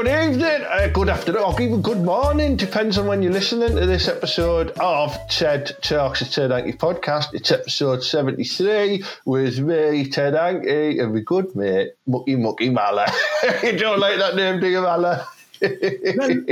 Good, 0.00 0.32
evening, 0.32 0.66
uh, 0.66 0.88
good 0.94 1.10
afternoon, 1.10 1.42
or 1.42 1.60
even 1.60 1.82
good 1.82 2.00
morning, 2.00 2.56
depends 2.56 2.96
on 2.96 3.06
when 3.06 3.20
you're 3.20 3.34
listening 3.34 3.76
to 3.76 3.84
this 3.84 4.08
episode 4.08 4.70
of 4.80 5.14
Ted 5.28 5.76
Talks, 5.82 6.22
a 6.22 6.30
Ted 6.30 6.52
Hankey 6.52 6.72
podcast. 6.72 7.34
It's 7.34 7.52
episode 7.52 8.02
73 8.02 9.04
with 9.26 9.58
me, 9.58 10.08
Ted 10.08 10.32
Hankey, 10.32 11.00
and 11.00 11.12
my 11.12 11.20
good 11.20 11.54
mate, 11.54 11.90
Mucky 12.06 12.36
Mucky 12.36 12.70
Mala. 12.70 13.12
you 13.62 13.76
don't 13.76 14.00
like 14.00 14.16
that 14.16 14.36
name, 14.36 14.58
do 14.58 14.68
you, 14.68 14.80
Mala? 14.80 15.28
Well, 15.60 16.42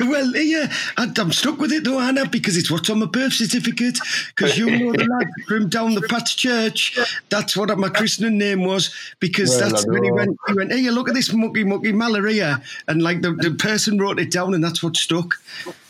well, 0.10 0.36
yeah, 0.36 0.72
I, 0.96 1.12
I'm 1.16 1.32
stuck 1.32 1.58
with 1.58 1.72
it 1.72 1.84
though, 1.84 2.00
Anna, 2.00 2.28
because 2.28 2.56
it's 2.56 2.70
what's 2.70 2.88
on 2.90 3.00
my 3.00 3.06
birth 3.06 3.34
certificate. 3.34 3.98
Because 4.28 4.56
you 4.56 4.66
know 4.70 4.92
the 4.92 5.04
lad 5.04 5.28
from 5.46 5.68
down 5.68 5.94
the 5.94 6.02
Pat's 6.02 6.34
Church. 6.34 6.98
That's 7.28 7.56
what 7.56 7.76
my 7.78 7.88
christening 7.88 8.38
name 8.38 8.64
was. 8.64 8.94
Because 9.20 9.50
Well, 9.50 9.70
that's 9.70 9.86
when 9.86 10.04
he 10.04 10.10
went. 10.10 10.38
He 10.48 10.54
went, 10.54 10.72
hey, 10.72 10.90
look 10.90 11.08
at 11.08 11.14
this 11.14 11.32
mucky 11.32 11.64
mucky 11.64 11.92
malaria, 11.92 12.62
and 12.88 13.02
like 13.02 13.22
the, 13.22 13.32
the 13.32 13.52
person 13.52 13.98
wrote 13.98 14.18
it 14.18 14.30
down, 14.30 14.54
and 14.54 14.64
that's 14.64 14.82
what 14.82 14.96
stuck. 14.96 15.34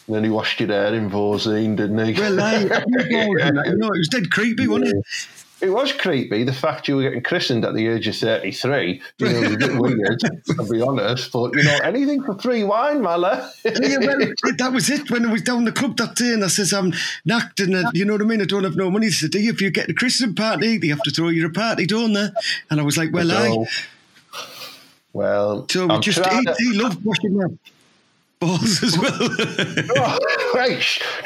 then 0.08 0.24
he 0.24 0.30
washed 0.30 0.60
your 0.60 0.70
hair 0.70 0.94
in 0.94 1.10
Vosene, 1.10 1.76
didn't 1.76 2.04
he? 2.04 2.20
Well, 2.20 2.40
I, 2.40 2.60
you 3.08 3.76
know, 3.76 3.88
it 3.88 3.98
was 3.98 4.08
dead 4.08 4.30
creepy, 4.30 4.66
wasn't 4.66 4.88
it? 4.88 5.04
It 5.64 5.72
was 5.72 5.92
creepy, 5.92 6.44
the 6.44 6.52
fact 6.52 6.88
you 6.88 6.96
were 6.96 7.02
getting 7.02 7.22
christened 7.22 7.64
at 7.64 7.72
the 7.74 7.86
age 7.86 8.06
of 8.06 8.14
33. 8.16 9.00
You 9.18 9.26
know, 9.26 9.32
it 9.32 9.40
was 9.46 9.54
a 9.54 9.56
bit 9.58 9.74
weird, 9.80 10.20
I'll 10.58 10.68
be 10.70 10.82
honest. 10.82 11.32
But, 11.32 11.54
you 11.56 11.62
know, 11.62 11.78
anything 11.82 12.22
for 12.22 12.38
free 12.38 12.64
wine, 12.64 13.00
Mala. 13.00 13.50
yeah, 13.64 13.96
well, 13.98 14.18
that 14.58 14.70
was 14.74 14.90
it 14.90 15.10
when 15.10 15.24
I 15.24 15.32
was 15.32 15.40
down 15.40 15.64
the 15.64 15.72
club 15.72 15.96
that 15.96 16.16
day, 16.16 16.34
and 16.34 16.44
I 16.44 16.48
says 16.48 16.72
I'm 16.74 16.92
knocked, 17.24 17.60
and 17.60 17.74
uh, 17.74 17.90
you 17.94 18.04
know 18.04 18.12
what 18.12 18.20
I 18.20 18.26
mean. 18.26 18.42
I 18.42 18.44
don't 18.44 18.64
have 18.64 18.76
no 18.76 18.90
money. 18.90 19.06
He 19.06 19.12
said, 19.12 19.34
"If 19.34 19.62
you 19.62 19.70
get 19.70 19.88
a 19.88 19.94
Christmas 19.94 20.34
party, 20.34 20.76
they 20.76 20.88
have 20.88 21.02
to 21.02 21.10
throw 21.10 21.28
you 21.30 21.46
a 21.46 21.50
party, 21.50 21.86
don't 21.86 22.12
they?" 22.12 22.28
And 22.70 22.78
I 22.78 22.82
was 22.82 22.98
like, 22.98 23.12
"Well, 23.12 23.32
I." 23.32 23.66
Well, 25.14 25.66
So 25.70 25.86
we 25.86 25.94
I'm 25.94 26.02
just 26.02 26.18
he, 26.26 26.44
to- 26.44 26.54
he 26.58 26.72
loved 26.78 27.04
washing 27.04 27.36
my 27.36 27.46
balls 28.46 28.82
as 28.82 28.98
well. 29.02 29.18
Oh, 29.96 30.18
right. 30.54 30.82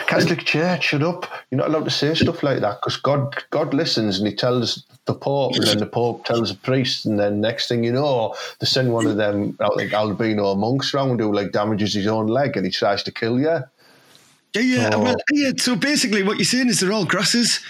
Catholic 0.06 0.44
Church, 0.44 0.84
shut 0.84 1.02
up. 1.02 1.27
You're 1.50 1.58
not 1.58 1.69
allowed 1.69 1.84
to 1.84 1.91
say 1.91 2.14
stuff 2.14 2.42
like 2.42 2.60
that 2.60 2.80
because 2.80 2.97
God, 2.97 3.34
God 3.50 3.75
listens 3.75 4.19
and 4.19 4.27
He 4.28 4.34
tells 4.34 4.84
the 5.06 5.14
Pope, 5.14 5.55
and 5.55 5.64
then 5.66 5.78
the 5.78 5.86
Pope 5.86 6.25
tells 6.25 6.50
the 6.50 6.58
priest, 6.58 7.06
and 7.06 7.19
then 7.19 7.41
next 7.41 7.69
thing 7.69 7.83
you 7.84 7.92
know, 7.92 8.34
they 8.60 8.66
send 8.66 8.92
one 8.92 9.06
of 9.06 9.16
them 9.16 9.56
like 9.77 9.92
albino 9.92 10.55
monks 10.55 10.92
round 10.94 11.20
who 11.20 11.33
like 11.33 11.52
damages 11.52 11.94
his 11.94 12.06
own 12.06 12.27
leg 12.27 12.56
and 12.56 12.66
he 12.66 12.70
tries 12.72 13.02
to 13.05 13.10
kill 13.12 13.38
you. 13.41 13.47
yeah, 14.55 14.60
yeah, 14.60 14.91
Oh. 14.92 15.03
well, 15.03 15.16
yeah. 15.32 15.53
So 15.56 15.77
basically, 15.77 16.22
what 16.22 16.36
you're 16.38 16.44
saying 16.44 16.69
is 16.69 16.80
they're 16.80 16.92
all 16.92 17.06
grasses. 17.06 17.60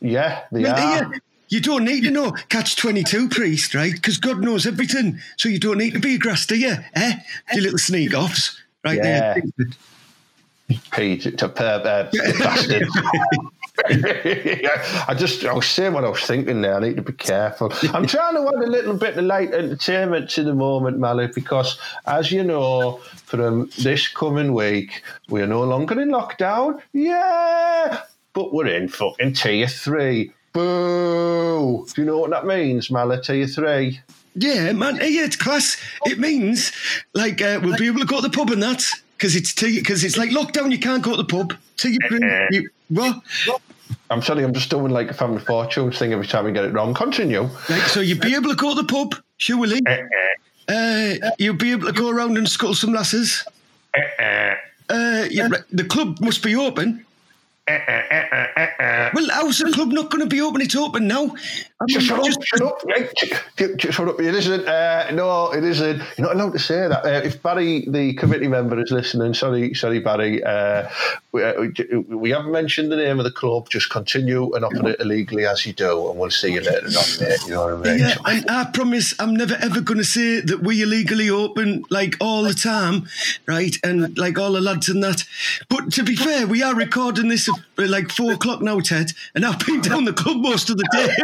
Yeah, 0.00 0.42
they 0.50 0.64
are. 0.64 0.78
yeah, 0.78 1.08
you 1.52 1.60
don't 1.60 1.84
need 1.84 2.02
to 2.04 2.10
know 2.10 2.32
catch 2.48 2.76
twenty 2.76 3.02
two 3.04 3.28
priest, 3.28 3.74
right? 3.74 3.92
Because 3.92 4.16
God 4.16 4.40
knows 4.40 4.66
everything. 4.66 5.20
So 5.36 5.50
you 5.50 5.58
don't 5.58 5.76
need 5.76 5.92
to 5.92 6.00
be 6.00 6.14
a 6.14 6.18
grass, 6.18 6.46
do 6.46 6.56
you? 6.58 6.74
Eh? 6.94 7.12
You 7.52 7.60
little 7.60 7.78
sneak 7.78 8.14
offs, 8.14 8.58
right 8.82 8.96
Yeah. 8.96 9.34
there. 9.34 9.42
Pete, 10.92 11.36
to 11.38 11.48
per, 11.50 11.82
uh, 11.84 12.10
bastard. 12.38 12.88
I 15.08 15.14
just, 15.14 15.44
I 15.44 15.52
was 15.52 15.66
saying 15.66 15.92
what 15.92 16.04
I 16.04 16.08
was 16.08 16.22
thinking 16.22 16.62
there. 16.62 16.76
I 16.76 16.80
need 16.80 16.96
to 16.96 17.02
be 17.02 17.12
careful. 17.12 17.70
I'm 17.92 18.06
trying 18.06 18.34
to 18.36 18.48
add 18.48 18.62
a 18.64 18.70
little 18.70 18.94
bit 18.94 19.18
of 19.18 19.24
light 19.24 19.52
entertainment 19.52 20.30
to 20.30 20.44
the 20.44 20.54
moment, 20.54 20.98
Malik, 20.98 21.34
because 21.34 21.78
as 22.06 22.32
you 22.32 22.42
know, 22.44 23.00
from 23.26 23.70
this 23.78 24.08
coming 24.08 24.54
week, 24.54 25.02
we 25.28 25.42
are 25.42 25.46
no 25.46 25.64
longer 25.64 26.00
in 26.00 26.08
lockdown. 26.08 26.80
Yeah, 26.94 28.00
but 28.32 28.54
we're 28.54 28.68
in 28.68 28.88
fucking 28.88 29.34
tier 29.34 29.66
three. 29.66 30.32
Boo! 30.52 31.86
Do 31.94 32.00
you 32.02 32.06
know 32.06 32.18
what 32.18 32.30
that 32.30 32.46
means, 32.46 32.90
Mala? 32.90 33.20
Tier 33.22 33.46
three. 33.46 34.00
Yeah, 34.34 34.72
man. 34.72 35.00
eh, 35.00 35.06
Yeah, 35.08 35.24
it's 35.24 35.36
class. 35.36 35.76
It 36.06 36.18
means 36.18 36.72
like 37.14 37.40
uh, 37.42 37.60
we'll 37.62 37.76
be 37.76 37.86
able 37.86 38.00
to 38.00 38.06
go 38.06 38.16
to 38.20 38.28
the 38.28 38.30
pub 38.36 38.50
and 38.50 38.62
that 38.62 38.84
because 39.16 39.36
it's 39.36 39.52
because 39.54 40.04
it's 40.04 40.16
like 40.16 40.30
lockdown. 40.30 40.70
You 40.72 40.78
can't 40.78 41.02
go 41.02 41.12
to 41.12 41.16
the 41.18 41.24
pub. 41.24 41.54
So 41.76 41.88
you, 41.88 41.98
you 42.50 42.70
what? 42.88 43.20
I'm 44.10 44.22
sorry, 44.22 44.44
I'm 44.44 44.52
just 44.52 44.70
doing 44.70 44.90
like 44.92 45.10
a 45.10 45.14
family 45.14 45.40
fortunes 45.40 45.98
thing 45.98 46.12
every 46.12 46.26
time 46.26 46.44
we 46.44 46.52
get 46.52 46.64
it 46.64 46.72
wrong. 46.72 46.92
Continue. 46.94 47.48
Like 47.68 47.82
so, 47.88 48.00
you'd 48.00 48.20
be 48.20 48.34
able 48.34 48.50
to 48.50 48.56
go 48.56 48.74
to 48.74 48.82
the 48.82 48.86
pub, 48.88 49.14
surely. 49.38 49.80
Uh, 50.68 51.14
you'll 51.38 51.54
be 51.56 51.72
able 51.72 51.86
to 51.86 51.92
go 51.92 52.08
around 52.10 52.36
and 52.38 52.48
scuttle 52.48 52.74
some 52.74 52.92
lasses. 52.92 53.44
Uh, 54.88 55.26
yeah, 55.30 55.48
right, 55.48 55.62
the 55.70 55.84
club 55.84 56.20
must 56.20 56.42
be 56.42 56.54
open. 56.54 57.04
Well, 57.68 59.28
how's 59.30 59.58
the 59.58 59.70
club 59.72 59.92
not 59.92 60.10
going 60.10 60.22
to 60.22 60.26
be 60.26 60.40
open? 60.40 60.60
It's 60.62 60.74
open 60.74 61.06
now. 61.06 61.34
I 61.80 61.84
mean, 61.86 62.00
Shut 62.00 62.18
up, 62.18 62.42
shut 62.44 62.62
up, 62.62 62.82
right, 62.84 63.10
sh- 63.18 63.32
sh- 63.58 63.64
sh- 63.78 63.94
shut 63.94 64.08
up. 64.08 64.20
It 64.20 64.34
isn't. 64.34 64.66
Uh, 64.66 65.10
no, 65.12 65.52
it 65.52 65.62
isn't. 65.64 65.98
You're 66.16 66.26
not 66.28 66.34
allowed 66.36 66.52
to 66.52 66.58
say 66.58 66.88
that. 66.88 67.04
Uh, 67.04 67.20
if 67.24 67.42
Barry, 67.42 67.84
the 67.88 68.14
committee 68.14 68.48
member, 68.48 68.80
is 68.80 68.90
listening, 68.90 69.34
sorry, 69.34 69.74
sorry, 69.74 70.00
Barry. 70.00 70.42
Uh, 70.42 70.88
we, 71.32 71.42
uh, 71.44 71.54
we 72.08 72.30
haven't 72.30 72.52
mentioned 72.52 72.90
the 72.92 72.96
name 72.96 73.18
of 73.18 73.24
the 73.24 73.30
club. 73.32 73.68
Just 73.68 73.90
continue 73.90 74.52
and 74.54 74.64
operate 74.64 74.96
illegally 75.00 75.46
as 75.46 75.64
you 75.66 75.72
do, 75.72 76.10
and 76.10 76.18
we'll 76.18 76.30
see 76.30 76.52
you 76.52 76.60
later 76.60 76.86
on, 76.86 77.28
mate. 77.28 77.38
You 77.46 77.54
know 77.54 77.76
what 77.76 77.86
I 77.88 77.90
mean? 77.90 77.98
Yeah, 78.00 78.16
and 78.26 78.50
I 78.50 78.64
promise 78.72 79.14
I'm 79.20 79.34
never 79.34 79.54
ever 79.60 79.80
going 79.80 79.98
to 79.98 80.04
say 80.04 80.40
that 80.40 80.62
we 80.62 80.82
illegally 80.82 81.30
open 81.30 81.84
like 81.90 82.16
all 82.20 82.42
the 82.42 82.54
time, 82.54 83.08
right? 83.46 83.76
And 83.84 84.16
like 84.18 84.38
all 84.38 84.52
the 84.52 84.60
lads 84.60 84.88
and 84.88 85.02
that. 85.02 85.24
But 85.68 85.92
to 85.94 86.02
be 86.04 86.16
fair, 86.16 86.46
we 86.46 86.62
are 86.62 86.74
recording 86.74 87.28
this 87.28 87.48
at 87.78 87.88
like 87.88 88.10
four 88.10 88.32
o'clock 88.32 88.62
now, 88.62 88.80
Ted, 88.80 89.12
and 89.34 89.44
I've 89.44 89.58
been 89.66 89.80
down 89.80 90.04
the 90.04 90.12
club 90.12 90.38
most 90.38 90.70
of 90.70 90.76
the 90.76 90.88
day. 90.92 91.14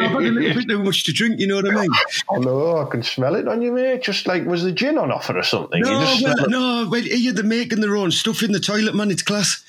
I've 0.02 0.10
had 0.10 0.22
a 0.22 0.30
little 0.30 0.54
bit 0.54 0.68
too 0.68 0.82
much 0.82 1.04
to 1.04 1.12
drink, 1.12 1.40
you 1.40 1.46
know 1.46 1.56
what 1.56 1.68
I 1.68 1.80
mean? 1.82 1.90
Oh 2.30 2.36
no, 2.36 2.78
I 2.78 2.84
can 2.90 3.02
smell 3.02 3.34
it 3.34 3.48
on 3.48 3.62
you, 3.62 3.72
mate. 3.72 4.02
Just 4.02 4.26
like 4.26 4.44
was 4.46 4.62
the 4.62 4.72
gin 4.72 4.98
on 4.98 5.10
offer 5.10 5.36
or 5.36 5.42
something? 5.42 5.80
No, 5.82 6.16
well, 6.22 6.48
no, 6.48 6.88
well, 6.90 7.02
here 7.02 7.32
they're 7.32 7.44
making 7.44 7.80
their 7.80 7.96
own 7.96 8.10
stuff 8.10 8.42
in 8.42 8.52
the 8.52 8.60
toilet, 8.60 8.94
man. 8.94 9.10
It's 9.10 9.22
class. 9.22 9.64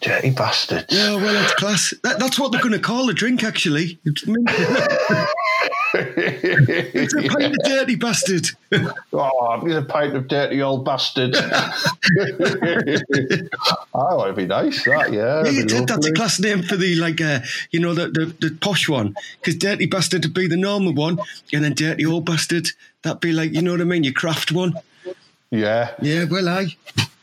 dirty 0.00 0.30
bastards. 0.30 0.86
Yeah, 0.94 1.16
well, 1.16 1.42
it's 1.42 1.54
class. 1.54 1.94
That, 2.02 2.18
that's 2.18 2.38
what 2.38 2.52
they're 2.52 2.60
going 2.60 2.72
to 2.72 2.78
call 2.78 3.08
a 3.08 3.14
drink, 3.14 3.44
actually. 3.44 3.98
It's, 5.94 7.14
a 7.14 7.22
pint 7.22 7.56
of 7.56 7.64
dirty 7.64 7.96
bastard. 7.96 8.50
Oh, 9.12 9.60
he's 9.64 9.74
a 9.74 9.82
pint 9.82 10.14
of 10.14 10.28
dirty 10.28 10.60
old 10.60 10.84
bastard. 10.84 11.34
oh, 13.94 14.22
it'd 14.24 14.36
be 14.36 14.44
nice, 14.46 14.84
that, 14.84 15.10
yeah. 15.10 15.42
Yeah, 15.44 15.48
it'd 15.48 15.66
be 15.68 15.74
Ted, 15.74 15.88
that's 15.88 16.06
a 16.06 16.12
class 16.12 16.38
name 16.38 16.62
for 16.62 16.76
the 16.76 16.94
like, 16.96 17.18
uh, 17.20 17.40
you 17.70 17.80
know, 17.80 17.94
the, 17.94 18.08
the 18.08 18.26
the 18.40 18.54
posh 18.60 18.86
one. 18.88 19.16
Because 19.40 19.56
dirty 19.56 19.86
bastard 19.86 20.26
would 20.26 20.34
be 20.34 20.46
the 20.46 20.58
normal 20.58 20.92
one, 20.92 21.18
and 21.52 21.64
then 21.64 21.72
dirty 21.72 22.04
old 22.04 22.26
bastard 22.26 22.68
that'd 23.02 23.20
be 23.20 23.32
like, 23.32 23.52
you 23.52 23.62
know 23.62 23.72
what 23.72 23.80
I 23.80 23.84
mean, 23.84 24.04
your 24.04 24.12
craft 24.12 24.52
one. 24.52 24.74
Yeah. 25.50 25.94
Yeah, 26.02 26.24
well, 26.24 26.48
I. 26.48 26.76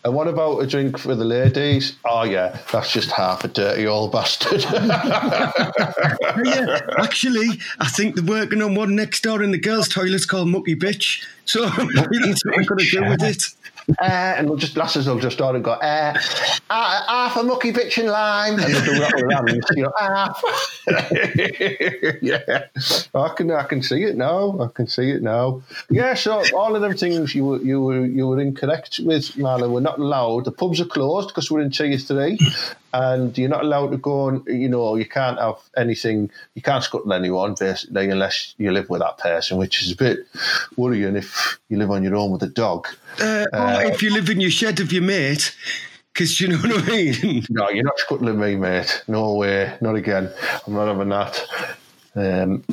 And 0.06 0.14
what 0.14 0.28
about 0.28 0.60
a 0.60 0.68
drink 0.68 1.00
for 1.00 1.16
the 1.16 1.26
ladies? 1.26 1.94
Oh, 2.06 2.22
yeah, 2.22 2.60
that's 2.72 2.94
just 2.94 3.10
half 3.10 3.44
a 3.44 3.48
dirty 3.48 3.88
old 3.88 4.12
bastard. 4.12 4.64
Yeah, 6.44 6.80
actually, 7.00 7.48
I 7.80 7.88
think 7.88 8.16
they're 8.16 8.24
working 8.24 8.62
on 8.62 8.76
one 8.76 8.96
next 8.96 9.24
door 9.24 9.42
in 9.42 9.52
the 9.52 9.58
girls' 9.58 9.88
toilets 9.88 10.26
called 10.26 10.50
Mucky 10.50 10.76
Bitch. 10.76 11.26
So 11.46 11.62
that's 11.66 12.46
what 12.46 12.60
I'm 12.60 12.66
going 12.66 12.80
to 12.80 12.90
do 12.92 13.02
with 13.10 13.24
it. 13.24 13.44
Uh, 14.00 14.36
and 14.38 14.58
just 14.60 14.78
lasses 14.78 15.08
will 15.08 15.20
just 15.20 15.42
on 15.42 15.56
and 15.56 15.64
go, 15.64 15.72
uh, 15.72 16.18
half 16.70 17.38
a 17.38 17.44
mucky 17.44 17.72
bitch 17.72 17.98
in 17.98 18.08
lime. 18.08 18.60
And 18.60 18.74
they'll 18.74 18.86
do 18.86 19.00
that 19.00 19.14
with 19.16 19.30
their 19.30 19.38
hands, 19.38 19.66
you 19.76 19.84
know, 19.84 19.94
half. 20.00 20.44
yeah. 22.22 22.66
I 23.14 23.34
can, 23.36 23.52
I 23.52 23.64
can 23.64 23.82
see 23.84 24.04
it 24.04 24.18
now. 24.18 24.60
I 24.60 24.68
can 24.74 24.88
see 24.88 25.12
it 25.12 25.22
now. 25.22 25.62
Yeah, 25.90 26.14
so 26.14 26.44
all 26.56 26.76
of 26.76 26.82
them 26.82 26.96
things 26.96 27.36
you 27.36 27.46
were, 27.46 27.58
you 27.60 27.82
were, 27.82 28.06
you 28.06 28.28
were 28.28 28.40
incorrect 28.40 29.00
with, 29.04 29.34
Marla. 29.34 29.70
We're 29.70 29.82
not 29.82 30.00
allowed. 30.00 30.46
The 30.46 30.52
pubs 30.52 30.82
are 30.82 30.86
closed 30.86 31.30
because 31.30 31.52
we're 31.52 31.62
in 31.62 31.72
tier 31.72 31.98
three. 31.98 32.40
And 32.96 33.38
you're 33.38 33.50
not 33.50 33.66
allowed 33.66 33.92
to 33.92 33.98
go 33.98 34.30
and, 34.30 34.48
you 34.48 34.70
know, 34.70 34.96
you 34.96 35.06
can't 35.06 35.38
have 35.38 35.58
anything, 35.76 36.32
you 36.54 36.62
can't 36.62 36.82
scuttle 36.82 37.12
anyone 37.12 37.54
basically 37.60 38.10
unless 38.10 38.56
you 38.58 38.72
live 38.72 38.90
with 38.90 39.02
that 39.02 39.18
person, 39.18 39.58
which 39.58 39.82
is 39.82 39.92
a 39.92 39.98
bit 39.98 40.20
worrying 40.78 41.18
if 41.18 41.60
you 41.68 41.78
live 41.78 41.92
on 41.92 42.04
your 42.04 42.16
own 42.16 42.32
with 42.32 42.44
a 42.44 42.48
dog. 42.48 42.88
Uh, 43.22 43.46
or 43.52 43.84
if 43.84 44.02
you 44.02 44.14
live 44.14 44.30
in 44.30 44.40
your 44.40 44.50
shed 44.50 44.80
with 44.80 44.94
your 44.94 45.04
mate, 45.04 45.54
because 46.14 46.40
you 46.40 46.48
know 46.48 46.58
what 46.64 46.84
I 46.84 46.90
mean. 46.90 47.46
No, 47.50 47.70
you're 47.70 47.84
not 47.84 48.00
scuttling 48.00 48.40
me, 48.40 48.56
mate. 48.56 49.04
No 49.10 49.34
way. 49.34 49.78
Not 49.82 49.96
again. 49.96 50.32
I'm 50.66 50.74
not 50.74 50.88
having 50.88 51.10
that. 51.10 51.46
Um, 52.16 52.64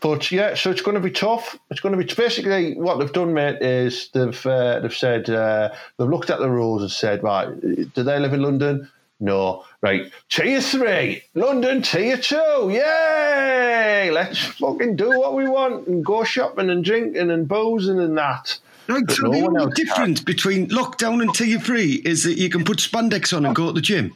but 0.00 0.30
yeah, 0.30 0.54
so 0.54 0.70
it's 0.70 0.82
going 0.82 0.96
to 0.96 1.00
be 1.00 1.10
tough. 1.10 1.58
It's 1.70 1.80
going 1.80 1.98
to 1.98 2.04
be 2.04 2.14
basically 2.14 2.74
what 2.74 2.98
they've 2.98 3.10
done, 3.10 3.32
mate. 3.32 3.62
Is 3.62 4.10
they've 4.12 4.46
uh, 4.46 4.80
they've 4.80 4.94
said 4.94 5.30
uh, 5.30 5.74
they've 5.96 6.06
looked 6.06 6.28
at 6.28 6.40
the 6.40 6.50
rules 6.50 6.82
and 6.82 6.90
said, 6.90 7.22
right, 7.22 7.48
do 7.58 8.02
they 8.02 8.18
live 8.18 8.34
in 8.34 8.42
London? 8.42 8.90
No, 9.20 9.64
right. 9.80 10.10
Tier 10.28 10.60
three, 10.60 11.22
London. 11.34 11.82
Tier 11.82 12.16
two, 12.16 12.68
yay! 12.70 14.10
Let's 14.12 14.38
fucking 14.38 14.96
do 14.96 15.08
what 15.18 15.34
we 15.34 15.48
want 15.48 15.86
and 15.86 16.04
go 16.04 16.24
shopping 16.24 16.68
and 16.68 16.84
drinking 16.84 17.30
and 17.30 17.46
boozing 17.48 18.00
and 18.00 18.18
that. 18.18 18.58
Right, 18.88 19.04
But 19.06 19.14
so 19.16 19.28
no 19.28 19.30
the 19.32 19.46
only 19.46 19.72
difference 19.74 20.20
between 20.20 20.68
lockdown 20.68 21.22
and 21.22 21.32
tier 21.34 21.58
three 21.58 22.02
is 22.04 22.24
that 22.24 22.36
you 22.38 22.50
can 22.50 22.64
put 22.64 22.78
spandex 22.78 23.34
on 23.34 23.46
and 23.46 23.54
go 23.54 23.68
to 23.68 23.72
the 23.72 23.80
gym. 23.80 24.14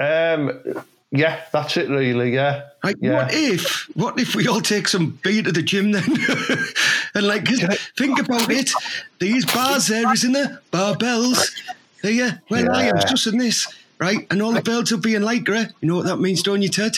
Um, 0.00 0.60
yeah, 1.12 1.42
that's 1.52 1.76
it, 1.76 1.88
really. 1.90 2.34
Yeah, 2.34 2.62
Right, 2.82 2.96
yeah. 3.00 3.12
what 3.24 3.34
if 3.34 3.90
what 3.94 4.18
if 4.18 4.34
we 4.34 4.48
all 4.48 4.60
take 4.60 4.88
some 4.88 5.18
beer 5.22 5.42
to 5.42 5.52
the 5.52 5.62
gym 5.62 5.92
then? 5.92 6.04
and 7.14 7.26
like, 7.26 7.46
think 7.98 8.18
about 8.18 8.50
it. 8.50 8.70
These 9.18 9.44
bars 9.46 9.88
there, 9.88 10.10
isn't 10.12 10.32
there? 10.32 10.60
Barbells. 10.72 11.52
There 12.02 12.12
you 12.12 12.30
well 12.48 12.70
I 12.74 12.84
am 12.84 12.98
just 13.08 13.26
in 13.26 13.38
this, 13.38 13.66
right? 13.98 14.26
And 14.30 14.40
all 14.42 14.52
the 14.52 14.62
belts 14.62 14.90
will 14.90 14.98
be 15.00 15.14
in 15.14 15.22
light, 15.22 15.44
Lycra. 15.44 15.72
You 15.80 15.88
know 15.88 15.96
what 15.96 16.06
that 16.06 16.16
means, 16.18 16.42
don't 16.42 16.62
you, 16.62 16.68
Ted? 16.68 16.96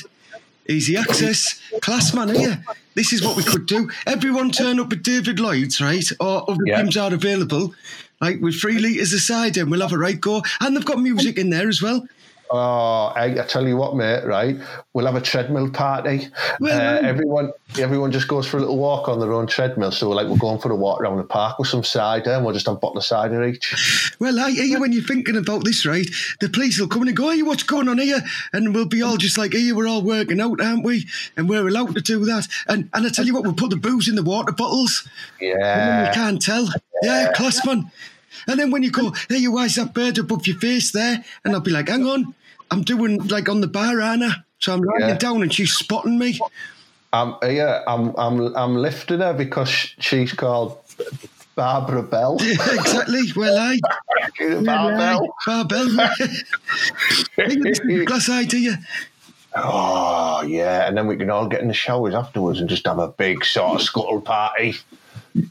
Easy 0.68 0.96
access, 0.96 1.60
class 1.80 2.14
man, 2.14 2.28
here. 2.34 2.64
This 2.94 3.12
is 3.12 3.22
what 3.24 3.36
we 3.36 3.42
could 3.42 3.66
do. 3.66 3.90
Everyone 4.06 4.50
turn 4.50 4.78
up 4.78 4.92
at 4.92 5.02
David 5.02 5.40
Lloyd's, 5.40 5.80
right? 5.80 6.08
Or 6.20 6.48
other 6.48 6.62
Yeah. 6.66 6.82
gyms 6.82 6.96
are 7.02 7.12
available. 7.12 7.74
Like 8.20 8.40
with 8.40 8.60
three 8.60 8.78
litres 8.78 9.12
a 9.12 9.18
side, 9.18 9.56
and 9.56 9.70
we'll 9.70 9.80
have 9.80 9.92
a 9.92 9.98
right 9.98 10.20
go. 10.20 10.42
And 10.60 10.76
they've 10.76 10.84
got 10.84 11.00
music 11.00 11.36
in 11.36 11.50
there 11.50 11.68
as 11.68 11.82
well. 11.82 12.06
Oh, 12.54 13.12
I, 13.16 13.40
I 13.40 13.44
tell 13.46 13.66
you 13.66 13.78
what, 13.78 13.96
mate. 13.96 14.24
Right, 14.26 14.58
we'll 14.92 15.06
have 15.06 15.14
a 15.14 15.22
treadmill 15.22 15.70
party. 15.70 16.28
Well, 16.60 16.98
uh, 16.98 17.00
everyone, 17.00 17.50
everyone 17.78 18.12
just 18.12 18.28
goes 18.28 18.46
for 18.46 18.58
a 18.58 18.60
little 18.60 18.76
walk 18.76 19.08
on 19.08 19.20
their 19.20 19.32
own 19.32 19.46
treadmill. 19.46 19.90
So, 19.90 20.10
like, 20.10 20.26
we're 20.26 20.36
going 20.36 20.60
for 20.60 20.70
a 20.70 20.76
walk 20.76 21.00
around 21.00 21.16
the 21.16 21.24
park 21.24 21.58
with 21.58 21.68
some 21.68 21.82
cider, 21.82 22.32
and 22.32 22.44
we'll 22.44 22.52
just 22.52 22.66
have 22.66 22.76
a 22.76 22.78
bottle 22.78 22.98
of 22.98 23.04
cider 23.04 23.42
each. 23.44 24.14
Well, 24.18 24.38
I 24.38 24.50
hear 24.50 24.64
you 24.64 24.80
when 24.80 24.92
you're 24.92 25.02
thinking 25.02 25.36
about 25.36 25.64
this, 25.64 25.86
right? 25.86 26.06
The 26.40 26.50
police 26.50 26.78
will 26.78 26.88
come 26.88 27.02
in 27.02 27.08
and 27.08 27.16
go, 27.16 27.30
hey, 27.30 27.42
what's 27.42 27.62
going 27.62 27.88
on 27.88 27.98
here? 27.98 28.20
And 28.52 28.74
we'll 28.74 28.84
be 28.86 29.00
all 29.00 29.16
just 29.16 29.38
like, 29.38 29.54
hey, 29.54 29.72
we're 29.72 29.88
all 29.88 30.02
working 30.02 30.40
out, 30.40 30.60
aren't 30.60 30.84
we? 30.84 31.06
And 31.38 31.48
we're 31.48 31.66
allowed 31.66 31.94
to 31.94 32.02
do 32.02 32.24
that. 32.26 32.48
And 32.68 32.90
and 32.92 33.06
I 33.06 33.08
tell 33.08 33.24
you 33.24 33.32
what, 33.32 33.44
we'll 33.44 33.54
put 33.54 33.70
the 33.70 33.76
booze 33.76 34.08
in 34.08 34.14
the 34.14 34.22
water 34.22 34.52
bottles. 34.52 35.08
And 35.40 35.50
then 35.50 35.58
Yeah, 35.58 36.08
you 36.08 36.14
can't 36.14 36.42
tell. 36.42 36.68
Yeah, 37.02 37.32
class 37.32 37.64
man. 37.64 37.90
And 38.46 38.58
then 38.58 38.70
when 38.70 38.82
you 38.82 38.90
go, 38.90 39.12
hey, 39.28 39.46
why 39.48 39.66
is 39.66 39.76
that 39.76 39.94
bird 39.94 40.18
above 40.18 40.46
your 40.46 40.58
face 40.58 40.90
there? 40.92 41.24
And 41.44 41.54
I'll 41.54 41.60
be 41.60 41.70
like, 41.70 41.88
hang 41.88 42.04
on, 42.06 42.34
I'm 42.72 42.82
doing 42.82 43.18
like 43.28 43.48
on 43.48 43.60
the 43.60 43.66
bar, 43.68 44.00
Anna. 44.00 44.44
So 44.58 44.72
I'm 44.72 44.80
lying 44.80 45.10
Yeah. 45.10 45.18
down 45.18 45.42
and 45.42 45.52
she's 45.52 45.72
spotting 45.72 46.18
me. 46.18 46.38
I'm 47.12 47.34
yeah, 47.42 47.82
I'm 47.86 48.14
I'm 48.16 48.56
I'm 48.56 48.76
lifting 48.76 49.20
her 49.20 49.34
because 49.34 49.68
she's 49.98 50.32
called 50.32 50.78
Barbara 51.54 52.02
Bell. 52.02 52.38
Yeah, 52.40 52.52
exactly. 52.72 53.20
Well, 53.36 53.58
I. 53.58 53.78
Barbell. 54.64 55.34
Barbell. 55.46 55.88
Glass 58.06 58.28
idea. 58.30 58.78
Oh 59.54 60.42
yeah, 60.42 60.88
and 60.88 60.96
then 60.96 61.06
we 61.06 61.16
can 61.16 61.28
all 61.28 61.46
get 61.46 61.60
in 61.60 61.68
the 61.68 61.74
showers 61.74 62.14
afterwards 62.14 62.60
and 62.60 62.70
just 62.70 62.86
have 62.86 62.98
a 62.98 63.08
big 63.08 63.44
sort 63.44 63.74
of 63.80 63.82
scuttle 63.82 64.20
party. 64.22 64.76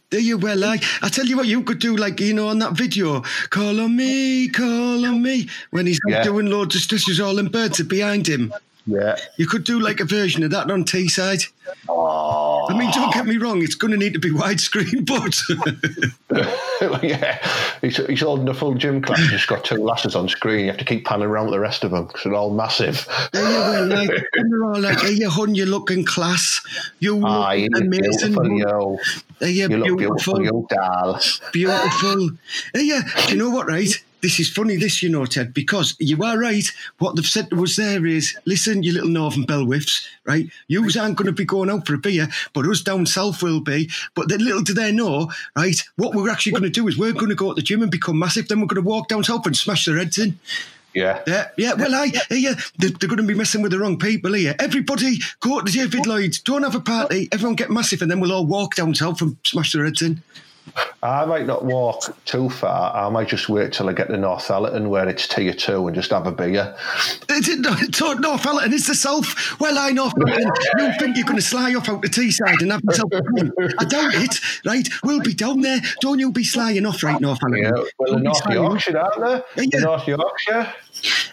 There 0.10 0.19
you 0.19 0.38
well, 0.38 0.57
like 0.57 0.83
I 1.01 1.10
tell 1.10 1.25
you 1.25 1.38
what, 1.38 1.48
you 1.48 1.63
could 1.63 1.80
do 1.80 1.95
like 1.95 2.19
you 2.19 2.33
know 2.33 2.50
on 2.50 2.60
that 2.60 2.74
video, 2.74 3.22
call 3.50 3.80
on 3.80 3.95
me, 3.95 4.50
call 4.50 5.06
on 5.06 5.22
me, 5.24 5.48
when 5.72 5.86
he's 5.88 6.00
like, 6.06 6.16
Yeah. 6.16 6.24
doing 6.24 6.48
loads 6.48 6.75
of 6.75 6.81
stitches 6.81 7.19
all 7.19 7.39
in 7.39 7.48
birds 7.48 7.80
are 7.80 7.86
behind 7.86 8.28
him. 8.28 8.54
Yeah. 8.88 9.16
You 9.38 9.45
could 9.45 9.63
do 9.63 9.80
like 9.80 10.00
a 10.00 10.06
version 10.06 10.42
of 10.44 10.50
that 10.51 10.72
on 10.72 10.83
Teesside. 10.86 11.48
Oh. 11.88 12.66
I 12.68 12.75
mean, 12.78 12.89
don't 12.92 13.13
get 13.13 13.28
me 13.28 13.38
wrong, 13.38 13.62
it's 13.62 13.75
going 13.75 13.92
to 13.92 13.98
need 13.98 14.13
to 14.13 14.19
be 14.19 14.31
widescreen, 14.31 15.06
but 16.30 17.04
yeah, 17.04 17.38
he's, 17.81 17.98
he's 18.07 18.22
holding 18.22 18.48
a 18.50 18.54
full 18.56 18.74
gym 18.74 19.01
class. 19.01 19.19
He's 19.19 19.30
just 19.30 19.48
got 19.48 19.63
two 19.63 19.75
lasses 19.84 20.16
on 20.16 20.27
screen. 20.30 20.62
You 20.62 20.68
have 20.72 20.77
to 20.80 20.86
keep 20.86 21.06
panning 21.06 21.27
around 21.27 21.45
with 21.45 21.54
the 21.54 21.60
rest 21.60 21.84
of 21.84 21.92
them 21.92 22.06
because 22.07 22.24
they're 22.24 22.34
all 22.34 22.54
massive. 22.54 23.07
there 23.34 23.44
you 23.44 23.60
well, 23.60 23.86
like 23.88 24.10
they're 24.34 24.63
all 24.66 24.80
like, 24.80 25.00
hey, 25.00 25.12
you 25.12 25.30
hun, 25.30 25.54
you 25.54 25.66
looking 25.68 26.04
class, 26.04 26.60
you 27.00 27.16
look 27.18 27.30
Ah, 27.30 27.54
look 27.54 27.81
amazing, 27.84 28.34
Uh, 29.42 29.46
hey, 29.46 29.52
you 29.54 29.70
You 29.70 29.78
look 29.78 29.98
beautiful, 29.98 30.36
beautiful, 30.36 30.42
yo, 30.44 30.68
doll. 30.70 31.20
beautiful. 31.52 32.30
Hey, 32.74 32.84
yeah, 32.84 33.02
do 33.26 33.34
you 33.34 33.40
know 33.40 33.50
what, 33.50 33.68
right? 33.68 33.92
This 34.22 34.40
is 34.40 34.52
funny, 34.52 34.76
this, 34.76 35.02
you 35.02 35.10
know, 35.10 35.26
Ted, 35.26 35.52
because 35.52 35.96
you 36.00 36.24
are 36.24 36.38
right. 36.38 36.64
What 37.00 37.16
they've 37.16 37.26
said 37.26 37.50
to 37.50 37.64
us 37.64 37.76
there 37.76 38.06
is 38.06 38.38
listen, 38.46 38.84
you 38.84 38.94
little 38.94 39.10
Northern 39.10 39.46
Bell 39.46 39.66
whiffs, 39.66 40.08
right? 40.26 40.48
Yous 40.68 40.96
aren't 40.96 41.18
going 41.18 41.26
to 41.26 41.32
be 41.32 41.44
going 41.44 41.72
out 41.72 41.88
for 41.88 41.96
a 41.96 41.98
beer, 41.98 42.28
but 42.54 42.68
us 42.68 42.82
down 42.82 43.08
south 43.08 43.42
will 43.42 43.62
be. 43.62 43.90
But 44.14 44.30
then 44.30 44.46
little 44.46 44.62
do 44.62 44.76
they 44.76 44.92
know, 44.92 45.32
right? 45.56 45.82
What 45.96 46.14
we're 46.14 46.30
actually 46.30 46.52
going 46.52 46.64
to 46.64 46.70
do 46.70 46.88
is 46.88 47.00
we're 47.00 47.14
going 47.14 47.30
to 47.30 47.36
go 47.36 47.50
to 47.50 47.56
the 47.56 47.64
gym 47.64 47.82
and 47.82 47.90
become 47.90 48.20
massive. 48.20 48.48
Then 48.48 48.62
we're 48.62 48.68
going 48.68 48.84
to 48.84 48.88
walk 48.88 49.08
down 49.08 49.24
south 49.24 49.48
and 49.48 49.58
smash 49.58 49.86
their 49.86 49.98
heads 49.98 50.20
in. 50.20 50.38
Yeah. 50.94 51.22
Yeah, 51.26 51.48
yeah. 51.58 51.74
Well, 51.74 51.94
I, 51.94 52.12
uh, 52.30 52.36
yeah, 52.36 52.54
they're, 52.78 52.90
they're 52.90 53.10
going 53.10 53.18
to 53.18 53.24
be 53.24 53.34
messing 53.34 53.62
with 53.62 53.72
the 53.72 53.80
wrong 53.80 53.98
people 53.98 54.34
here. 54.34 54.56
Everybody 54.60 55.20
go 55.40 55.62
to 55.62 55.72
David 55.72 56.06
Lloyd's, 56.06 56.40
don't 56.40 56.64
have 56.64 56.76
a 56.76 56.82
party, 56.82 57.30
everyone 57.32 57.56
get 57.56 57.70
massive, 57.70 58.02
and 58.02 58.12
then 58.12 58.20
we'll 58.20 58.34
all 58.34 58.46
walk 58.46 58.76
down 58.76 58.94
south 58.96 59.22
and 59.22 59.38
smash 59.44 59.72
their 59.72 59.86
heads 59.86 60.02
in. 60.02 60.22
I 61.04 61.25
might 61.25 61.48
not 61.48 61.66
walk 61.66 62.16
too 62.25 62.50
far. 62.50 62.96
I 62.96 63.10
might 63.10 63.28
just 63.28 63.50
wait 63.50 63.74
till 63.74 63.90
I 63.90 63.94
get 63.94 64.08
to 64.08 64.13
Northallerton 64.13 64.90
where 64.90 65.10
it's 65.10 65.28
tier 65.28 65.54
two 65.54 65.88
and 65.88 65.96
just 65.96 66.12
have 66.12 66.28
a 66.28 66.31
beer. 66.31 66.75
Is 67.30 67.50
it 67.50 67.60
not, 67.60 67.81
it's 67.81 68.00
not 68.00 68.18
Northallerton, 68.18 68.72
it's 68.72 68.88
the 68.88 68.96
South. 68.96 69.60
Well, 69.60 69.78
I 69.80 69.92
Northallerton. 69.92 70.52
you 70.78 70.94
think 71.00 71.18
you're 71.18 71.25
going 71.25 71.38
to 71.38 71.42
sly 71.42 71.74
off 71.74 71.90
out 71.90 72.04
the 72.04 72.08
Teesside 72.08 72.62
and 72.62 72.72
have 72.72 72.84
yourself 72.84 73.12
a 73.12 73.22
drink. 73.22 73.54
I 73.80 73.86
doubt 73.86 74.13
it, 74.13 74.40
right? 74.66 74.88
We'll 75.04 75.22
be 75.22 75.34
down 75.34 75.62
there. 75.62 75.80
Don't 76.02 76.19
you 76.19 76.31
be 76.31 76.44
slying 76.44 76.86
off, 76.86 77.02
right, 77.02 77.19
Northallerton? 77.19 77.62
Yeah, 77.63 77.84
well, 77.98 78.19
North. 78.19 78.42
Yorkshire, 78.52 79.00
aren't 79.00 79.46
they? 79.56 79.63
Yeah. 79.74 79.80
North 79.80 80.08
Yorkshire. 80.08 80.74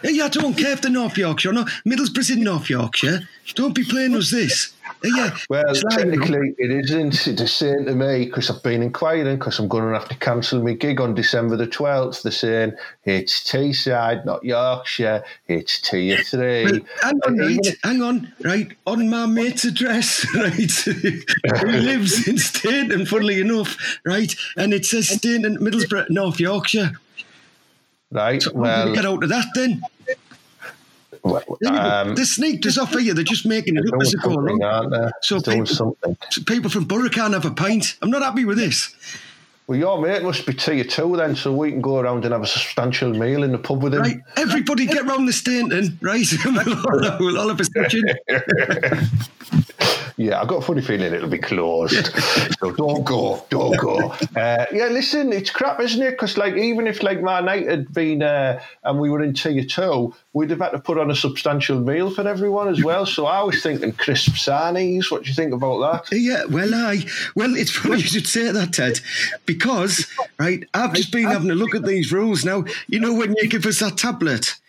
Hey, 0.01 0.19
I 0.19 0.29
don't 0.29 0.57
care 0.57 0.71
if 0.71 0.81
they're 0.81 0.91
North 0.91 1.17
Yorkshire 1.17 1.51
or 1.51 1.53
not. 1.53 1.69
Middlesbrough's 1.85 2.31
in 2.31 2.43
North 2.43 2.69
Yorkshire. 2.69 3.27
Don't 3.53 3.75
be 3.75 3.83
playing 3.83 4.15
us 4.15 4.31
this. 4.31 4.73
Yeah. 5.03 5.37
Well, 5.49 5.73
technically, 5.91 6.55
it 6.57 6.71
isn't 6.71 7.37
the 7.37 7.47
same 7.47 7.85
to 7.85 7.95
me 7.95 8.25
because 8.25 8.49
I've 8.49 8.61
been 8.63 8.81
inquiring 8.83 9.37
because 9.37 9.57
I'm 9.57 9.67
going 9.69 9.85
to 9.85 9.97
have 9.97 10.09
to 10.09 10.15
cancel 10.17 10.61
my 10.61 10.73
gig 10.73 10.99
on 10.99 11.15
December 11.15 11.55
the 11.55 11.67
12th. 11.67 12.23
They're 12.23 12.31
saying 12.33 12.73
it's 13.05 13.49
Teesside, 13.49 14.25
not 14.25 14.43
Yorkshire. 14.43 15.23
It's 15.47 15.79
tier 15.79 16.17
three. 16.23 16.83
Hang 17.01 17.19
on, 17.25 17.35
even 17.35 17.57
right? 17.57 17.77
Hang 17.83 18.01
on, 18.01 18.33
right? 18.43 18.71
On 18.87 19.09
my 19.09 19.25
mate's 19.25 19.63
address, 19.63 20.25
right? 20.35 20.53
he 20.53 21.79
lives 21.79 22.27
in 22.27 22.37
Stainton, 22.37 23.05
funnily 23.05 23.39
enough, 23.39 23.77
right? 24.05 24.35
And 24.57 24.73
it 24.73 24.85
says 24.85 25.07
Stainton, 25.07 25.57
Middlesbrough, 25.59 26.09
North 26.09 26.39
Yorkshire. 26.41 26.91
right. 28.11 28.41
So 28.41 28.51
Well, 28.53 28.93
get 28.93 29.05
out 29.05 29.23
of 29.23 29.29
that 29.29 29.45
then. 29.55 29.81
well, 29.81 29.87
There 30.07 30.15
you 30.15 30.15
go. 30.15 31.08
Um, 31.67 32.15
they 32.15 32.23
sneaked 32.23 32.65
us 32.65 32.77
off 32.77 32.93
here. 32.97 33.13
They're 33.13 33.23
just 33.23 33.45
making 33.45 33.75
it 33.77 33.83
up 33.93 34.01
as 34.01 34.11
they 34.11 34.19
go 34.23 34.31
along. 34.35 34.59
So 35.21 35.39
people- 35.41 35.65
people 36.45 36.69
from 36.69 36.85
Borough 36.85 37.09
can't 37.09 37.33
have 37.33 37.45
a 37.45 37.51
pint. 37.51 37.95
I'm 38.01 38.09
not 38.09 38.21
happy 38.21 38.45
with 38.45 38.57
this. 38.57 38.93
Well, 39.67 39.77
your 39.77 40.01
mate 40.01 40.23
must 40.23 40.47
be 40.47 40.53
tier 40.53 40.83
two 40.83 41.15
then, 41.15 41.35
so 41.35 41.53
we 41.53 41.69
can 41.69 41.79
go 41.79 41.99
around 41.99 42.25
and 42.25 42.33
have 42.33 42.41
a 42.41 42.47
substantial 42.47 43.11
meal 43.13 43.43
in 43.43 43.51
the 43.51 43.59
pub 43.59 43.83
with 43.83 43.93
him. 43.93 44.01
Right, 44.01 44.17
everybody 44.35 44.87
get 44.87 45.05
round 45.05 45.27
the 45.27 45.33
Stainton, 45.33 45.99
right? 46.01 46.25
we'll 47.19 47.37
all 47.37 47.49
have 47.49 47.59
a 47.59 47.65
session. 47.65 48.03
Yeah, 50.19 50.41
I've 50.41 50.49
got 50.49 50.57
a 50.57 50.61
funny 50.61 50.81
feeling 50.81 51.13
it'll 51.13 51.29
be 51.29 51.37
closed. 51.37 52.07
so 52.59 52.73
don't 52.73 53.05
go, 53.05 53.41
don't 53.49 53.79
go. 53.79 54.09
Uh, 54.35 54.65
yeah, 54.69 54.87
listen, 54.91 55.31
it's 55.31 55.49
crap, 55.49 55.79
isn't 55.79 56.01
it? 56.01 56.11
Because 56.11 56.37
like 56.37 56.55
even 56.55 56.87
if 56.87 57.01
like 57.01 57.21
my 57.21 57.39
night 57.39 57.65
had 57.65 57.93
been 57.93 58.21
uh, 58.21 58.61
and 58.83 58.99
we 58.99 59.09
were 59.09 59.23
in 59.23 59.33
tier 59.33 59.63
two, 59.63 60.13
we'd 60.33 60.49
have 60.49 60.59
had 60.59 60.71
to 60.71 60.79
put 60.79 60.97
on 60.97 61.09
a 61.09 61.15
substantial 61.15 61.79
meal 61.79 62.11
for 62.11 62.27
everyone 62.27 62.67
as 62.67 62.83
well. 62.83 63.05
So 63.05 63.27
I 63.27 63.41
was 63.43 63.63
thinking 63.63 63.93
crisp 63.93 64.31
sarnies. 64.31 65.09
What 65.09 65.23
do 65.23 65.29
you 65.29 65.35
think 65.35 65.53
about 65.53 65.79
that? 66.09 66.13
Yeah, 66.13 66.43
well, 66.49 66.75
I 66.75 67.05
well, 67.35 67.55
it's 67.55 67.71
funny 67.71 68.01
you 68.01 68.03
should 68.03 68.27
say 68.27 68.51
that, 68.51 68.73
Ted, 68.73 68.99
because 69.45 70.05
right, 70.37 70.67
I've 70.73 70.95
just 70.95 71.13
been 71.13 71.27
having 71.27 71.49
a 71.49 71.55
look 71.55 71.75
at 71.75 71.85
these 71.85 72.11
rules 72.11 72.43
now. 72.43 72.65
You 72.87 72.99
know, 72.99 73.13
when 73.13 73.35
you 73.37 73.47
give 73.47 73.65
us 73.65 73.79
that 73.79 73.97
tablet, 73.97 74.59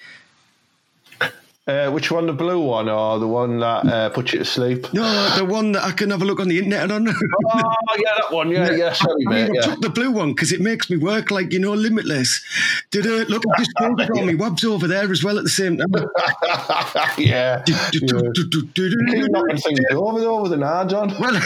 Uh, 1.71 1.91
which 1.91 2.11
one, 2.11 2.27
the 2.27 2.33
blue 2.33 2.61
one 2.61 2.89
or 2.89 3.19
the 3.21 3.29
one 3.29 3.61
that 3.61 3.87
uh, 3.87 4.09
puts 4.11 4.33
you 4.33 4.41
to 4.41 4.45
sleep? 4.45 4.93
no, 4.93 5.05
the 5.37 5.45
one 5.45 5.73
that 5.73 5.85
I 5.85 5.93
can 5.93 6.11
have 6.11 6.21
a 6.23 6.25
look 6.25 6.41
on 6.41 6.49
the 6.49 6.59
internet 6.59 6.91
on. 6.91 7.07
Oh, 7.53 7.97
yeah, 7.97 8.11
that 8.17 8.33
one. 8.35 8.51
Yeah, 8.51 8.71
yeah. 8.71 8.93
Sorry, 8.93 9.25
I 9.27 9.31
mean, 9.31 9.47
mate. 9.47 9.51
I 9.51 9.55
Yeah. 9.55 9.61
took 9.63 9.81
the 9.81 9.91
blue 9.91 10.11
one 10.13 10.33
because 10.33 10.53
it 10.53 10.61
makes 10.61 10.89
me 10.91 10.97
work 10.97 11.31
like 11.31 11.53
you 11.53 11.59
know 11.59 11.73
limitless. 11.73 12.41
Did 12.91 13.07
it 13.07 13.29
look? 13.29 13.43
I 13.55 13.59
just 13.59 13.71
folded 13.79 14.11
all 14.11 14.25
my 14.27 14.35
webs 14.35 14.65
over 14.65 14.87
there 14.87 15.11
as 15.11 15.23
well 15.25 15.37
at 15.39 15.45
the 15.45 15.51
same 15.51 15.79
time. 15.79 15.89
yeah. 17.19 17.63
yeah. 17.67 17.91
Keep 17.93 18.05
knocking 19.31 19.57
things 19.57 19.81
over 19.93 20.21
though 20.21 20.43
with 20.43 20.53
an 20.53 20.63
ad 20.63 20.93
on. 20.93 21.09
Well, 21.21 21.41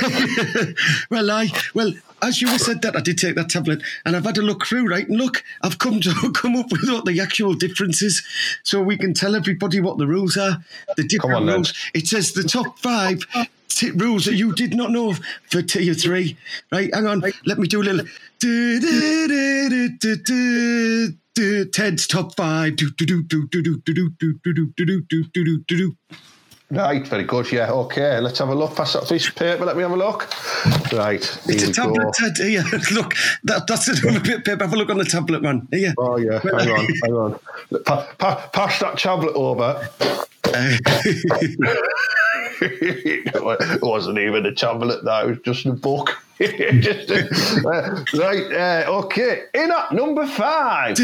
well, 1.11 1.31
I 1.31 1.49
well, 1.75 1.93
as 2.23 2.41
you 2.41 2.59
said 2.59 2.83
that, 2.83 2.97
I 2.97 3.01
did 3.01 3.19
take 3.19 3.35
that 3.37 3.51
tablet 3.51 3.83
and 4.05 4.17
I've 4.17 4.25
had 4.25 4.39
a 4.39 4.43
look 4.43 4.67
through, 4.67 4.89
right? 4.89 5.09
And 5.09 5.19
look, 5.19 5.45
I've 5.63 5.79
come 5.79 6.01
to 6.01 6.33
come 6.35 6.57
up 6.57 6.71
with 6.73 6.89
what 6.89 7.05
the 7.05 7.21
actual 7.21 7.55
differences, 7.55 8.23
so 8.63 8.81
we 8.83 8.97
can 8.97 9.15
tell 9.15 9.35
everybody 9.35 9.81
what 9.81 9.99
the 9.99 10.07
rules 10.07 10.37
are. 10.37 10.65
The 10.97 11.05
different 11.05 11.37
on, 11.37 11.47
then. 11.47 11.55
rules. 11.57 11.75
It 11.95 12.07
says 12.07 12.33
the 12.33 12.45
top 12.45 12.79
five 12.79 13.21
t- 13.69 13.91
rules 13.91 14.25
that 14.25 14.35
you 14.35 14.55
did 14.55 14.75
not 14.75 14.91
know 14.91 15.15
for 15.51 15.63
tier 15.63 15.95
three. 15.95 16.37
Right, 16.73 16.95
hang 16.95 17.07
on. 17.07 17.23
Let 17.45 17.59
me 17.59 17.67
do 17.69 17.83
a 17.83 17.85
little. 17.85 18.07
Du- 18.39 18.81
du- 18.81 19.29
du- 21.35 21.65
Ted's 21.67 22.07
top 22.07 22.37
five. 22.37 22.77
Right, 26.75 27.07
very 27.07 27.23
good. 27.25 27.51
Yeah, 27.53 27.71
okay. 27.71 28.19
Let's 28.21 28.39
have 28.41 28.49
a 28.49 28.55
look. 28.55 28.75
Pass 28.75 28.95
that 28.95 29.09
this 29.09 29.31
paper. 29.31 29.65
Let 29.65 29.77
me 29.77 29.83
have 29.83 29.93
a 29.93 29.97
look. 29.97 30.29
Right. 30.93 31.23
It's 31.47 31.63
a 31.63 31.73
tablet, 31.73 32.13
Ted. 32.15 32.33
Here, 32.37 32.65
look. 32.93 33.15
That, 33.45 33.67
that's 33.69 33.89
it. 33.89 34.45
paper. 34.45 34.65
Have 34.65 34.73
a 34.73 34.77
look 34.77 34.91
on 34.91 34.99
the 34.99 35.05
tablet, 35.05 35.43
man. 35.43 35.69
Here. 35.71 35.95
Oh, 35.99 36.17
yeah. 36.17 36.41
hang 36.41 36.71
on. 36.71 36.87
Hang 37.05 37.13
on. 37.13 37.39
Pa- 37.85 38.09
pa- 38.19 38.51
pass 38.53 38.81
that 38.81 38.99
tablet 38.99 39.35
over. 39.35 39.89
it 42.61 43.83
wasn't 43.83 44.19
even 44.19 44.47
a 44.47 44.55
tablet, 44.55 45.05
that 45.05 45.25
it 45.25 45.29
was 45.29 45.39
just 45.45 45.67
a 45.67 45.73
book. 45.73 46.17
just 46.39 47.11
a, 47.11 47.29
uh, 47.67 48.05
right, 48.15 48.53
uh, 48.53 48.85
okay. 49.05 49.43
In 49.55 49.71
at 49.71 49.93
number 49.93 50.27
five. 50.27 50.97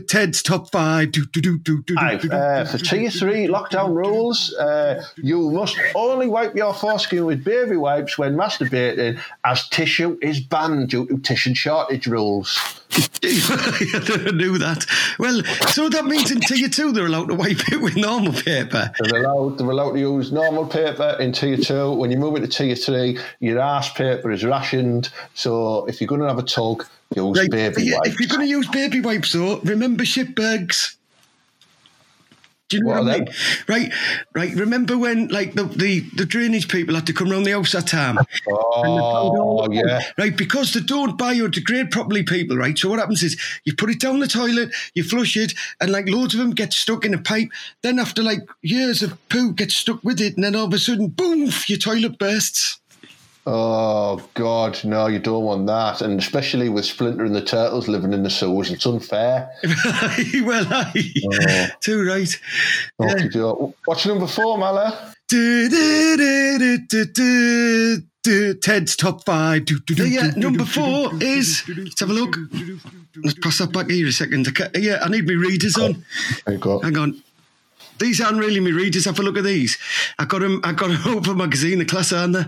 Ted's 0.00 0.42
top 0.42 0.70
five. 0.70 1.12
Do, 1.12 1.24
do, 1.26 1.40
do, 1.40 1.58
do, 1.58 1.82
do, 1.82 1.94
Five. 1.94 2.20
do, 2.22 2.28
do, 2.28 2.34
Uh, 2.36 2.64
for 2.64 2.78
tier 2.78 3.10
three 3.10 3.46
do, 3.46 3.52
lockdown 3.52 3.94
rules, 3.94 4.52
uh, 4.54 5.04
you 5.16 5.50
must 5.50 5.76
only 5.94 6.26
wipe 6.26 6.54
your 6.54 6.74
foreskin 6.74 7.24
with 7.24 7.44
baby 7.44 7.76
wipes 7.76 8.16
when 8.18 8.34
masturbating, 8.36 9.18
as 9.44 9.68
tissue 9.68 10.18
is 10.22 10.40
banned 10.40 10.88
due 10.90 11.06
to 11.06 11.18
tissue 11.18 11.54
shortage 11.54 12.06
rules. 12.06 12.58
I 12.96 14.30
knew 14.34 14.58
that. 14.58 14.86
Well, 15.18 15.42
so 15.68 15.88
that 15.88 16.04
means 16.04 16.30
in 16.30 16.40
tier 16.40 16.68
two 16.68 16.92
they're 16.92 17.06
allowed 17.06 17.28
to 17.28 17.34
wipe 17.34 17.72
it 17.72 17.80
with 17.80 17.96
normal 17.96 18.32
paper. 18.32 18.92
They're 19.00 19.24
allowed, 19.24 19.58
they're 19.58 19.70
allowed 19.70 19.92
to 19.92 19.98
use 19.98 20.30
normal 20.30 20.66
paper 20.66 21.16
in 21.18 21.32
tier 21.32 21.56
two. 21.56 21.92
When 21.92 22.10
you 22.10 22.18
move 22.18 22.36
into 22.36 22.48
tier 22.48 22.76
three, 22.76 23.18
your 23.40 23.58
ass 23.58 23.92
paper 23.92 24.30
is 24.30 24.44
rationed. 24.44 25.10
So 25.34 25.86
if 25.86 26.00
you're 26.00 26.08
going 26.08 26.20
to 26.20 26.28
have 26.28 26.38
a 26.38 26.42
tug, 26.42 26.86
use 27.16 27.38
Right, 27.38 27.50
baby 27.50 27.92
wipes. 27.92 28.08
if 28.08 28.20
you're 28.20 28.28
going 28.28 28.40
to 28.42 28.46
use 28.46 28.68
baby 28.68 29.00
wipes, 29.00 29.32
though, 29.32 29.58
remember 29.60 30.04
shit 30.04 30.34
bags. 30.34 30.96
Do 32.70 32.78
you 32.78 32.84
know 32.84 32.92
What 32.92 33.04
what, 33.04 33.14
I 33.14 33.18
mean? 33.18 33.28
Right, 33.68 33.92
right. 34.34 34.54
Remember 34.54 34.96
when, 34.96 35.28
like, 35.28 35.52
the, 35.52 35.64
the, 35.64 36.00
the 36.16 36.24
drainage 36.24 36.68
people 36.68 36.94
had 36.94 37.06
to 37.06 37.12
come 37.12 37.28
round 37.28 37.44
the 37.44 37.50
house 37.50 37.72
that 37.72 37.86
time? 37.86 38.16
And 38.16 38.26
they 38.46 38.52
found 38.52 39.04
all 39.04 39.66
Oh, 39.68 39.70
yeah. 39.70 40.00
Right, 40.16 40.34
because 40.34 40.72
they 40.72 40.80
don't 40.80 41.18
biodegrade 41.18 41.90
properly, 41.90 42.22
people, 42.22 42.56
right? 42.56 42.76
So 42.76 42.88
what 42.88 42.98
happens 42.98 43.22
is 43.22 43.38
you 43.64 43.74
put 43.74 43.90
it 43.90 44.00
down 44.00 44.18
the 44.20 44.26
toilet, 44.26 44.74
you 44.94 45.04
flush 45.04 45.36
it, 45.36 45.52
and 45.80 45.92
like 45.92 46.08
loads 46.08 46.32
of 46.34 46.40
them 46.40 46.52
get 46.52 46.72
stuck 46.72 47.04
in 47.04 47.12
a 47.12 47.18
pipe. 47.18 47.48
Then 47.82 47.98
after 47.98 48.22
like 48.22 48.40
years 48.62 49.02
of 49.02 49.18
poo 49.28 49.52
gets 49.52 49.76
stuck 49.76 50.02
with 50.02 50.20
it, 50.20 50.34
and 50.36 50.42
then 50.44 50.56
all 50.56 50.64
of 50.64 50.72
a 50.72 50.78
sudden, 50.78 51.08
boom, 51.08 51.50
your 51.68 51.78
toilet 51.78 52.18
bursts. 52.18 52.80
Oh, 53.46 54.26
God, 54.34 54.82
no, 54.84 55.06
you 55.06 55.18
don't 55.18 55.44
want 55.44 55.66
that. 55.66 56.00
And 56.00 56.18
especially 56.18 56.70
with 56.70 56.86
Splinter 56.86 57.24
and 57.26 57.34
the 57.34 57.42
Turtles 57.44 57.88
living 57.88 58.14
in 58.14 58.22
the 58.22 58.30
sewers, 58.30 58.70
it's 58.70 58.86
unfair. 58.86 59.50
well, 60.44 60.66
aye. 60.70 61.70
Too 61.80 62.06
right. 62.06 62.40
Oh, 62.98 63.06
Yeah. 63.06 63.28
do- 63.28 63.74
What's 63.84 64.06
number 64.06 64.26
four, 64.26 64.56
Mala? 64.56 65.12
Ted's 68.62 68.96
top 68.96 69.24
five. 69.26 69.64
Du- 69.66 69.78
du- 69.80 69.94
du- 69.94 70.08
Yeah, 70.08 70.30
du- 70.30 70.40
number 70.40 70.64
four 70.64 71.10
du- 71.10 71.18
du- 71.18 71.26
is- 71.26 71.62
du- 71.66 71.74
du- 71.74 71.84
Let's 71.84 72.00
have 72.00 72.10
a 72.10 72.14
look. 72.14 72.36
Let's 73.22 73.38
pass 73.40 73.58
that 73.58 73.72
back 73.72 73.90
here 73.90 74.06
a 74.06 74.12
second. 74.12 74.48
Yeah, 74.74 75.00
I 75.02 75.08
need 75.08 75.26
my 75.26 75.34
readers 75.34 75.76
on. 75.76 76.04
There 76.46 76.54
you. 76.56 76.80
Hang 76.82 76.96
on. 76.98 77.22
These 77.98 78.20
aren't 78.22 78.38
really 78.38 78.60
my 78.60 78.70
readers. 78.70 79.04
Have 79.04 79.18
a 79.20 79.22
look 79.22 79.36
at 79.36 79.44
these. 79.44 79.76
I 80.18 80.24
got 80.24 80.40
them. 80.40 80.60
I 80.64 80.72
got 80.72 80.88
them 80.88 81.16
over 81.16 81.34
magazine. 81.34 81.78
The 81.78 81.84
class 81.84 82.12
aren't 82.12 82.32
they? 82.32 82.44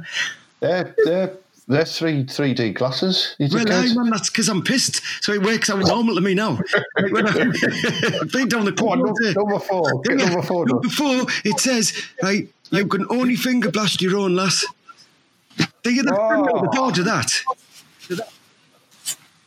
They're, 0.66 0.94
they're, 1.04 1.32
they're 1.68 1.84
three 1.84 2.24
3D 2.24 2.74
glasses. 2.74 3.36
Well, 3.38 3.72
aye, 3.72 3.92
man, 3.94 4.10
that's 4.10 4.30
because 4.30 4.48
I'm 4.48 4.62
pissed. 4.62 5.00
So 5.22 5.32
it 5.32 5.42
works 5.42 5.70
out 5.70 5.80
normal 5.80 6.14
to 6.16 6.20
me 6.20 6.34
now. 6.34 6.58
Like 6.98 7.12
when 7.12 7.26
I 7.26 7.32
been 8.32 8.48
down 8.48 8.64
the 8.64 8.74
on, 8.84 9.34
number, 9.34 9.58
four. 9.58 10.00
Get 10.04 10.16
number 10.16 10.42
four. 10.42 10.66
Number 10.66 10.88
four, 10.88 11.26
it 11.44 11.60
says, 11.60 11.92
right, 12.22 12.48
you 12.70 12.86
can 12.86 13.06
only 13.10 13.36
finger 13.36 13.70
blast 13.70 14.00
your 14.02 14.16
own 14.16 14.34
lass. 14.34 14.64
Do 15.82 15.92
you 15.92 16.02
the 16.02 16.16
Oh. 16.18 16.62
the 16.62 16.68
board 16.68 16.98
of 16.98 17.04
that? 17.04 17.32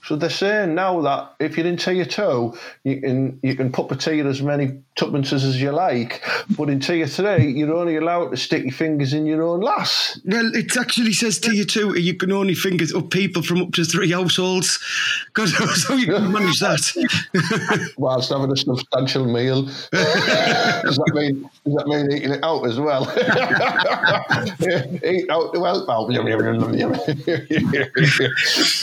So 0.09 0.15
they're 0.15 0.29
saying 0.31 0.73
now 0.73 1.01
that 1.01 1.35
if 1.39 1.55
you're 1.55 1.67
in 1.67 1.77
your 1.77 2.05
toe, 2.05 2.57
you 2.83 2.99
can 2.99 3.39
you 3.43 3.55
can 3.55 3.71
puppeteer 3.71 4.25
as 4.25 4.41
many 4.41 4.81
tuppences 4.99 5.45
as 5.45 5.61
you 5.61 5.71
like, 5.71 6.21
but 6.57 6.69
in 6.69 6.79
tier 6.79 7.07
three, 7.07 7.53
you're 7.53 7.73
only 7.73 7.95
allowed 7.95 8.31
to 8.31 8.37
stick 8.37 8.63
your 8.63 8.73
fingers 8.73 9.13
in 9.13 9.25
your 9.25 9.43
own 9.43 9.61
lass. 9.61 10.19
Well, 10.25 10.53
it 10.53 10.75
actually 10.75 11.13
says 11.13 11.39
to 11.39 11.55
you 11.55 11.63
too, 11.63 11.97
you 11.97 12.15
can 12.15 12.31
only 12.31 12.53
finger 12.53 12.85
up 12.95 13.09
people 13.09 13.41
from 13.41 13.61
up 13.61 13.71
to 13.73 13.85
three 13.85 14.11
households. 14.11 14.79
Because 15.27 15.55
so 15.87 15.95
you 15.95 16.07
can 16.07 16.31
manage 16.31 16.59
that. 16.59 17.91
whilst 17.97 18.29
having 18.29 18.51
a 18.51 18.57
substantial 18.57 19.25
meal. 19.25 19.63
does 19.63 19.89
that 19.91 21.11
mean 21.13 21.49
does 21.65 21.75
that 21.75 21.87
mean 21.87 22.11
eating 22.11 22.33
it 22.33 22.43
out 22.43 22.65
as 22.65 22.79
well? 22.79 23.03
Eat 25.05 25.29
out 25.29 25.55
help 25.55 25.89
out. 25.89 26.09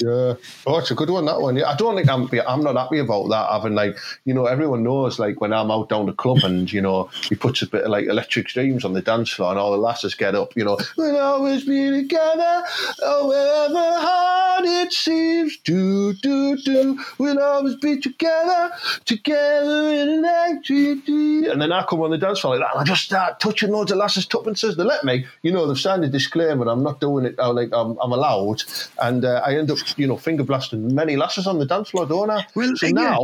yeah. 0.00 0.34
Oh, 0.66 0.78
it's 0.78 0.90
a 0.90 0.94
good 0.94 1.10
one 1.10 1.24
that 1.26 1.40
one. 1.40 1.56
Yeah, 1.56 1.68
I 1.68 1.76
don't 1.76 1.96
think 1.96 2.08
I'm 2.08 2.28
I'm 2.46 2.62
not 2.62 2.76
happy 2.76 2.98
about 2.98 3.28
that. 3.28 3.50
Having 3.50 3.74
like 3.74 3.96
you 4.24 4.34
know 4.34 4.46
everyone 4.46 4.82
knows 4.82 5.18
like 5.18 5.40
when 5.40 5.52
I'm 5.52 5.70
out 5.70 5.88
down 5.88 6.05
the 6.06 6.12
club 6.12 6.38
and 6.42 6.72
you 6.72 6.80
know 6.80 7.10
he 7.28 7.34
puts 7.34 7.62
a 7.62 7.66
bit 7.66 7.84
of 7.84 7.90
like 7.90 8.06
electric 8.06 8.48
streams 8.48 8.84
on 8.84 8.92
the 8.92 9.02
dance 9.02 9.30
floor 9.30 9.50
and 9.50 9.58
all 9.58 9.70
the 9.72 9.78
lasses 9.78 10.14
get 10.14 10.34
up. 10.34 10.56
You 10.56 10.64
know 10.64 10.78
we'll 10.96 11.18
always 11.18 11.64
be 11.64 11.90
together, 11.90 12.62
however 13.02 13.74
hard 13.74 14.64
it 14.66 14.92
seems. 14.92 15.56
Do 15.58 16.12
do 16.14 16.56
do. 16.56 16.98
We'll 17.18 17.40
always 17.42 17.76
be 17.76 17.98
together, 18.00 18.70
together 19.04 19.92
in 19.92 20.08
an 20.08 20.24
activity. 20.24 21.46
And 21.46 21.60
then 21.60 21.72
I 21.72 21.84
come 21.84 22.00
on 22.02 22.10
the 22.10 22.18
dance 22.18 22.40
floor 22.40 22.56
like 22.56 22.66
that, 22.66 22.74
and 22.74 22.82
I 22.82 22.84
just 22.84 23.04
start 23.04 23.40
touching 23.40 23.70
loads 23.70 23.92
of 23.92 23.98
lasses' 23.98 24.26
tuppences. 24.26 24.76
They 24.76 24.84
let 24.84 25.04
me, 25.04 25.26
you 25.42 25.52
know, 25.52 25.66
they've 25.66 25.78
signed 25.78 26.04
a 26.04 26.08
disclaimer. 26.08 26.66
I'm 26.68 26.82
not 26.82 27.00
doing 27.00 27.24
it. 27.26 27.38
uh, 27.38 27.52
Like 27.52 27.70
I'm, 27.72 27.96
I'm 28.00 28.12
allowed, 28.12 28.62
and 29.00 29.24
uh, 29.24 29.42
I 29.44 29.56
end 29.56 29.70
up, 29.70 29.78
you 29.96 30.06
know, 30.06 30.16
finger 30.16 30.44
blasting 30.44 30.94
many 30.94 31.16
lasses 31.16 31.46
on 31.46 31.58
the 31.58 31.66
dance 31.66 31.90
floor, 31.90 32.06
don't 32.06 32.30
I? 32.30 32.46
Well, 32.54 32.74
so 32.76 32.86
yeah. 32.86 33.18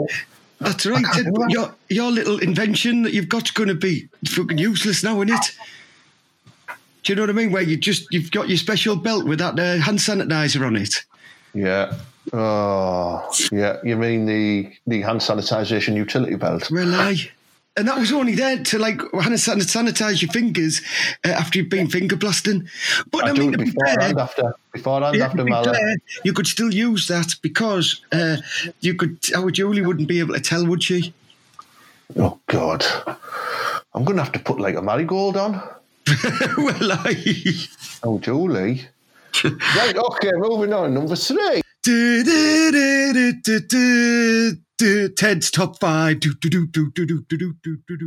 That's 0.63 0.87
right. 0.87 1.05
Your, 1.49 1.75
your 1.89 2.11
little 2.11 2.39
invention 2.39 3.03
that 3.03 3.13
you've 3.13 3.29
got's 3.29 3.51
going 3.51 3.69
to 3.69 3.75
be 3.75 4.09
fucking 4.27 4.59
useless 4.59 5.03
now, 5.03 5.23
isn't 5.23 5.31
it? 5.31 5.53
Do 7.03 7.13
you 7.13 7.17
know 7.17 7.23
what 7.23 7.31
I 7.31 7.33
mean? 7.33 7.51
Where 7.51 7.63
you 7.63 7.77
just 7.77 8.07
you've 8.13 8.31
got 8.31 8.49
your 8.49 8.59
special 8.59 8.97
belt 8.97 9.25
with 9.25 9.41
that 9.41 9.59
uh, 9.59 9.79
hand 9.79 9.99
sanitizer 9.99 10.65
on 10.65 10.77
it. 10.77 11.05
Yeah. 11.53 11.99
Oh, 12.33 13.29
yeah. 13.51 13.79
You 13.83 13.97
mean 13.97 14.27
the 14.27 14.73
the 14.87 15.01
hand 15.01 15.21
sanitization 15.21 15.97
utility 15.97 16.37
belt? 16.37 16.71
Aye. 16.73 17.31
And 17.75 17.89
that 17.89 17.99
was 17.99 18.13
only 18.13 18.35
there 18.35 18.63
to 18.63 18.79
like 18.79 18.99
sanitize 18.99 20.21
your 20.21 20.31
fingers 20.31 20.83
uh, 21.25 21.29
after 21.29 21.59
you've 21.59 21.71
been 21.71 21.89
finger 21.89 22.17
blasting. 22.17 22.69
But 23.11 23.25
I, 23.25 23.31
I 23.31 23.33
mean, 23.33 23.49
it 23.49 23.53
to 23.53 23.59
be 23.59 23.65
before 23.65 23.87
fair, 23.87 24.01
and 24.01 24.21
after. 24.21 24.55
Before 24.73 25.03
and 25.03 25.17
yeah, 25.17 25.27
after, 25.27 25.43
be 25.43 25.53
fair, 25.53 25.97
you 26.23 26.35
could 26.35 26.47
still 26.47 26.73
use 26.73 27.09
that 27.09 27.35
because 27.41 28.03
uh, 28.13 28.37
you 28.81 28.95
could. 28.95 29.19
Our 29.35 29.51
Julie 29.51 29.81
wouldn't 29.81 30.09
be 30.09 30.19
able 30.19 30.35
to 30.35 30.41
tell, 30.41 30.67
would 30.67 30.83
she? 30.83 31.15
Oh 32.17 32.39
God, 32.47 32.85
I'm 33.95 34.05
going 34.05 34.17
to 34.17 34.23
have 34.23 34.33
to 34.33 34.39
put 34.39 34.61
like 34.61 34.77
a 34.77 34.83
marigold 34.83 35.39
on. 35.39 35.53
well, 36.59 36.93
aye. 36.93 37.55
Oh, 38.03 38.19
Julie. 38.19 38.87
right. 39.45 39.97
Okay. 39.97 40.33
Moving 40.35 40.75
on. 40.75 40.93
Number 40.93 41.17
three. 41.17 41.63
Ted's 44.83 45.49
top 45.51 45.79
five. 45.79 46.21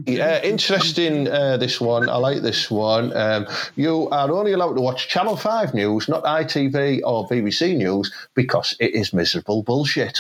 Yeah, 0.08 0.42
interesting. 0.44 1.30
Uh, 1.30 1.56
this 1.56 1.80
one, 1.80 2.10
I 2.10 2.18
like 2.18 2.42
this 2.42 2.70
one. 2.70 3.16
Um, 3.16 3.48
you 3.78 4.10
are 4.10 4.30
only 4.30 4.52
allowed 4.52 4.74
to 4.74 4.82
watch 4.82 5.08
Channel 5.08 5.38
Five 5.38 5.74
news, 5.74 6.10
not 6.10 6.26
ITV 6.26 7.00
or 7.06 7.30
BBC 7.30 7.78
news, 7.78 8.12
because 8.34 8.76
it 8.82 8.94
is 8.94 9.14
miserable 9.14 9.64
bullshit. 9.64 10.20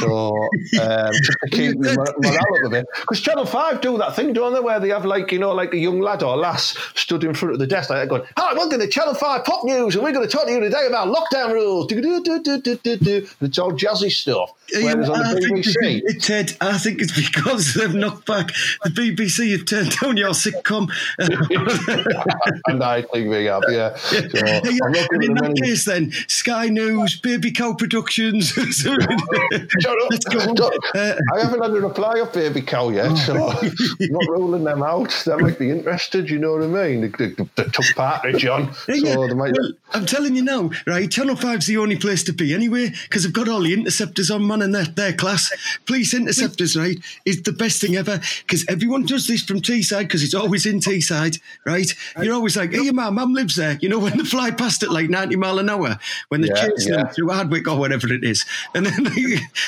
So 0.00 0.36
um, 0.80 1.12
just 1.22 1.38
to 1.44 1.50
keep 1.50 1.78
morale 1.78 2.00
up 2.00 2.64
a 2.66 2.70
bit, 2.70 2.86
because 3.02 3.20
Channel 3.20 3.46
Five 3.46 3.80
do 3.80 3.96
that 3.98 4.16
thing, 4.16 4.32
don't 4.32 4.54
they, 4.54 4.60
where 4.60 4.80
they 4.80 4.88
have 4.88 5.04
like 5.04 5.30
you 5.30 5.38
know, 5.38 5.52
like 5.52 5.72
a 5.72 5.78
young 5.78 6.00
lad 6.00 6.24
or 6.24 6.36
lass 6.36 6.76
stood 6.96 7.22
in 7.22 7.34
front 7.34 7.52
of 7.54 7.60
the 7.60 7.66
desk, 7.66 7.90
like 7.90 8.08
going, 8.08 8.22
"Hi, 8.36 8.54
welcome 8.54 8.80
to 8.80 8.88
Channel 8.88 9.14
Five 9.14 9.44
Pop 9.44 9.62
News, 9.64 9.94
and 9.94 10.02
we're 10.02 10.12
going 10.12 10.26
to 10.26 10.32
talk 10.36 10.46
to 10.46 10.52
you 10.52 10.58
today 10.58 10.86
about 10.88 11.14
lockdown 11.14 11.52
rules." 11.52 11.86
Do 11.86 12.00
do 12.00 12.22
do 12.24 12.42
do 12.42 12.60
do 12.60 12.76
do 12.76 12.96
do. 12.96 13.28
It's 13.40 13.58
all 13.58 13.72
jazzy 13.72 14.10
stuff. 14.10 14.52
Whereas 14.74 15.08
on 15.08 15.18
the 15.18 15.40
BBC, 15.40 15.91
me? 15.94 16.14
Ted, 16.20 16.56
I 16.60 16.78
think 16.78 17.00
it's 17.00 17.12
because 17.14 17.74
they've 17.74 17.94
knocked 17.94 18.26
back 18.26 18.48
the 18.84 18.90
BBC 18.90 19.52
have 19.52 19.64
turned 19.66 19.94
down 20.00 20.16
your 20.16 20.30
sitcom. 20.30 20.90
and 22.66 22.82
I 22.82 23.02
think 23.02 23.28
we 23.30 23.44
have, 23.46 23.62
yeah. 23.68 23.94
So, 23.96 24.16
yeah, 24.16 24.60
in 24.64 25.34
that 25.34 25.52
any- 25.56 25.60
case, 25.60 25.84
then 25.86 26.12
Sky 26.28 26.68
News, 26.68 27.20
Baby 27.20 27.52
Cow 27.52 27.74
Productions. 27.74 28.48
Shut 28.52 28.98
up. 29.00 30.56
Go 30.56 30.70
Uh, 30.94 31.14
I 31.34 31.40
haven't 31.40 31.62
had 31.62 31.70
a 31.72 31.80
reply 31.80 32.18
of 32.18 32.32
Baby 32.32 32.62
Cow 32.62 32.90
yet, 32.90 33.14
so 33.16 33.48
I'm 33.48 33.72
not 34.00 34.28
ruling 34.28 34.64
them 34.64 34.82
out. 34.82 35.10
They 35.26 35.36
might 35.36 35.58
be 35.58 35.70
interested, 35.70 36.30
you 36.30 36.38
know 36.38 36.52
what 36.52 36.62
I 36.62 36.66
mean? 36.88 37.00
They, 37.02 37.08
they, 37.08 37.34
they 37.56 37.64
took 37.64 37.84
partridge 37.94 38.44
on, 38.46 38.72
so 38.74 38.92
Yeah, 38.94 39.16
they 39.28 39.34
might. 39.34 39.52
well, 39.52 39.72
I'm 39.94 40.06
telling 40.06 40.36
you 40.36 40.42
now, 40.42 40.70
right? 40.86 41.10
Channel 41.10 41.36
5's 41.36 41.66
the 41.66 41.76
only 41.76 41.96
place 41.96 42.22
to 42.24 42.32
be 42.32 42.54
anyway, 42.54 42.90
because 43.04 43.24
they've 43.24 43.32
got 43.32 43.48
all 43.48 43.60
the 43.60 43.72
interceptors 43.74 44.30
on, 44.30 44.46
man, 44.46 44.62
and 44.62 44.74
their, 44.74 44.84
their 44.84 45.12
class. 45.12 45.50
Police 45.86 46.14
interceptors, 46.14 46.76
right, 46.76 46.98
is 47.24 47.42
the 47.42 47.52
best 47.52 47.80
thing 47.80 47.96
ever, 47.96 48.20
because 48.46 48.64
everyone 48.68 49.04
does 49.04 49.26
this 49.26 49.42
from 49.42 49.60
Teesside, 49.60 50.02
because 50.02 50.22
it's 50.22 50.34
always 50.34 50.66
in 50.66 50.80
Teesside, 50.80 51.40
right? 51.64 51.92
You're 52.20 52.34
always 52.34 52.56
like, 52.56 52.72
hey, 52.72 52.90
my 52.90 53.10
mum 53.10 53.34
lives 53.34 53.56
there. 53.56 53.78
You 53.80 53.88
know, 53.88 53.98
when 53.98 54.16
they 54.16 54.24
fly 54.24 54.50
past 54.50 54.82
at 54.82 54.90
like 54.90 55.08
90 55.10 55.36
mile 55.36 55.58
an 55.58 55.68
hour, 55.70 55.98
when 56.28 56.40
they're 56.40 56.56
Yeah, 56.56 56.68
chasing 56.68 56.92
yeah. 56.94 57.04
them 57.04 57.14
through 57.14 57.30
Hardwick 57.30 57.68
or 57.68 57.78
whatever 57.78 58.12
it 58.12 58.24
is. 58.24 58.44
And 58.74 58.86
then 58.86 59.04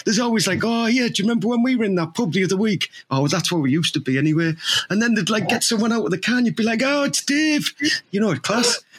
there's 0.05 0.19
always 0.19 0.47
like, 0.47 0.61
oh, 0.65 0.87
yeah, 0.87 1.09
do 1.09 1.23
you 1.23 1.29
remember 1.29 1.49
when 1.49 1.63
we 1.63 1.77
were 1.77 1.85
in 1.85 1.95
that 1.97 2.15
pub 2.15 2.33
the 2.33 2.45
other 2.45 2.57
week? 2.57 2.91
Oh, 3.11 3.29
that's 3.29 3.51
where 3.53 3.61
we 3.61 3.71
used 3.71 3.95
to 3.95 4.01
be 4.01 4.19
anyway. 4.19 4.55
And 4.91 5.01
then 5.03 5.15
they'd 5.15 5.31
like 5.31 5.49
get 5.49 5.65
someone 5.65 5.93
out 5.93 6.05
of 6.05 6.11
the 6.11 6.19
car 6.19 6.37
and 6.37 6.47
you'd 6.47 6.57
be 6.57 6.63
like, 6.63 6.83
oh, 6.83 7.05
it's 7.05 7.25
Dave. 7.25 7.73
You 8.11 8.21
know, 8.21 8.35
class. 8.37 8.83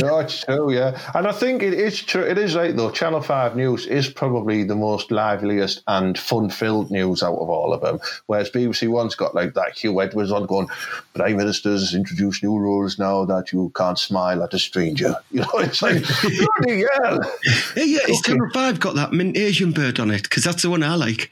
no, 0.00 0.18
it's 0.18 0.44
true, 0.44 0.72
yeah. 0.72 0.98
And 1.14 1.26
I 1.26 1.32
think 1.32 1.62
it 1.62 1.74
is 1.74 2.00
true. 2.02 2.22
It 2.22 2.38
is 2.38 2.54
right, 2.54 2.76
though. 2.76 2.90
Channel 2.90 3.20
5 3.20 3.56
News 3.56 3.86
is 3.86 4.08
probably 4.08 4.64
the 4.64 4.74
most 4.74 5.10
liveliest 5.10 5.82
and 5.86 6.18
fun 6.18 6.50
filled 6.50 6.90
news 6.90 7.22
out 7.22 7.36
of 7.36 7.48
all 7.48 7.72
of 7.72 7.80
them. 7.80 7.98
Whereas 8.26 8.50
BBC 8.50 8.88
One's 8.88 9.14
got 9.14 9.34
like 9.34 9.54
that 9.54 9.76
Huw 9.76 10.02
Edwards 10.04 10.32
on 10.32 10.46
going, 10.46 10.68
Prime 11.14 11.36
Minister's 11.36 11.94
introduced 11.94 12.42
new 12.42 12.58
rules 12.58 12.98
now 12.98 13.24
that 13.24 13.52
you 13.52 13.72
can't 13.76 13.98
smile 13.98 14.42
at 14.42 14.54
a 14.54 14.58
stranger. 14.58 15.16
You 15.32 15.40
know, 15.40 15.48
it's 15.54 15.80
like, 15.80 16.04
bloody 16.04 16.84
hell. 17.02 17.20
Yeah, 17.74 17.84
yeah, 17.84 17.98
it's 18.06 18.20
Okay. 18.20 18.32
Channel 18.32 18.50
5 18.52 18.80
got 18.80 18.94
that 18.96 19.12
mint 19.12 19.36
Asian 19.36 19.72
bird 19.72 19.98
on 19.98 20.10
it 20.10 20.24
because 20.24 20.44
that's 20.44 20.62
the 20.62 20.70
one 20.70 20.82
I 20.82 20.94
like. 20.94 21.30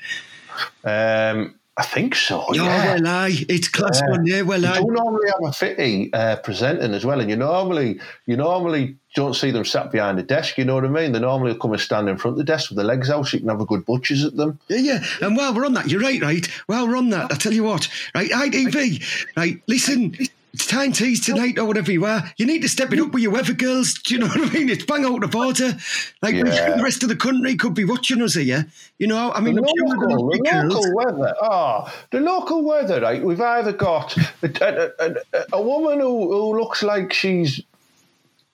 Um, 0.84 1.54
I 1.80 1.82
think 1.82 2.14
so, 2.14 2.44
Oh, 2.46 2.52
yeah. 2.54 2.94
well, 2.96 3.06
aye. 3.06 3.46
It's 3.48 3.68
class 3.68 4.02
Yeah. 4.02 4.10
one, 4.10 4.26
yeah, 4.26 4.42
well, 4.42 4.66
I. 4.66 4.74
You 4.78 4.84
don't 4.84 4.92
normally 4.94 5.28
have 5.28 5.44
a 5.50 5.52
fitty 5.52 6.12
uh, 6.12 6.36
presenting 6.36 6.92
as 6.92 7.06
well, 7.06 7.20
and 7.20 7.30
you 7.30 7.36
normally 7.36 7.98
you 8.26 8.36
normally 8.36 8.96
don't 9.16 9.34
see 9.34 9.50
them 9.50 9.64
sat 9.64 9.90
behind 9.90 10.18
a 10.18 10.22
desk. 10.22 10.58
You 10.58 10.66
know 10.66 10.74
what 10.74 10.84
I 10.84 10.88
mean? 10.88 11.12
They 11.12 11.20
normally 11.20 11.54
come 11.58 11.72
and 11.72 11.80
stand 11.80 12.08
in 12.10 12.18
front 12.18 12.34
of 12.34 12.38
the 12.38 12.44
desk 12.52 12.68
with 12.68 12.76
their 12.76 12.84
legs 12.84 13.08
out, 13.08 13.26
so 13.26 13.36
you 13.36 13.40
can 13.40 13.48
have 13.48 13.62
a 13.62 13.64
good 13.64 13.86
butchers 13.86 14.24
at 14.24 14.36
them. 14.36 14.58
Yeah, 14.68 14.76
yeah. 14.76 15.04
And 15.22 15.36
while 15.38 15.54
we're 15.54 15.64
on 15.64 15.72
that, 15.72 15.88
you're 15.88 16.02
right, 16.02 16.20
right? 16.20 16.46
While 16.66 16.86
we're 16.86 16.96
on 16.98 17.08
that, 17.10 17.32
I 17.32 17.36
tell 17.36 17.54
you 17.54 17.64
what, 17.64 17.88
right? 18.14 18.30
ITV, 18.30 19.02
right? 19.38 19.56
Listen, 19.66 20.14
it's 20.52 20.66
Tyne 20.66 20.92
Tees 20.92 21.24
tonight 21.24 21.58
or 21.58 21.64
whatever 21.64 21.92
you 21.92 22.04
are. 22.04 22.24
You 22.36 22.46
need 22.46 22.62
to 22.62 22.68
step 22.68 22.92
it 22.92 22.98
up 23.00 23.12
with 23.12 23.22
your 23.22 23.32
weather 23.32 23.52
girls. 23.52 23.94
Do 23.94 24.14
you 24.14 24.20
know 24.20 24.26
what 24.26 24.40
I 24.40 24.52
mean? 24.52 24.68
It's 24.68 24.84
bang 24.84 25.04
out 25.04 25.20
the 25.20 25.28
border. 25.28 25.76
Like 26.22 26.34
Yeah. 26.34 26.76
the 26.76 26.82
rest 26.82 27.02
of 27.02 27.08
the 27.08 27.16
country 27.16 27.56
could 27.56 27.74
be 27.74 27.84
watching 27.84 28.20
us 28.22 28.34
here. 28.34 28.66
You 28.98 29.06
know, 29.06 29.32
I 29.32 29.40
mean, 29.40 29.54
The 29.56 29.62
local, 29.62 30.30
ah, 30.48 30.62
the 30.62 30.68
local 30.68 30.94
weather. 30.94 31.34
Oh, 31.40 31.94
the 32.10 32.20
local 32.20 32.64
weather, 32.64 33.00
right? 33.00 33.22
We've 33.22 33.40
either 33.40 33.72
got 33.72 34.16
a, 34.42 34.92
a, 34.98 35.14
a, 35.32 35.46
a 35.54 35.62
woman 35.62 36.00
who, 36.00 36.32
who 36.32 36.58
looks 36.58 36.82
like 36.82 37.12
she's, 37.12 37.60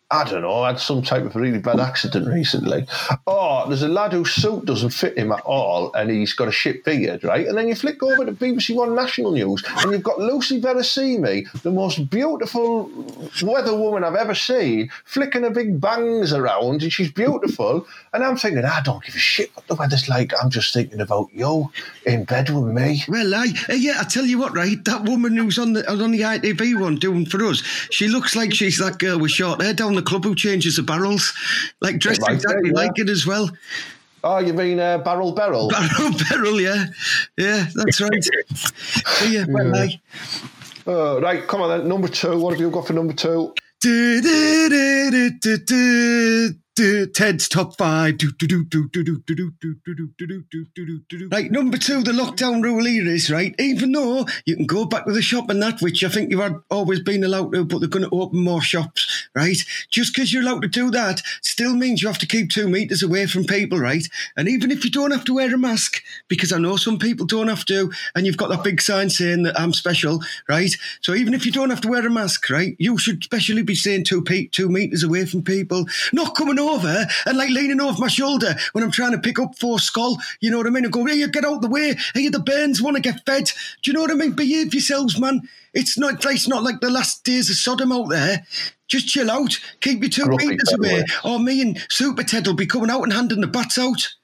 I 0.09 0.23
don't 0.23 0.43
know, 0.43 0.63
I 0.63 0.69
had 0.69 0.79
some 0.79 1.03
type 1.03 1.25
of 1.25 1.35
really 1.35 1.59
bad 1.59 1.81
accident 1.81 2.29
recently. 2.29 2.87
Oh, 3.27 3.67
there's 3.67 3.83
a 3.83 3.89
lad 3.89 4.13
whose 4.13 4.31
suit 4.31 4.65
doesn't 4.65 4.91
fit 4.91 5.19
him 5.19 5.33
at 5.33 5.41
all 5.41 5.93
and 5.95 6.09
he's 6.09 6.33
got 6.33 6.47
a 6.47 6.53
shit 6.53 6.85
beard, 6.85 7.25
right? 7.25 7.45
And 7.45 7.59
then 7.59 7.67
you 7.67 7.75
flick 7.75 8.01
over 8.05 8.25
to 8.25 8.31
BBC 8.31 8.77
One 8.77 8.95
National 8.95 9.33
News 9.33 9.65
and 9.79 9.91
you've 9.91 10.05
got 10.05 10.21
Lucy 10.21 10.61
Verasamy, 10.61 11.51
the 11.63 11.73
most 11.73 12.09
beautiful 12.09 12.89
weather 13.43 13.77
woman 13.77 14.05
I've 14.05 14.15
ever 14.15 14.37
seen, 14.37 14.91
flicking 15.05 15.43
her 15.43 15.51
big 15.51 15.81
bangs 15.81 16.33
around 16.33 16.83
and 16.83 16.93
she's 16.93 17.11
beautiful. 17.11 17.85
And 18.13 18.23
I'm 18.23 18.37
thinking, 18.37 18.65
I 18.65 18.83
don't 18.83 19.05
give 19.05 19.17
a 19.17 19.19
shit 19.19 19.51
what 19.57 19.67
the 19.67 19.75
weather's 19.75 20.09
like. 20.09 20.33
I'm 20.41 20.51
just 20.51 20.73
thinking 20.73 21.01
about 21.01 21.31
you 21.33 21.73
in 22.07 22.23
bed 22.23 22.51
with 22.51 22.73
me. 22.73 23.03
Well, 23.09 23.35
I, 23.35 23.49
uh, 23.69 23.75
yeah, 23.75 23.97
I 23.99 24.05
tell 24.05 24.25
you 24.25 24.39
what, 24.39 24.55
right? 24.55 24.83
That 24.85 25.03
woman 25.03 25.37
who's 25.37 25.59
on 25.59 25.73
the 25.73 25.91
on 25.91 26.13
the 26.13 26.21
ITV 26.21 26.81
one 26.81 26.95
doing 26.95 27.27
for 27.27 27.45
us, 27.45 27.61
she 27.91 28.07
looks 28.07 28.37
like 28.37 28.55
she's 28.55 28.79
that 28.79 29.01
girl 29.01 29.19
with 29.19 29.33
short 29.33 29.61
hair 29.61 29.75
down 29.75 29.96
the 29.97 30.03
club 30.03 30.25
who 30.25 30.35
changes 30.35 30.77
the 30.77 30.83
barrels, 30.83 31.33
like 31.81 31.99
dressed 31.99 32.23
Like 32.23 32.35
exactly 32.35 32.71
yeah. 32.71 32.77
like 32.77 32.93
it 32.97 33.09
as 33.09 33.27
well. 33.27 33.51
Oh, 34.25 34.39
you 34.39 34.53
mean 34.53 34.81
uh, 34.81 34.99
Barrel 34.99 35.33
Beryl? 35.33 35.69
Barrel, 35.69 36.13
barrel, 36.31 36.61
yeah, 36.61 36.87
yeah, 37.37 37.67
that's 37.75 38.01
right. 38.01 38.27
yeah. 39.29 39.45
Uh, 40.87 41.21
right, 41.21 41.47
come 41.47 41.63
on 41.63 41.79
then. 41.79 41.89
Number 41.89 42.09
two. 42.09 42.39
What 42.39 42.53
have 42.53 42.61
you 42.61 42.71
got 42.71 42.87
for 42.87 42.93
number 42.93 43.13
two? 43.13 43.55
Ted's 46.77 47.49
top 47.49 47.79
five. 47.79 48.19
Right, 51.33 51.51
number 51.51 51.79
two, 51.79 52.03
the 52.03 52.13
lockdown 52.13 52.63
rule 52.63 52.85
here 52.85 53.07
is 53.07 53.31
right. 53.31 53.55
Even 53.59 53.93
though 53.93 54.27
you 54.45 54.57
can 54.57 54.67
go 54.67 54.85
back 54.85 55.07
to 55.07 55.13
the 55.13 55.23
shop 55.23 55.49
and 55.49 55.63
that, 55.63 55.81
which 55.81 56.05
I 56.05 56.11
think 56.11 56.31
you 56.31 56.41
had 56.41 56.57
always 56.71 57.01
been 57.01 57.25
allowed 57.25 57.55
to, 57.55 57.65
but 57.65 57.79
they're 57.79 57.89
going 57.89 58.05
to 58.05 58.15
open 58.15 58.41
more 58.41 58.61
shops, 58.61 59.29
right? 59.35 59.57
Just 59.91 60.15
because 60.15 60.35
you're 60.35 60.43
allowed 60.43 60.63
to 60.63 60.69
do 60.69 60.91
that, 60.91 61.23
still 61.41 61.75
means 61.75 62.03
you 62.03 62.09
have 62.09 62.19
to 62.19 62.27
keep 62.27 62.51
two 62.51 62.69
meters 62.69 63.03
away 63.03 63.27
from 63.27 63.45
people, 63.45 63.79
right? 63.79 64.07
And 64.37 64.47
even 64.47 64.71
if 64.71 64.85
you 64.85 64.91
don't 64.91 65.13
have 65.13 65.25
to 65.25 65.35
wear 65.35 65.55
a 65.55 65.59
mask, 65.59 66.03
because 66.29 66.53
I 66.53 66.59
know 66.59 66.77
some 66.77 66.99
people 66.99 67.25
don't 67.25 67.49
have 67.49 67.65
to, 67.67 67.91
and 68.15 68.27
you've 68.27 68.37
got 68.37 68.51
that 68.51 68.65
big 68.65 68.83
sign 68.83 69.09
saying 69.09 69.45
that 69.45 69.59
I'm 69.59 69.73
special, 69.73 70.21
right? 70.47 70.73
So 71.01 71.15
even 71.15 71.33
if 71.33 71.47
you 71.47 71.53
don't 71.53 71.71
have 71.71 71.81
to 71.83 71.89
wear 71.89 72.07
a 72.07 72.11
mask, 72.11 72.51
right, 72.51 72.77
you 72.79 72.99
should 72.99 73.23
especially 73.23 73.63
be 73.63 73.75
saying 73.75 74.05
two 74.05 74.23
pe- 74.23 74.49
two 74.49 74.69
meters 74.69 75.03
away 75.03 75.25
from 75.25 75.43
people, 75.43 75.87
not 76.13 76.35
coming 76.35 76.59
and 76.75 77.39
like 77.39 77.51
leaning 77.51 77.81
over 77.81 78.01
my 78.01 78.09
shoulder 78.09 78.55
when 78.73 78.85
I'm 78.85 78.91
trying 78.91 79.13
to 79.13 79.19
pick 79.19 79.39
up 79.39 79.59
four 79.59 79.79
skull. 79.79 80.19
You 80.41 80.51
know 80.51 80.59
what 80.59 80.67
I 80.67 80.71
mean? 80.71 80.85
And 80.85 80.93
go, 80.93 81.05
hey, 81.07 81.15
you 81.15 81.29
get 81.29 81.45
out 81.45 81.63
the 81.63 81.69
way. 81.69 81.95
Hey, 82.15 82.29
the 82.29 82.41
Burns 82.41 82.83
want 82.83 82.97
to 82.97 83.03
get 83.03 83.25
fed. 83.25 83.51
Do 83.83 83.91
you 83.91 83.93
know 83.93 84.03
what 84.03 84.11
I 84.11 84.15
mean? 84.15 84.33
Behave 84.33 84.75
yourselves, 84.75 85.19
man. 85.19 85.49
It's 85.73 85.99
not. 85.99 86.25
It's 86.25 86.49
not 86.49 86.63
like 86.63 86.81
the 86.81 86.91
last 86.91 87.25
days 87.25 87.51
of 87.51 87.57
Sodom 87.57 87.93
out 87.93 88.09
there. 88.09 88.47
Just 88.89 89.09
chill 89.09 89.31
out. 89.31 89.59
Keep 89.81 90.01
your 90.01 90.11
two 90.11 90.27
meters 90.27 90.73
away. 90.73 90.91
away. 90.91 91.01
Or 91.25 91.35
oh, 91.35 91.39
me 91.39 91.61
and 91.61 91.79
Super 91.89 92.23
Ted 92.23 92.47
will 92.47 92.55
be 92.55 92.67
coming 92.67 92.91
out 92.91 93.03
and 93.03 93.13
handing 93.13 93.41
the 93.41 93.47
bats 93.47 93.79
out. 93.79 94.15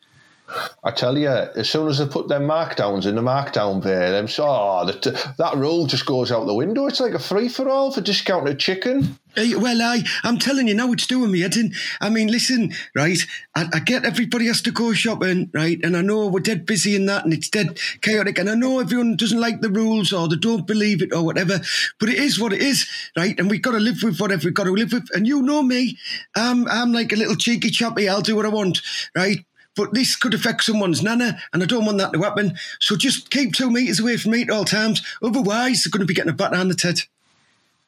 I 0.85 0.91
tell 0.91 1.17
you, 1.17 1.29
as 1.29 1.71
soon 1.71 1.89
as 1.89 1.99
they 1.99 2.07
put 2.07 2.29
their 2.29 2.41
markdowns 2.41 3.07
in 3.07 3.15
the 3.15 3.23
markdown 3.23 3.83
bay, 3.83 4.11
them 4.11 4.29
so 4.29 4.45
oh, 4.47 4.87
that 4.87 5.35
that 5.39 5.57
rule 5.57 5.87
just 5.87 6.07
goes 6.07 6.33
out 6.33 6.47
the 6.47 6.55
window. 6.55 6.87
It's 6.87 7.01
like 7.01 7.15
a 7.15 7.19
free 7.19 7.49
for 7.49 7.69
all 7.69 7.93
for 7.93 8.01
discounted 8.01 8.59
chicken. 8.59 9.19
Eh, 9.37 9.55
Well, 9.57 9.81
I, 9.81 10.03
I'm 10.25 10.39
telling 10.39 10.69
you 10.69 10.75
now, 10.75 10.93
it's 10.93 11.07
doing 11.07 11.31
me 11.31 11.41
head 11.41 11.57
in. 11.57 11.73
I 12.01 12.11
mean, 12.11 12.29
listen, 12.29 12.75
right? 12.95 13.19
I, 13.55 13.67
I 13.73 13.79
get 13.79 14.05
everybody 14.05 14.47
has 14.47 14.61
to 14.63 14.71
go 14.71 14.93
shopping, 14.93 15.51
right? 15.55 15.79
And 15.83 15.97
I 15.97 16.03
know 16.03 16.27
we're 16.27 16.41
dead 16.41 16.67
busy 16.67 16.95
in 16.95 17.07
that, 17.07 17.25
and 17.25 17.33
it's 17.33 17.49
dead 17.49 17.79
chaotic. 18.03 18.39
And 18.39 18.51
I 18.51 18.55
know 18.55 18.81
everyone 18.81 19.17
doesn't 19.17 19.41
like 19.41 19.61
the 19.61 19.71
rules 19.71 20.13
or 20.13 20.29
they 20.29 20.37
don't 20.37 20.67
believe 20.67 21.03
it 21.03 21.15
or 21.15 21.25
whatever. 21.25 21.61
But 21.99 22.11
it 22.11 22.19
is 22.19 22.39
what 22.39 22.53
it 22.53 22.61
is, 22.61 22.87
right? 23.17 23.39
And 23.39 23.51
we've 23.51 23.63
got 23.63 23.73
to 23.73 23.81
live 23.81 24.03
with 24.03 24.21
whatever 24.21 24.45
we've 24.45 24.55
got 24.55 24.65
to 24.65 24.73
live 24.73 24.93
with. 24.93 25.09
And 25.15 25.27
you 25.27 25.43
know 25.43 25.63
me, 25.63 25.99
I'm, 26.35 26.69
I'm 26.69 26.93
like 26.93 27.13
a 27.13 27.17
little 27.17 27.37
cheeky 27.37 27.71
chappy. 27.71 28.09
I'll 28.09 28.21
do 28.21 28.37
what 28.37 28.47
I 28.47 28.51
want, 28.51 28.83
right? 29.17 29.45
But 29.75 29.95
this 29.95 30.17
could 30.17 30.35
affect 30.35 30.65
someone's 30.65 31.03
nana, 31.03 31.39
and 31.53 31.63
I 31.63 31.67
don't 31.67 31.85
want 31.87 31.99
that 31.99 32.13
to 32.13 32.21
happen. 32.23 32.57
So 32.81 32.97
just 32.97 33.31
keep 33.31 33.55
two 33.55 33.71
meters 33.71 34.01
away 34.01 34.17
from 34.19 34.33
me 34.33 34.43
at 34.43 34.51
all 34.51 34.65
times. 34.65 35.01
Otherwise, 35.23 35.83
they're 35.85 35.91
going 35.91 36.01
to 36.01 36.07
be 36.07 36.15
getting 36.15 36.31
a 36.31 36.35
bat 36.35 36.53
on 36.55 36.69
the 36.69 36.79
head. 36.83 37.01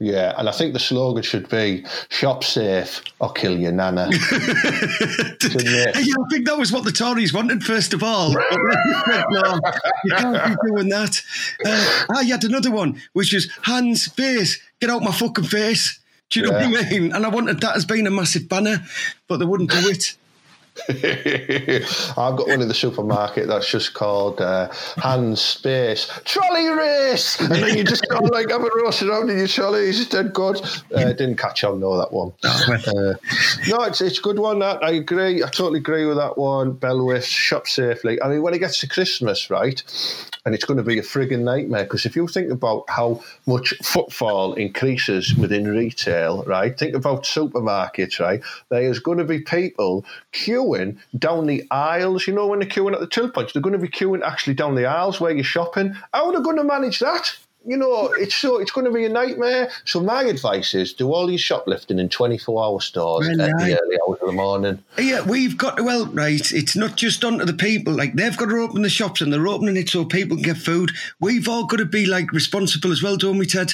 Yeah, 0.00 0.34
and 0.36 0.48
I 0.48 0.52
think 0.52 0.72
the 0.72 0.80
slogan 0.80 1.22
should 1.22 1.48
be 1.48 1.84
"Shop 2.08 2.42
safe 2.42 3.00
or 3.20 3.32
kill 3.32 3.56
your 3.58 3.72
nana." 3.72 4.08
Yeah, 5.54 5.92
I 5.94 6.02
think 6.30 6.46
that 6.46 6.56
was 6.58 6.72
what 6.72 6.84
the 6.84 6.92
Tories 6.92 7.32
wanted 7.32 7.62
first 7.62 7.92
of 7.94 8.02
all. 8.02 8.32
But 8.34 8.44
they 8.50 9.12
said, 9.12 9.24
no, 9.30 9.60
you 10.04 10.14
can't 10.16 10.60
be 10.62 10.68
doing 10.70 10.88
that. 10.88 11.20
Uh, 11.64 12.04
I 12.16 12.24
had 12.24 12.44
another 12.44 12.70
one, 12.70 13.00
which 13.12 13.32
was 13.32 13.48
hands, 13.62 14.06
face, 14.08 14.60
get 14.80 14.90
out 14.90 15.02
my 15.02 15.12
fucking 15.12 15.44
face. 15.44 16.00
Do 16.30 16.40
you 16.40 16.46
know 16.46 16.58
Yeah. 16.58 16.70
what 16.70 16.86
I 16.86 16.90
mean? 16.90 17.12
And 17.12 17.24
I 17.24 17.28
wanted 17.28 17.60
that 17.60 17.76
as 17.76 17.84
being 17.84 18.06
a 18.06 18.10
massive 18.10 18.48
banner, 18.48 18.84
but 19.28 19.36
they 19.38 19.44
wouldn't 19.44 19.70
do 19.70 19.88
it. 19.88 20.16
I've 20.88 22.36
got 22.36 22.48
one 22.48 22.60
in 22.60 22.66
the 22.66 22.74
supermarket 22.74 23.46
that's 23.46 23.70
just 23.70 23.94
called 23.94 24.40
uh, 24.40 24.72
Hand 24.96 25.38
Space 25.38 26.10
Trolley 26.24 26.66
Race, 26.66 27.40
and 27.40 27.52
then 27.52 27.78
you 27.78 27.84
just 27.84 28.08
go 28.08 28.18
like 28.32 28.50
have 28.50 28.62
a 28.62 28.70
race 28.74 29.00
around 29.02 29.30
in 29.30 29.38
your 29.38 29.46
trolleys. 29.46 30.00
It's 30.00 30.10
dead 30.10 30.32
good. 30.32 30.60
Uh, 30.92 31.12
didn't 31.12 31.36
catch 31.36 31.62
on 31.62 31.78
though 31.78 31.96
that 31.96 32.12
one. 32.12 32.32
Uh, 32.42 33.14
no, 33.68 33.82
it's 33.84 34.00
it's 34.00 34.18
a 34.18 34.22
good 34.22 34.40
one. 34.40 34.58
That 34.58 34.82
I 34.82 34.90
agree. 34.90 35.44
I 35.44 35.46
totally 35.46 35.78
agree 35.78 36.06
with 36.06 36.16
that 36.16 36.36
one. 36.36 36.74
Belwith 36.74 37.24
shop 37.24 37.68
safely. 37.68 38.20
I 38.20 38.28
mean, 38.28 38.42
when 38.42 38.52
it 38.52 38.58
gets 38.58 38.80
to 38.80 38.88
Christmas, 38.88 39.50
right, 39.50 39.80
and 40.44 40.56
it's 40.56 40.64
going 40.64 40.78
to 40.78 40.82
be 40.82 40.98
a 40.98 41.02
frigging 41.02 41.42
nightmare 41.44 41.84
because 41.84 42.04
if 42.04 42.16
you 42.16 42.26
think 42.26 42.50
about 42.50 42.84
how 42.88 43.22
much 43.46 43.74
footfall 43.84 44.54
increases 44.54 45.36
within 45.36 45.68
retail, 45.68 46.42
right, 46.44 46.76
think 46.76 46.96
about 46.96 47.22
supermarkets, 47.22 48.18
right. 48.18 48.42
There's 48.70 48.98
going 48.98 49.18
to 49.18 49.24
be 49.24 49.38
people 49.38 50.04
queuing 50.32 50.63
queuing 50.64 50.96
down 51.18 51.46
the 51.46 51.66
aisles. 51.70 52.26
You 52.26 52.34
know, 52.34 52.46
when 52.46 52.60
they're 52.60 52.68
queuing 52.68 52.94
at 52.94 53.00
the 53.00 53.06
till 53.06 53.30
points, 53.30 53.52
they're 53.52 53.62
going 53.62 53.74
to 53.74 53.78
be 53.78 53.88
queuing 53.88 54.22
actually 54.22 54.54
down 54.54 54.74
the 54.74 54.86
aisles 54.86 55.20
where 55.20 55.32
you're 55.32 55.44
shopping. 55.44 55.94
How 56.12 56.26
are 56.26 56.32
they 56.32 56.42
going 56.42 56.56
to 56.56 56.64
manage 56.64 57.00
that? 57.00 57.36
You 57.66 57.78
know, 57.78 58.12
it's 58.18 58.34
so 58.34 58.58
it's 58.58 58.70
going 58.70 58.84
to 58.84 58.92
be 58.92 59.06
a 59.06 59.08
nightmare. 59.08 59.70
So 59.86 60.00
my 60.00 60.24
advice 60.24 60.74
is 60.74 60.92
do 60.92 61.10
all 61.14 61.30
your 61.30 61.38
shoplifting 61.38 61.98
in 61.98 62.10
24 62.10 62.62
hour 62.62 62.80
stores 62.80 63.26
Well, 63.26 63.40
at 63.40 63.56
the 63.56 63.80
early 63.80 63.98
hours 64.06 64.18
of 64.20 64.26
the 64.26 64.32
morning. 64.32 64.84
Yeah, 64.98 65.22
we've 65.22 65.56
got 65.56 65.78
to, 65.78 65.82
well, 65.82 66.04
right, 66.06 66.52
it's 66.52 66.76
not 66.76 66.96
just 66.96 67.24
onto 67.24 67.46
the 67.46 67.54
people. 67.54 67.94
Like, 67.94 68.12
they've 68.14 68.36
got 68.36 68.50
to 68.50 68.60
open 68.60 68.82
the 68.82 68.90
shops 68.90 69.22
and 69.22 69.32
they're 69.32 69.48
opening 69.48 69.78
it 69.78 69.88
so 69.88 70.04
people 70.04 70.36
can 70.36 70.44
get 70.44 70.58
food. 70.58 70.90
We've 71.20 71.48
all 71.48 71.64
got 71.66 71.78
to 71.78 71.86
be, 71.86 72.04
like, 72.04 72.32
responsible 72.32 72.92
as 72.92 73.02
well, 73.02 73.16
don't 73.16 73.38
we, 73.38 73.46
Ted? 73.46 73.72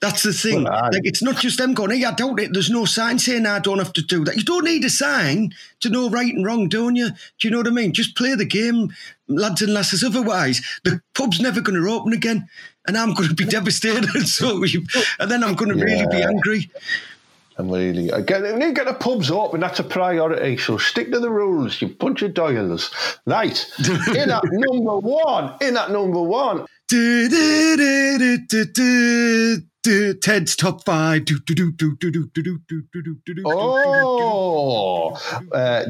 That's 0.00 0.22
the 0.22 0.32
thing. 0.32 0.62
Well, 0.62 0.90
like, 0.92 1.02
it's 1.04 1.22
not 1.22 1.38
just 1.38 1.58
them 1.58 1.74
going, 1.74 1.90
hey, 1.90 2.04
I 2.04 2.12
doubt 2.14 2.38
it. 2.38 2.52
There's 2.52 2.70
no 2.70 2.84
sign 2.84 3.18
saying 3.18 3.46
I 3.46 3.58
don't 3.58 3.78
have 3.78 3.92
to 3.94 4.02
do 4.02 4.24
that. 4.26 4.36
You 4.36 4.44
don't 4.44 4.64
need 4.64 4.84
a 4.84 4.90
sign 4.90 5.52
to 5.80 5.90
know 5.90 6.08
right 6.08 6.32
and 6.32 6.46
wrong, 6.46 6.68
don't 6.68 6.94
you? 6.94 7.08
Do 7.10 7.14
you 7.48 7.50
know 7.50 7.58
what 7.58 7.66
I 7.66 7.70
mean? 7.70 7.92
Just 7.92 8.16
play 8.16 8.34
the 8.36 8.44
game, 8.44 8.92
lads 9.26 9.60
and 9.60 9.74
lasses. 9.74 10.04
Otherwise, 10.04 10.62
the 10.84 11.00
pub's 11.14 11.40
never 11.40 11.60
going 11.60 11.82
to 11.82 11.90
open 11.90 12.12
again. 12.12 12.48
And 12.86 12.96
I'm 12.96 13.12
going 13.12 13.28
to 13.28 13.34
be 13.34 13.44
devastated. 13.58 14.08
So, 14.28 14.62
and 15.18 15.30
then 15.30 15.42
I'm 15.42 15.54
going 15.56 15.76
to 15.76 15.84
really 15.84 16.06
be 16.06 16.18
Yeah. 16.18 16.28
angry. 16.28 16.70
And 17.56 17.72
really, 17.72 18.08
again, 18.10 18.44
need 18.56 18.66
to 18.66 18.72
get 18.72 18.86
the 18.86 18.94
pubs 18.94 19.32
open. 19.32 19.58
That's 19.60 19.80
a 19.80 19.84
priority. 19.84 20.58
So 20.58 20.78
stick 20.78 21.10
to 21.10 21.18
the 21.18 21.28
rules, 21.28 21.82
you 21.82 21.88
bunch 21.88 22.22
of 22.22 22.32
dials. 22.34 22.94
Right. 23.26 23.66
In 24.14 24.30
at 24.30 24.44
number 24.52 24.98
one. 24.98 25.54
In 25.60 25.76
at 25.76 25.90
number 25.90 26.22
one 26.22 26.66
do, 26.88 27.28
do, 27.28 27.76
do, 29.82 30.14
Ted's 30.14 30.56
top 30.56 30.84
five. 30.84 31.24
Oh, 33.46 35.16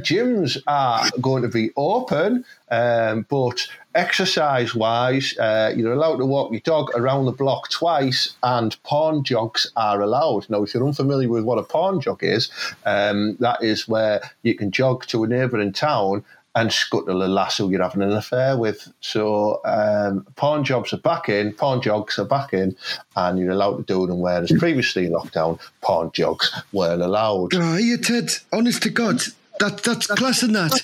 gyms 0.01 0.59
are 0.67 1.09
going 1.21 1.43
to 1.43 1.49
be 1.49 1.71
open, 1.77 2.45
um, 2.71 3.27
but 3.29 3.67
exercise 3.95 4.75
wise, 4.75 5.37
uh, 5.39 5.73
you're 5.77 5.93
allowed 5.93 6.19
to 6.19 6.27
walk 6.27 6.53
your 6.53 6.61
dog 6.61 6.91
around 6.95 7.25
the 7.25 7.33
block 7.33 7.71
twice, 7.71 8.37
and 8.43 8.81
pawn 8.85 9.25
jogs 9.25 9.71
are 9.77 10.01
allowed. 10.01 10.49
Now, 10.49 10.63
if 10.63 10.75
you're 10.75 10.87
unfamiliar 10.87 11.29
with 11.29 11.45
what 11.45 11.59
a 11.59 11.65
pawn 11.65 12.01
jog 12.01 12.23
is, 12.23 12.51
um, 12.87 13.37
that 13.41 13.63
is 13.63 13.89
where 13.89 14.21
you 14.43 14.55
can 14.55 14.71
jog 14.71 15.07
to 15.07 15.25
a 15.25 15.27
neighbouring 15.27 15.73
town 15.73 16.25
and 16.59 16.73
scuttle 16.73 17.23
a 17.23 17.27
lass 17.27 17.59
who 17.59 17.71
you're 17.71 17.83
having 17.83 18.03
an 18.03 18.13
affair 18.13 18.57
with. 18.57 18.93
So 19.01 19.61
um, 19.65 20.27
pawn 20.35 20.65
jobs 20.65 20.93
are 20.93 20.99
back 20.99 21.29
in, 21.29 21.53
pawn 21.53 21.81
jogs 21.81 22.19
are 22.19 22.25
back 22.25 22.53
in, 22.53 22.77
and 23.15 23.39
you're 23.39 23.53
allowed 23.53 23.77
to 23.77 23.83
do 23.85 24.07
them. 24.09 24.19
Whereas 24.19 24.53
previously 24.59 25.07
in 25.07 25.13
lockdown, 25.13 25.61
pawn 25.83 26.11
jogs 26.13 26.53
weren't 26.73 27.03
allowed. 27.03 27.55
Oh, 27.55 27.77
yeah, 27.77 27.97
Ted. 27.97 28.31
Honest 28.53 28.83
to 28.83 28.91
God, 28.91 29.21
that 29.61 29.85
that's 29.85 30.09
class 30.09 30.43
in 30.43 30.53
that. 30.55 30.81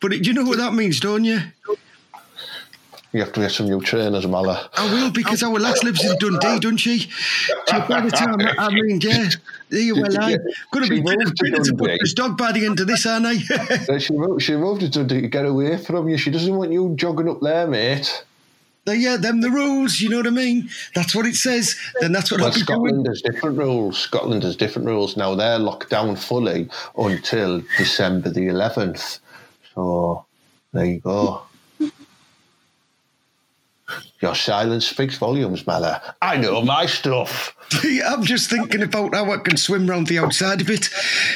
But 0.00 0.26
you 0.26 0.32
know 0.32 0.44
what 0.44 0.58
that 0.58 0.74
means, 0.74 0.98
don't 0.98 1.24
you? 1.24 1.40
You 3.14 3.20
have 3.20 3.32
to 3.34 3.40
get 3.42 3.52
some 3.52 3.66
new 3.66 3.80
trainers, 3.80 4.26
Mala. 4.26 4.68
I 4.76 4.92
will 4.92 5.08
because 5.12 5.44
our 5.44 5.56
lass 5.60 5.84
lives 5.84 6.04
in 6.04 6.18
Dundee, 6.18 6.58
doesn't 6.58 6.78
she? 6.78 7.08
So 7.68 7.80
by 7.88 8.00
the 8.00 8.10
time 8.10 8.34
I 8.58 8.68
mean, 8.74 9.00
yeah, 9.00 9.28
there 9.68 9.80
you 9.80 9.94
well, 9.94 10.20
I'm 10.20 10.36
going 10.72 10.84
to 10.84 10.90
be 10.90 10.96
She 10.96 11.50
to 11.52 11.74
put 11.76 11.92
this 12.00 12.12
dog 12.12 12.36
by 12.36 12.50
into 12.58 12.84
this, 12.84 13.06
aren't 13.06 13.26
I? 13.26 13.98
She 13.98 14.14
moved, 14.14 14.42
she 14.42 14.56
moved 14.56 14.80
to 14.80 14.88
Dundee 14.88 15.20
to 15.20 15.28
get 15.28 15.46
away 15.46 15.78
from 15.78 16.08
you. 16.08 16.18
She 16.18 16.32
doesn't 16.32 16.52
want 16.56 16.72
you 16.72 16.92
jogging 16.96 17.28
up 17.28 17.40
there, 17.40 17.68
mate. 17.68 18.24
yeah, 18.88 19.16
them 19.16 19.40
the 19.42 19.50
rules. 19.50 20.00
You 20.00 20.08
know 20.08 20.16
what 20.16 20.26
I 20.26 20.30
mean? 20.30 20.68
That's 20.96 21.14
what 21.14 21.24
it 21.24 21.36
says. 21.36 21.76
Then 22.00 22.10
that's 22.10 22.32
what 22.32 22.40
Well, 22.40 22.50
Scotland 22.50 23.04
doing. 23.04 23.06
has 23.06 23.22
different 23.22 23.58
rules. 23.58 23.96
Scotland 23.96 24.42
has 24.42 24.56
different 24.56 24.88
rules 24.88 25.16
now. 25.16 25.36
They're 25.36 25.60
locked 25.60 25.88
down 25.88 26.16
fully 26.16 26.68
until 26.98 27.62
December 27.78 28.30
the 28.30 28.48
11th. 28.48 29.20
So 29.72 30.26
there 30.72 30.86
you 30.86 30.98
go. 30.98 31.42
Your 34.24 34.34
silence 34.34 34.86
speaks 34.86 35.18
volumes, 35.18 35.66
Mala. 35.66 36.00
I 36.22 36.38
know 36.38 36.62
my 36.62 36.86
stuff. 36.86 37.54
I'm 38.06 38.22
just 38.24 38.48
thinking 38.48 38.82
about 38.82 39.14
how 39.14 39.30
I 39.30 39.36
can 39.36 39.58
swim 39.58 39.86
round 39.86 40.06
the 40.06 40.18
outside 40.18 40.62
of 40.62 40.70
it. 40.70 40.88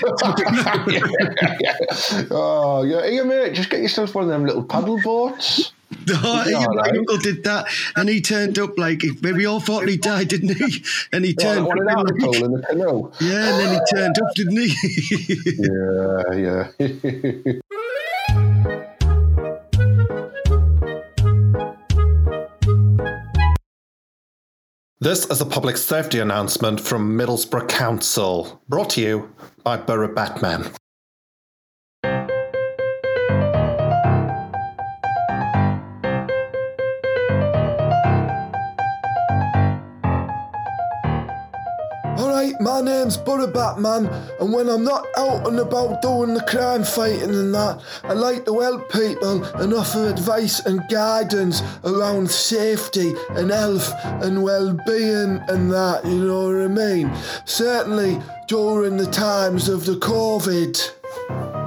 Oh, 2.31 2.83
yeah. 2.85 3.07
Here, 3.07 3.24
mate, 3.24 3.55
just 3.55 3.70
get 3.70 3.81
yourself 3.81 4.14
one 4.14 4.24
of 4.24 4.31
them 4.31 4.44
little 4.46 4.62
paddle 4.64 5.01
boats. 5.03 5.72
Oh, 6.11 6.44
Yeah, 6.46 6.61
yeah, 6.61 6.66
my 6.68 6.83
right. 6.83 6.96
uncle 6.98 7.16
did 7.16 7.44
that, 7.44 7.66
and 7.96 8.09
he 8.11 8.20
turned 8.20 8.59
up 8.59 8.79
like 8.79 9.03
we 9.22 9.46
all 9.46 9.59
thought 9.61 9.88
he 9.88 9.96
died, 9.96 10.29
didn't 10.29 10.55
he? 10.57 10.85
And 11.14 11.24
he 11.24 11.33
turned 11.35 11.66
in 11.66 11.88
up. 11.88 12.07
in 12.11 12.35
in 12.44 12.53
the 12.53 12.62
canoe. 12.68 13.11
yeah, 13.20 13.48
and 13.48 13.59
then 13.61 13.72
he 13.74 13.81
turned 13.96 14.18
up, 14.18 14.35
didn't 14.35 14.59
he? 14.59 14.74
Yeah, 16.38 16.68
yeah. 16.79 17.53
This 25.01 25.27
is 25.27 25.41
a 25.41 25.47
public 25.47 25.77
safety 25.77 26.19
announcement 26.19 26.81
from 26.81 27.17
Middlesbrough 27.17 27.69
Council, 27.69 28.61
brought 28.69 28.91
to 28.91 29.01
you 29.01 29.33
by 29.63 29.77
Borough 29.77 30.13
Batman. 30.13 30.73
My 42.61 42.81
name's 42.81 43.16
Borough 43.16 43.47
Batman, 43.47 44.07
and 44.40 44.53
when 44.53 44.68
I'm 44.68 44.85
not 44.85 45.07
out 45.16 45.47
and 45.47 45.59
about 45.59 46.03
doing 46.03 46.35
the 46.35 46.42
crime 46.42 46.85
fighting 46.85 47.35
and 47.35 47.55
that, 47.55 47.81
I 48.05 48.12
like 48.12 48.44
to 48.47 48.61
help 48.61 48.90
people 48.92 49.44
and 49.44 49.73
offer 49.73 50.09
advice 50.09 50.64
and 50.66 50.87
guidance 50.88 51.62
around 51.85 52.31
safety 52.31 53.14
and 53.31 53.51
health 53.51 53.92
and 54.05 54.42
well-being 54.42 55.42
and 55.49 55.71
that, 55.73 56.05
you 56.05 56.25
know 56.25 56.49
what 56.49 56.64
I 56.64 56.68
mean? 56.68 57.12
Certainly 57.44 58.21
during 58.47 58.97
the 58.97 59.11
times 59.11 59.68
of 59.68 59.85
the 59.85 59.97
COVID. 59.97 61.58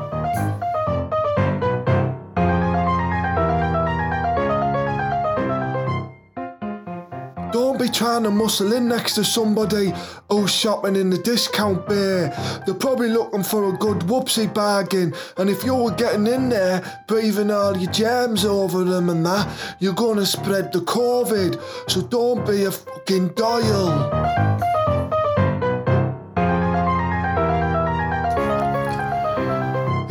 Be 7.82 7.90
trying 7.90 8.22
to 8.22 8.30
muscle 8.30 8.74
in 8.74 8.88
next 8.88 9.16
to 9.16 9.24
somebody 9.24 9.92
who's 10.30 10.54
shopping 10.54 10.96
in 10.96 11.10
the 11.10 11.18
discount 11.18 11.88
bay. 11.88 12.32
They're 12.66 12.76
probably 12.76 13.10
looking 13.10 13.42
for 13.42 13.74
a 13.74 13.78
good 13.78 14.02
whoopsie 14.02 14.54
bargain, 14.54 15.16
and 15.38 15.50
if 15.50 15.64
you're 15.64 15.90
getting 15.92 16.28
in 16.28 16.50
there 16.50 17.04
breathing 17.08 17.50
all 17.50 17.76
your 17.76 17.92
germs 17.92 18.46
over 18.46 18.84
them 18.84 19.10
and 19.10 19.26
that, 19.26 19.48
you're 19.80 19.94
gonna 19.94 20.26
spread 20.26 20.72
the 20.72 20.80
COVID. 20.80 21.60
So 21.90 22.02
don't 22.04 22.46
be 22.46 22.66
a 22.66 22.72
fucking 22.72 23.30
dial. 23.30 24.71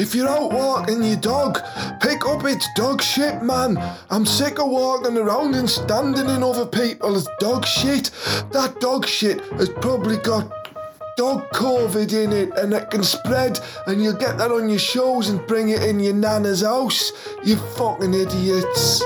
If 0.01 0.15
you're 0.15 0.31
out 0.31 0.51
walking 0.51 1.05
your 1.05 1.19
dog, 1.19 1.61
pick 2.01 2.25
up 2.25 2.45
its 2.47 2.67
dog 2.75 3.03
shit, 3.03 3.43
man. 3.43 3.77
I'm 4.09 4.25
sick 4.25 4.59
of 4.59 4.71
walking 4.71 5.19
around 5.19 5.55
and 5.55 5.69
standing 5.69 6.27
in 6.31 6.43
other 6.43 6.65
people's 6.65 7.29
dog 7.39 7.67
shit. 7.67 8.11
That 8.51 8.79
dog 8.81 9.07
shit 9.07 9.43
has 9.59 9.69
probably 9.69 10.17
got 10.17 10.51
dog 11.19 11.51
COVID 11.51 12.15
in 12.15 12.33
it 12.33 12.57
and 12.57 12.73
it 12.73 12.89
can 12.91 13.03
spread 13.03 13.61
and 13.87 14.03
you'll 14.03 14.15
get 14.15 14.39
that 14.39 14.51
on 14.51 14.71
your 14.71 14.79
shows 14.79 15.29
and 15.29 15.47
bring 15.47 15.69
it 15.69 15.83
in 15.83 16.01
your 16.01 16.15
nana's 16.15 16.63
house. 16.63 17.13
You 17.45 17.57
fucking 17.57 18.15
idiots. 18.15 19.03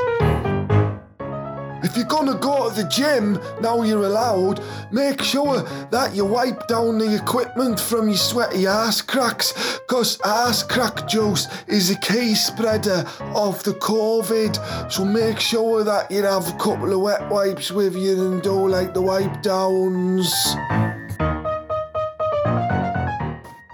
If 1.84 1.98
you're 1.98 2.06
gonna 2.06 2.38
go 2.38 2.70
to 2.70 2.74
the 2.74 2.88
gym, 2.88 3.38
now 3.60 3.82
you're 3.82 4.06
allowed, 4.06 4.62
make 4.90 5.20
sure 5.22 5.60
that 5.90 6.14
you 6.14 6.24
wipe 6.24 6.66
down 6.66 6.96
the 6.96 7.14
equipment 7.14 7.78
from 7.78 8.08
your 8.08 8.16
sweaty 8.16 8.66
ass 8.66 9.02
cracks, 9.02 9.52
because 9.86 10.18
ass 10.24 10.62
crack 10.62 11.06
juice 11.06 11.46
is 11.66 11.90
a 11.90 11.96
key 11.96 12.34
spreader 12.34 13.04
of 13.34 13.62
the 13.64 13.74
COVID. 13.74 14.90
So 14.90 15.04
make 15.04 15.38
sure 15.38 15.84
that 15.84 16.10
you 16.10 16.22
have 16.22 16.48
a 16.48 16.58
couple 16.58 16.90
of 16.90 17.00
wet 17.00 17.28
wipes 17.30 17.70
with 17.70 17.94
you 17.94 18.32
and 18.32 18.42
do 18.42 18.66
like 18.66 18.94
the 18.94 19.02
wipe 19.02 19.42
downs. 19.42 20.32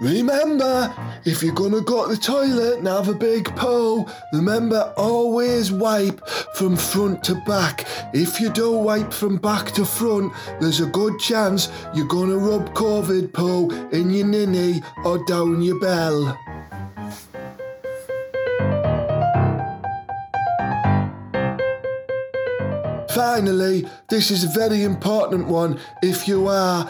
Remember, 0.01 0.93
if 1.25 1.43
you're 1.43 1.53
gonna 1.53 1.81
go 1.81 2.07
to 2.07 2.15
the 2.15 2.21
toilet 2.21 2.79
and 2.79 2.87
have 2.87 3.07
a 3.07 3.13
big 3.13 3.45
poo, 3.55 4.05
remember 4.33 4.93
always 4.97 5.71
wipe 5.71 6.27
from 6.55 6.75
front 6.75 7.23
to 7.25 7.35
back. 7.45 7.87
If 8.13 8.39
you 8.39 8.49
don't 8.51 8.83
wipe 8.83 9.13
from 9.13 9.37
back 9.37 9.71
to 9.73 9.85
front, 9.85 10.33
there's 10.59 10.79
a 10.79 10.87
good 10.87 11.19
chance 11.19 11.69
you're 11.93 12.07
gonna 12.07 12.37
rub 12.37 12.73
COVID 12.73 13.33
poo 13.33 13.69
in 13.91 14.09
your 14.09 14.27
ninny 14.27 14.81
or 15.05 15.23
down 15.25 15.61
your 15.61 15.79
bell. 15.79 16.37
Finally, 23.11 23.87
this 24.09 24.31
is 24.31 24.43
a 24.43 24.59
very 24.59 24.83
important 24.83 25.47
one 25.47 25.79
if 26.01 26.27
you 26.27 26.47
are 26.47 26.85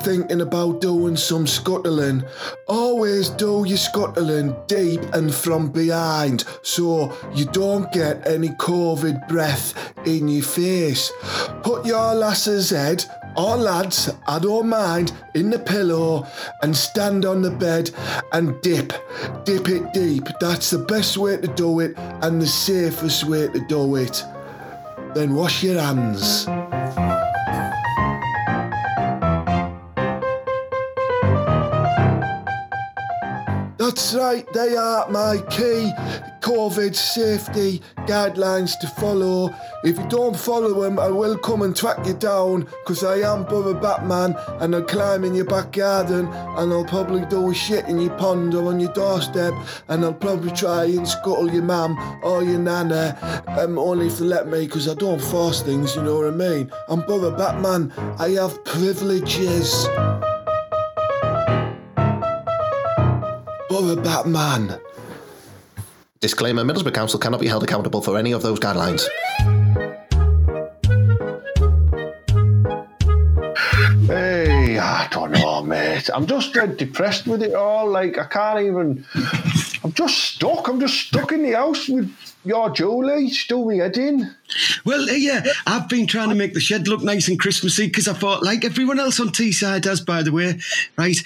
thinking 0.00 0.40
about 0.40 0.80
doing 0.80 1.16
some 1.16 1.46
scuttling. 1.46 2.24
Always 2.68 3.30
do 3.30 3.64
your 3.66 3.78
scuttling 3.78 4.54
deep 4.66 5.02
and 5.12 5.34
from 5.34 5.70
behind 5.70 6.44
so 6.62 7.16
you 7.34 7.46
don't 7.46 7.90
get 7.92 8.26
any 8.26 8.48
COVID 8.48 9.28
breath 9.28 9.74
in 10.06 10.28
your 10.28 10.42
face. 10.42 11.12
Put 11.62 11.86
your 11.86 12.14
lass's 12.14 12.70
head 12.70 13.04
or 13.36 13.56
lads, 13.56 14.10
I 14.26 14.38
don't 14.38 14.68
mind, 14.68 15.12
in 15.34 15.50
the 15.50 15.58
pillow 15.58 16.26
and 16.62 16.76
stand 16.76 17.24
on 17.24 17.42
the 17.42 17.50
bed 17.50 17.90
and 18.32 18.60
dip. 18.62 18.92
Dip 19.44 19.68
it 19.68 19.92
deep. 19.92 20.28
That's 20.40 20.70
the 20.70 20.78
best 20.78 21.16
way 21.16 21.36
to 21.36 21.48
do 21.48 21.80
it 21.80 21.96
and 22.22 22.40
the 22.40 22.46
safest 22.46 23.24
way 23.24 23.48
to 23.48 23.60
do 23.66 23.96
it. 23.96 24.24
Then 25.14 25.34
wash 25.34 25.62
your 25.62 25.80
hands. 25.80 26.46
That's 33.94 34.12
right, 34.12 34.52
they 34.52 34.74
are 34.74 35.08
my 35.08 35.38
key 35.50 35.92
COVID 36.40 36.96
safety 36.96 37.80
guidelines 38.08 38.76
to 38.80 38.88
follow. 38.88 39.54
If 39.84 39.96
you 39.96 40.08
don't 40.08 40.36
follow 40.36 40.82
them, 40.82 40.98
I 40.98 41.06
will 41.06 41.38
come 41.38 41.62
and 41.62 41.76
track 41.76 42.04
you 42.04 42.14
down 42.14 42.62
because 42.62 43.04
I 43.04 43.18
am 43.18 43.44
Brother 43.44 43.72
Batman 43.72 44.34
and 44.58 44.74
I'll 44.74 44.82
climb 44.82 45.22
in 45.22 45.36
your 45.36 45.44
back 45.44 45.70
garden 45.70 46.26
and 46.26 46.72
I'll 46.72 46.84
probably 46.84 47.24
do 47.26 47.52
a 47.52 47.54
shit 47.54 47.84
in 47.84 48.00
your 48.00 48.18
pond 48.18 48.56
or 48.56 48.66
on 48.66 48.80
your 48.80 48.92
doorstep 48.94 49.54
and 49.86 50.04
I'll 50.04 50.12
probably 50.12 50.50
try 50.50 50.86
and 50.86 51.06
scuttle 51.06 51.48
your 51.52 51.62
mum 51.62 51.96
or 52.24 52.42
your 52.42 52.58
nana, 52.58 53.16
um, 53.46 53.78
only 53.78 54.08
if 54.08 54.18
they 54.18 54.24
let 54.24 54.48
me 54.48 54.66
because 54.66 54.88
I 54.88 54.94
don't 54.94 55.22
force 55.22 55.62
things, 55.62 55.94
you 55.94 56.02
know 56.02 56.16
what 56.16 56.26
I 56.26 56.36
mean? 56.36 56.72
I'm 56.88 57.02
Brother 57.02 57.30
Batman, 57.30 57.92
I 58.18 58.30
have 58.30 58.64
privileges. 58.64 59.86
Brother 63.74 64.00
Batman. 64.00 64.78
Disclaimer 66.20 66.62
Middlesbrough 66.62 66.94
Council 66.94 67.18
cannot 67.18 67.40
be 67.40 67.48
held 67.48 67.64
accountable 67.64 68.00
for 68.00 68.16
any 68.16 68.30
of 68.30 68.40
those 68.40 68.60
guidelines. 68.60 69.08
Hey, 74.06 74.78
I 74.78 75.08
don't 75.10 75.32
know, 75.32 75.60
mate. 75.64 76.08
I'm 76.14 76.24
just 76.24 76.54
dead 76.54 76.76
depressed 76.76 77.26
with 77.26 77.42
it 77.42 77.54
all. 77.54 77.90
Like, 77.90 78.16
I 78.16 78.26
can't 78.26 78.60
even. 78.60 79.04
I'm 79.82 79.92
just 79.92 80.18
stuck. 80.18 80.53
I'm 80.68 80.80
just 80.80 81.08
stuck 81.08 81.32
in 81.32 81.42
the 81.42 81.52
house 81.52 81.88
with 81.88 82.10
your 82.44 82.70
Julie, 82.70 83.30
still 83.30 83.64
me 83.64 83.78
head 83.78 83.96
in. 83.96 84.34
Well, 84.84 85.08
uh, 85.08 85.14
yeah, 85.14 85.44
I've 85.66 85.88
been 85.88 86.06
trying 86.06 86.28
to 86.28 86.34
make 86.34 86.52
the 86.52 86.60
shed 86.60 86.86
look 86.86 87.02
nice 87.02 87.28
and 87.28 87.40
Christmassy 87.40 87.86
because 87.86 88.06
I 88.06 88.12
thought, 88.12 88.42
like 88.42 88.64
everyone 88.64 89.00
else 89.00 89.18
on 89.18 89.28
Teesside 89.28 89.82
does, 89.82 90.02
by 90.02 90.22
the 90.22 90.30
way, 90.30 90.60
right? 90.96 91.16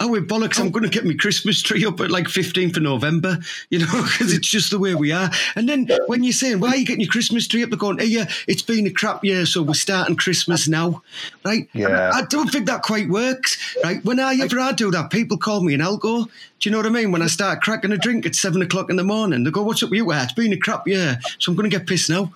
Oh, 0.00 0.08
with 0.08 0.28
bollocks, 0.28 0.60
I'm 0.60 0.70
going 0.70 0.84
to 0.84 0.88
get 0.88 1.04
my 1.04 1.14
Christmas 1.14 1.60
tree 1.60 1.84
up 1.84 2.00
at 2.00 2.10
like 2.10 2.26
15th 2.26 2.76
of 2.76 2.84
November, 2.84 3.38
you 3.70 3.80
know, 3.80 4.02
because 4.04 4.32
it's 4.32 4.48
just 4.48 4.70
the 4.70 4.78
way 4.78 4.94
we 4.94 5.10
are. 5.12 5.30
And 5.56 5.68
then 5.68 5.88
when 6.06 6.22
you're 6.22 6.32
saying, 6.32 6.60
why 6.60 6.70
are 6.70 6.76
you 6.76 6.86
getting 6.86 7.00
your 7.00 7.10
Christmas 7.10 7.48
tree 7.48 7.62
up? 7.64 7.70
They're 7.70 7.78
going, 7.78 7.98
hey, 7.98 8.06
yeah, 8.06 8.30
it's 8.46 8.62
been 8.62 8.86
a 8.86 8.92
crap 8.92 9.24
year, 9.24 9.44
so 9.46 9.62
we're 9.62 9.74
starting 9.74 10.16
Christmas 10.16 10.68
now, 10.68 11.02
right? 11.44 11.68
Yeah. 11.72 12.12
I 12.14 12.22
don't 12.22 12.50
think 12.50 12.66
that 12.66 12.82
quite 12.82 13.08
works, 13.08 13.76
right? 13.82 14.02
When 14.04 14.20
I 14.20 14.36
ever 14.40 14.60
I 14.60 14.72
do 14.72 14.90
that, 14.92 15.10
people 15.10 15.36
call 15.36 15.62
me 15.62 15.74
an 15.74 15.80
algo. 15.80 16.28
Do 16.60 16.68
you 16.68 16.72
know 16.72 16.78
what 16.78 16.86
I 16.86 16.90
mean? 16.90 17.12
When 17.12 17.22
I 17.22 17.28
start 17.28 17.62
cracking 17.62 17.92
a 17.92 17.96
drink 17.96 18.26
at 18.26 18.34
seven 18.34 18.62
o'clock 18.62 18.87
in 18.90 18.96
the 18.96 19.04
morning, 19.04 19.44
they 19.44 19.50
go, 19.50 19.62
what's 19.62 19.82
up 19.82 19.90
with 19.90 19.98
you? 19.98 20.04
Well, 20.04 20.22
it's 20.22 20.32
been 20.32 20.52
a 20.52 20.56
crap 20.56 20.86
year, 20.86 21.18
so 21.38 21.50
I'm 21.52 21.56
going 21.56 21.70
to 21.70 21.76
get 21.76 21.86
pissed 21.86 22.10
now. 22.10 22.32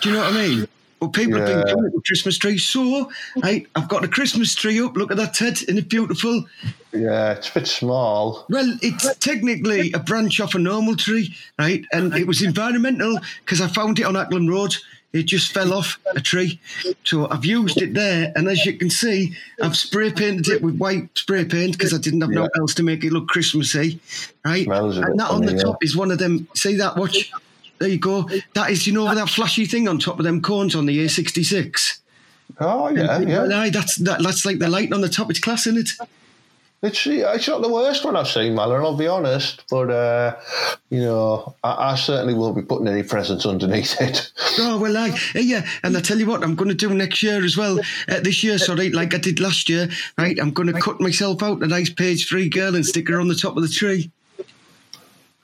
Do 0.00 0.08
you 0.08 0.14
know 0.14 0.22
what 0.22 0.32
I 0.32 0.36
mean? 0.48 0.68
Well, 1.00 1.08
people 1.10 1.38
have 1.38 1.46
been 1.46 1.58
Yeah. 1.60 1.72
doing 1.72 1.86
it 1.86 1.94
with 1.94 2.04
Christmas 2.04 2.36
tree. 2.36 2.58
So, 2.58 3.10
right, 3.42 3.66
I've 3.74 3.88
got 3.88 4.04
a 4.04 4.08
Christmas 4.08 4.54
tree 4.54 4.80
up. 4.82 4.96
Look 4.96 5.10
at 5.10 5.16
that, 5.16 5.32
Ted. 5.32 5.62
Isn't 5.62 5.78
it 5.78 5.88
beautiful? 5.88 6.44
Yeah, 6.92 7.32
it's 7.32 7.48
a 7.48 7.54
bit 7.54 7.66
small. 7.66 8.44
Well, 8.50 8.76
it's 8.82 9.16
technically 9.16 9.92
a 9.92 9.98
branch 9.98 10.40
off 10.40 10.54
a 10.54 10.58
normal 10.58 10.96
tree, 10.96 11.34
right? 11.58 11.84
And 11.92 12.12
it 12.14 12.26
was 12.26 12.42
environmental 12.42 13.18
because 13.44 13.62
I 13.62 13.68
found 13.68 13.98
it 13.98 14.04
on 14.04 14.14
Acklam 14.14 14.50
Road. 14.50 14.76
It 15.12 15.24
just 15.24 15.52
fell 15.52 15.72
off 15.72 15.98
a 16.14 16.20
tree. 16.20 16.60
So 17.02 17.28
I've 17.30 17.44
used 17.44 17.82
it 17.82 17.94
there. 17.94 18.32
And 18.36 18.48
as 18.48 18.64
you 18.64 18.78
can 18.78 18.90
see, 18.90 19.34
I've 19.60 19.76
spray 19.76 20.12
painted 20.12 20.48
it 20.48 20.62
with 20.62 20.78
white 20.78 21.08
spray 21.14 21.44
paint 21.44 21.76
because 21.76 21.92
I 21.92 21.98
didn't 21.98 22.20
have 22.20 22.30
no 22.30 22.42
Yeah. 22.42 22.60
else 22.60 22.74
to 22.74 22.84
make 22.84 23.02
it 23.02 23.12
look 23.12 23.26
Christmassy, 23.26 23.98
right? 24.44 24.66
And 24.68 25.18
that 25.18 25.30
on 25.30 25.40
the 25.40 25.48
funny, 25.48 25.56
yeah. 25.56 25.62
top 25.64 25.82
is 25.84 25.96
one 25.96 26.12
of 26.12 26.18
them. 26.18 26.46
See 26.54 26.76
that? 26.76 26.96
Watch. 26.96 27.32
There 27.80 27.88
you 27.88 27.98
go. 27.98 28.28
That 28.54 28.70
is, 28.70 28.86
you 28.86 28.92
know, 28.92 29.12
that 29.12 29.28
flashy 29.28 29.66
thing 29.66 29.88
on 29.88 29.98
top 29.98 30.18
of 30.18 30.24
them 30.24 30.42
cones 30.42 30.74
on 30.74 30.86
the 30.86 31.04
A66. 31.04 31.98
Oh, 32.60 32.88
yeah, 32.90 33.20
yeah. 33.20 33.42
Well, 33.42 33.52
aye, 33.54 33.70
that's 33.70 33.96
that, 33.96 34.22
that's 34.22 34.44
like 34.44 34.58
the 34.58 34.68
light 34.68 34.92
on 34.92 35.00
the 35.00 35.08
top. 35.08 35.30
It's 35.30 35.40
class, 35.40 35.66
isn't 35.66 35.78
it? 35.78 36.08
It's, 36.82 37.06
it's 37.06 37.46
not 37.46 37.60
the 37.60 37.68
worst 37.68 38.06
one 38.06 38.16
I've 38.16 38.26
seen, 38.26 38.54
Malin, 38.54 38.80
I'll 38.80 38.96
be 38.96 39.06
honest. 39.06 39.64
But, 39.68 39.90
uh, 39.90 40.36
you 40.88 41.00
know, 41.00 41.54
I, 41.62 41.92
I 41.92 41.94
certainly 41.94 42.32
won't 42.32 42.56
be 42.56 42.62
putting 42.62 42.88
any 42.88 43.02
presents 43.02 43.44
underneath 43.44 44.00
it. 44.00 44.32
Oh 44.58 44.78
well, 44.78 44.96
I 44.96 45.10
eh, 45.34 45.40
yeah, 45.40 45.66
and 45.84 45.96
I 45.96 46.00
tell 46.00 46.18
you 46.18 46.26
what, 46.26 46.42
I'm 46.42 46.54
going 46.54 46.68
to 46.68 46.74
do 46.74 46.92
next 46.92 47.22
year 47.22 47.42
as 47.42 47.56
well. 47.56 47.78
Uh, 48.08 48.20
this 48.20 48.42
year, 48.42 48.58
sorry, 48.58 48.90
like 48.90 49.14
I 49.14 49.18
did 49.18 49.40
last 49.40 49.68
year. 49.68 49.88
Right, 50.18 50.36
I'm 50.40 50.50
going 50.50 50.70
to 50.72 50.78
cut 50.78 51.00
myself 51.00 51.42
out 51.42 51.62
a 51.62 51.66
nice 51.66 51.88
page 51.88 52.28
three 52.28 52.48
girl 52.48 52.74
and 52.74 52.84
stick 52.84 53.08
her 53.08 53.20
on 53.20 53.28
the 53.28 53.34
top 53.34 53.56
of 53.56 53.62
the 53.62 53.68
tree. 53.68 54.10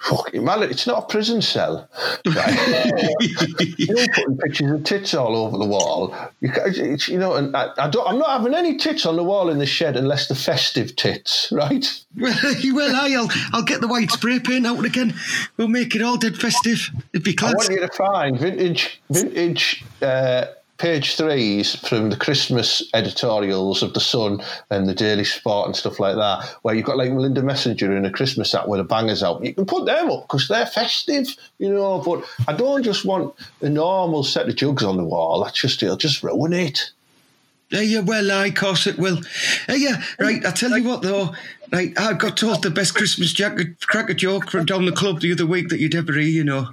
Fucking 0.06 0.44
Malin, 0.44 0.70
it's 0.70 0.86
not 0.86 1.04
a 1.04 1.06
prison 1.06 1.42
cell. 1.42 1.88
Right? 2.24 2.94
You're 3.78 4.06
putting 4.14 4.38
pictures 4.38 4.70
of 4.70 4.84
tits 4.84 5.14
all 5.14 5.34
over 5.36 5.58
the 5.58 5.64
wall. 5.64 6.14
You, 6.40 6.52
it's, 6.64 7.08
you 7.08 7.18
know, 7.18 7.34
and 7.34 7.56
I, 7.56 7.70
I 7.76 7.88
don't, 7.88 8.08
I'm 8.08 8.18
not 8.18 8.30
having 8.30 8.54
any 8.54 8.76
tits 8.76 9.04
on 9.04 9.16
the 9.16 9.24
wall 9.24 9.50
in 9.50 9.58
the 9.58 9.66
shed 9.66 9.96
unless 9.96 10.28
they're 10.28 10.36
festive 10.36 10.94
tits, 10.94 11.50
right? 11.50 12.04
well, 12.16 12.96
aye, 12.96 13.14
I'll 13.16 13.28
I'll 13.52 13.64
get 13.64 13.80
the 13.80 13.88
white 13.88 14.10
spray 14.12 14.38
paint 14.38 14.66
out 14.66 14.84
again. 14.84 15.14
We'll 15.56 15.68
make 15.68 15.96
it 15.96 16.02
all 16.02 16.16
dead 16.16 16.36
festive. 16.36 16.88
It'd 17.12 17.24
be 17.24 17.36
I 17.42 17.52
want 17.52 17.68
you 17.68 17.80
to 17.80 17.88
find 17.88 18.38
vintage, 18.38 19.00
vintage 19.10 19.84
uh, 20.02 20.46
page 20.78 21.16
threes 21.16 21.74
from 21.88 22.10
the 22.10 22.16
Christmas 22.16 22.82
editorials 22.94 23.82
of 23.82 23.94
the 23.94 24.00
Sun 24.00 24.42
and 24.70 24.88
the 24.88 24.94
Daily 24.94 25.24
Sport 25.24 25.66
and 25.66 25.76
stuff 25.76 25.98
like 25.98 26.16
that, 26.16 26.44
where 26.62 26.74
you've 26.74 26.84
got 26.84 26.96
like 26.96 27.10
Melinda 27.10 27.42
Messenger 27.42 27.96
in 27.96 28.04
a 28.04 28.10
Christmas 28.10 28.52
hat 28.52 28.68
with 28.68 28.80
a 28.80 28.84
bangers 28.84 29.22
out. 29.22 29.44
You 29.44 29.54
can 29.54 29.66
put 29.66 29.86
them 29.86 30.10
up 30.10 30.24
because 30.24 30.48
they're 30.48 30.66
festive, 30.66 31.28
you 31.58 31.72
know. 31.72 32.00
But 32.00 32.24
I 32.46 32.52
don't 32.52 32.82
just 32.82 33.04
want 33.04 33.34
a 33.60 33.68
normal 33.68 34.24
set 34.24 34.48
of 34.48 34.56
jugs 34.56 34.82
on 34.82 34.96
the 34.96 35.04
wall. 35.04 35.44
That's 35.44 35.60
just 35.60 35.82
it'll 35.82 35.96
just 35.96 36.22
ruin 36.22 36.52
it. 36.52 36.90
Yeah, 37.70 37.80
yeah, 37.80 38.00
well, 38.00 38.30
I 38.30 38.50
course 38.50 38.86
it 38.86 38.96
will. 38.96 39.18
Yeah, 39.68 40.00
right. 40.20 40.44
I 40.46 40.52
tell 40.52 40.76
you 40.78 40.88
what, 40.88 41.02
though, 41.02 41.34
right. 41.72 41.92
I 41.98 42.12
got 42.12 42.36
told 42.36 42.62
the 42.62 42.70
best 42.70 42.94
Christmas 42.94 43.32
jacket, 43.32 43.80
cracker 43.80 44.14
joke 44.14 44.50
from 44.50 44.66
down 44.66 44.84
the 44.84 44.92
club 44.92 45.20
the 45.20 45.32
other 45.32 45.46
week 45.46 45.68
that 45.70 45.80
you'd 45.80 45.96
ever 45.96 46.12
hear. 46.12 46.22
You 46.22 46.44
know. 46.44 46.68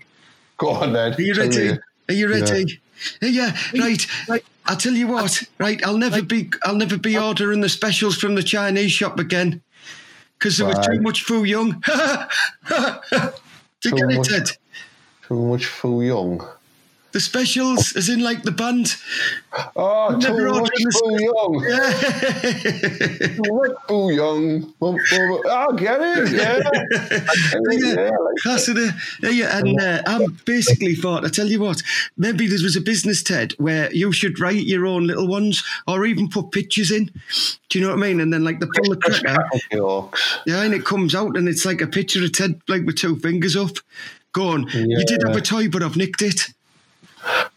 Go 0.57 0.69
on 0.69 0.93
then. 0.93 1.13
Are 1.13 1.21
you 1.21 1.33
ready? 1.33 1.79
Are 2.09 2.13
you 2.13 2.29
ready? 2.29 2.65
Yeah. 2.67 2.75
Right. 4.29 4.43
I'll 4.65 4.77
tell 4.77 4.93
you 4.93 5.07
what, 5.07 5.43
right, 5.59 5.83
I'll 5.85 5.97
never 5.97 6.21
be 6.21 6.49
I'll 6.63 6.75
never 6.75 6.97
be 6.97 7.17
ordering 7.17 7.59
the 7.61 7.69
specials 7.69 8.15
from 8.17 8.35
the 8.35 8.43
Chinese 8.43 8.91
shop 8.91 9.19
again. 9.19 9.61
Because 10.39 10.57
there 10.57 10.67
was 10.67 10.85
too 10.85 10.99
much 11.01 11.23
Fu 11.23 11.43
Young. 11.43 11.81
Do 11.87 11.95
you 12.71 12.81
Too 13.81 13.91
get 13.91 14.09
it, 14.11 14.17
much- 14.17 14.27
Ted? 14.29 14.49
Too 15.27 15.39
much 15.45 15.65
Fu 15.65 16.01
Young. 16.01 16.45
The 17.13 17.19
specials, 17.19 17.95
as 17.95 18.09
in 18.09 18.21
like 18.21 18.41
the 18.41 18.51
band. 18.51 18.95
Oh, 19.75 20.19
too 20.19 20.33
much 20.33 20.41
ordering 20.41 20.85
the 20.85 20.91
Fu 20.99 21.07
Young. 21.29 21.53
Yeah. 21.69 23.27
Too 23.37 23.53
much 23.53 23.71
Fu 23.87 24.09
Young. 24.11 24.73
I'll 25.47 25.73
get 25.73 25.99
it. 26.01 26.31
Yeah. 26.31 26.59
I 26.65 27.75
get 27.75 27.83
it, 27.83 27.97
yeah. 27.99 28.09
like- 28.09 28.37
Class 28.41 28.67
of 28.67 28.75
the, 28.75 28.91
yeah, 29.31 29.59
and 29.59 29.79
uh, 29.79 30.01
I 30.07 30.25
basically 30.45 30.95
thought, 30.95 31.23
I 31.23 31.29
tell 31.29 31.47
you 31.47 31.59
what, 31.59 31.83
maybe 32.17 32.47
there 32.47 32.57
was 32.63 32.75
a 32.75 32.81
business, 32.81 33.21
Ted, 33.21 33.53
where 33.59 33.93
you 33.93 34.11
should 34.11 34.39
write 34.39 34.63
your 34.65 34.87
own 34.87 35.05
little 35.05 35.27
ones 35.27 35.63
or 35.87 36.05
even 36.05 36.29
put 36.29 36.51
pictures 36.51 36.89
in. 36.91 37.11
Do 37.69 37.77
you 37.79 37.85
know 37.85 37.91
what 37.95 38.03
I 38.03 38.07
mean? 38.07 38.19
And 38.21 38.33
then, 38.33 38.43
like, 38.43 38.59
the 38.59 38.67
pull 38.67 38.89
the 38.89 38.97
cracker, 38.97 40.41
yeah, 40.47 40.63
and 40.63 40.73
it 40.73 40.83
comes 40.83 41.13
out 41.13 41.37
and 41.37 41.47
it's 41.47 41.63
like 41.63 41.79
a 41.81 41.87
picture 41.87 42.23
of 42.23 42.31
Ted, 42.31 42.59
like, 42.67 42.85
with 42.85 42.97
two 42.97 43.17
fingers 43.17 43.55
up. 43.55 43.77
Going, 44.33 44.67
you 44.73 45.05
did 45.05 45.21
have 45.27 45.35
a 45.35 45.41
toy, 45.41 45.67
but 45.69 45.83
I've 45.83 45.95
nicked 45.95 46.23
it. 46.23 46.47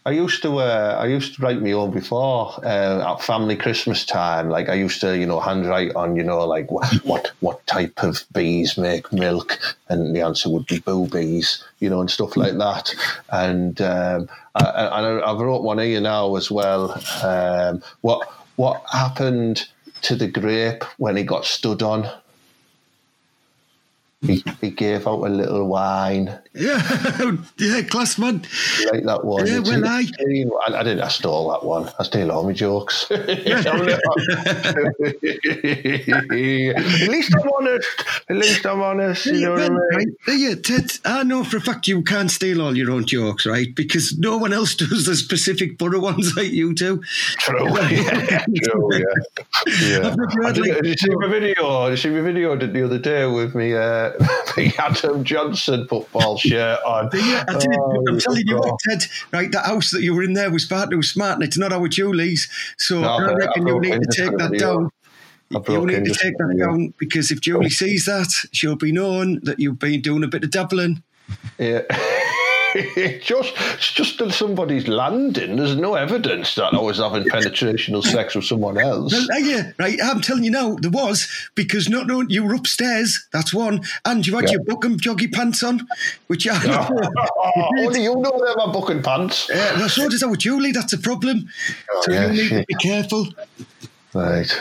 I 0.05 0.11
used 0.11 0.41
to 0.43 0.59
uh, 0.59 0.97
I 0.97 1.07
used 1.07 1.35
to 1.35 1.41
write 1.41 1.61
my 1.61 1.73
own 1.73 1.91
before 1.91 2.53
uh, 2.63 3.13
at 3.13 3.21
family 3.21 3.57
Christmas 3.57 4.05
time. 4.05 4.49
Like 4.49 4.69
I 4.69 4.75
used 4.75 5.01
to, 5.01 5.17
you 5.17 5.25
know, 5.25 5.41
handwrite 5.41 5.95
on, 5.95 6.15
you 6.15 6.23
know, 6.23 6.45
like 6.45 6.71
what 6.71 6.87
what, 7.03 7.31
what 7.41 7.65
type 7.67 8.03
of 8.03 8.23
bees 8.31 8.77
make 8.77 9.11
milk, 9.11 9.59
and 9.89 10.15
the 10.15 10.21
answer 10.21 10.49
would 10.49 10.65
be 10.65 10.79
boobies, 10.79 11.63
you 11.79 11.89
know, 11.89 11.99
and 11.99 12.09
stuff 12.09 12.37
like 12.37 12.57
that. 12.57 12.95
And 13.31 13.81
um, 13.81 14.29
I, 14.55 14.63
I, 14.63 14.99
and 14.99 15.23
I've 15.23 15.39
wrote 15.39 15.63
one 15.63 15.79
here 15.79 15.99
now 15.99 16.35
as 16.37 16.49
well. 16.49 17.01
Um, 17.21 17.83
what 18.01 18.29
what 18.55 18.81
happened 18.91 19.67
to 20.03 20.15
the 20.15 20.27
grape 20.27 20.83
when 20.97 21.17
he 21.17 21.23
got 21.23 21.45
stood 21.45 21.81
on? 21.81 22.09
He, 24.25 24.43
he 24.61 24.71
gave 24.71 25.05
out 25.07 25.23
a 25.23 25.29
little 25.29 25.67
wine 25.67 26.39
Yeah, 26.55 26.81
yeah, 27.59 27.81
class 27.83 28.17
man. 28.17 28.41
like 28.91 29.03
that 29.03 29.23
one. 29.23 29.45
Yeah, 29.45 29.57
in- 29.57 29.85
aye. 29.85 30.05
I, 30.67 30.73
I 30.79 30.83
didn't. 30.83 31.01
I 31.01 31.07
stole 31.09 31.51
that 31.51 31.63
one. 31.63 31.87
I 31.99 32.03
steal 32.03 32.31
all 32.31 32.43
my 32.43 32.53
jokes. 32.53 33.05
At 33.11 33.27
least 37.09 37.33
I'm 37.35 37.49
honest. 37.57 37.87
At 38.29 38.35
least 38.37 38.65
I'm 38.65 38.81
honest. 38.81 39.25
You 39.27 39.41
know 39.41 39.51
what 39.51 39.61
I 39.61 39.69
mean? 39.69 39.79
right, 40.27 40.37
yeah, 40.37 40.55
Ted, 40.55 40.91
I 41.05 41.23
know 41.23 41.43
for 41.43 41.57
a 41.57 41.61
fact 41.61 41.87
you 41.87 42.01
can't 42.01 42.31
steal 42.31 42.61
all 42.61 42.75
your 42.75 42.91
own 42.91 43.05
jokes, 43.05 43.45
right? 43.45 43.73
Because 43.75 44.17
no 44.17 44.37
one 44.37 44.53
else 44.53 44.75
does 44.75 45.05
the 45.05 45.15
specific 45.15 45.77
borough 45.77 45.99
ones 45.99 46.35
like 46.35 46.51
you 46.51 46.73
do. 46.73 47.01
True. 47.39 47.67
Yeah, 47.89 48.45
true. 48.63 48.89
Yeah. 48.93 49.03
yeah. 49.81 50.15
I 50.45 50.51
did, 50.51 50.65
like- 50.67 50.81
did 50.81 50.85
you 50.87 50.95
see 50.97 51.09
my 51.15 51.27
video? 51.27 51.85
Did 51.85 51.91
you 51.91 51.97
see 51.97 52.09
my 52.09 52.21
video 52.21 52.53
I 52.53 52.57
did 52.57 52.73
the 52.73 52.83
other 52.83 52.99
day 52.99 53.25
with 53.27 53.53
me, 53.55 53.73
uh, 53.73 54.11
me 54.57 54.73
Adam 54.77 55.23
Johnson 55.23 55.87
football 55.87 56.37
shirt 56.37 56.79
on? 56.85 57.09
Yeah, 57.13 57.45
I 57.47 57.57
did. 57.57 57.69
Oh, 57.77 58.03
I'm 58.09 58.19
telling 58.19 58.43
you 58.45 58.55
God. 58.55 58.65
what, 58.65 58.79
Ted, 58.89 59.03
right? 59.31 59.51
That 59.51 59.65
house 59.65 59.91
that 59.91 60.01
you 60.01 60.13
were 60.13 60.23
in 60.23 60.33
there 60.33 60.51
was 60.51 60.65
far 60.65 60.87
too 60.87 61.03
smart, 61.03 61.35
and 61.35 61.43
it's 61.43 61.57
not 61.57 61.73
our 61.73 61.87
Julie's. 61.87 62.49
So 62.77 63.01
No, 63.01 63.09
I 63.09 63.33
reckon 63.33 63.63
I 63.63 63.71
you 63.71 63.79
broke 63.79 63.81
need 63.81 64.01
to 64.01 64.09
take 64.11 64.37
that 64.37 64.57
down. 64.57 64.89
You 65.49 65.59
broke 65.59 65.85
need 65.85 66.05
to 66.05 66.13
take 66.13 66.37
that 66.37 66.57
down 66.59 66.93
because 66.97 67.31
if 67.31 67.41
Julie 67.41 67.69
sees 67.69 68.05
that, 68.05 68.31
she'll 68.51 68.75
be 68.75 68.91
known 68.91 69.39
that 69.43 69.59
you've 69.59 69.79
been 69.79 70.01
doing 70.01 70.23
a 70.23 70.27
bit 70.27 70.43
of 70.43 70.51
dabbling. 70.51 71.03
Yeah. 71.57 71.83
It's 72.79 73.25
just, 73.33 73.53
it's 73.73 73.91
just 73.91 74.21
in 74.21 74.31
somebody's 74.31 74.87
landing. 74.87 75.55
There's 75.57 75.75
no 75.75 75.95
evidence 75.95 76.55
that 76.55 76.73
I 76.73 76.79
was 76.79 76.97
having 76.97 77.23
penetrational 77.25 78.03
sex 78.03 78.35
with 78.35 78.45
someone 78.45 78.77
else. 78.77 79.13
Well, 79.13 79.27
uh, 79.31 79.37
yeah, 79.37 79.71
right. 79.79 79.97
I'm 80.03 80.21
telling 80.21 80.43
you 80.43 80.51
now, 80.51 80.75
there 80.75 80.91
was 80.91 81.27
because 81.55 81.89
not 81.89 82.07
knowing 82.07 82.29
you 82.29 82.43
were 82.43 82.53
upstairs. 82.53 83.27
That's 83.33 83.53
one, 83.53 83.81
and 84.05 84.25
you 84.25 84.35
had 84.35 84.45
Yeah. 84.45 84.51
your 84.53 84.63
buckham 84.63 84.97
joggy 84.97 85.31
pants 85.31 85.63
on, 85.63 85.87
which 86.27 86.47
I 86.51 86.59
Oh, 86.67 87.69
only 87.79 88.03
you 88.03 88.15
know 88.15 88.39
they're 88.43 88.55
my 88.55 88.71
booking 88.71 89.01
pants. 89.01 89.49
Yeah, 89.49 89.77
well, 89.77 89.89
so 89.89 90.07
does 90.09 90.23
our 90.23 90.35
Julie. 90.35 90.71
That's 90.71 90.93
a 90.93 90.97
problem. 90.97 91.49
so 92.01 92.11
yeah, 92.11 92.31
you 92.31 92.43
need 92.43 92.49
to 92.49 92.65
be 92.67 92.75
careful. 92.75 93.27
Right. 94.13 94.51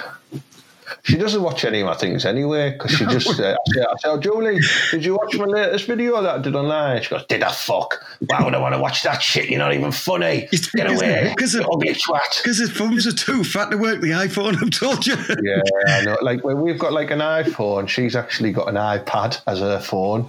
She 1.06 1.16
doesn't 1.16 1.40
watch 1.40 1.64
any 1.64 1.82
of 1.82 1.86
my 1.86 1.94
things 1.94 2.24
anyway 2.24 2.72
because 2.72 2.90
she 2.90 3.06
just. 3.06 3.28
Uh, 3.38 3.54
I 3.54 3.72
said, 3.72 3.86
I 3.86 3.96
said, 4.00 4.10
oh, 4.10 4.18
Julie, 4.18 4.58
did 4.90 5.04
you 5.04 5.14
watch 5.14 5.36
my 5.38 5.44
latest 5.44 5.86
video 5.86 6.20
that 6.20 6.40
I 6.40 6.42
did 6.42 6.56
online? 6.56 7.00
She 7.00 7.10
goes, 7.10 7.24
Did 7.26 7.44
I 7.44 7.52
fuck? 7.52 8.04
Why 8.26 8.42
would 8.42 8.56
I 8.56 8.58
want 8.58 8.74
to 8.74 8.80
watch 8.80 9.04
that 9.04 9.22
shit? 9.22 9.48
You're 9.48 9.60
not 9.60 9.72
even 9.72 9.92
funny. 9.92 10.48
It's 10.50 10.68
Get 10.68 10.90
away. 10.90 11.32
because 11.32 11.54
ugly 11.54 11.94
twat. 11.94 12.42
Because 12.42 12.58
his 12.58 12.72
thumbs 12.72 13.06
are 13.06 13.12
too 13.12 13.44
fat 13.44 13.70
to 13.70 13.78
work 13.78 14.00
the 14.00 14.10
iPhone. 14.10 14.56
I've 14.60 14.70
told 14.70 15.06
you. 15.06 15.14
Yeah, 15.14 15.60
I 15.86 16.02
know. 16.02 16.18
Like 16.22 16.42
when 16.42 16.60
we've 16.60 16.78
got 16.78 16.92
like 16.92 17.12
an 17.12 17.20
iPhone, 17.20 17.88
she's 17.88 18.16
actually 18.16 18.50
got 18.50 18.68
an 18.68 18.74
iPad 18.74 19.40
as 19.46 19.60
her 19.60 19.78
phone. 19.78 20.28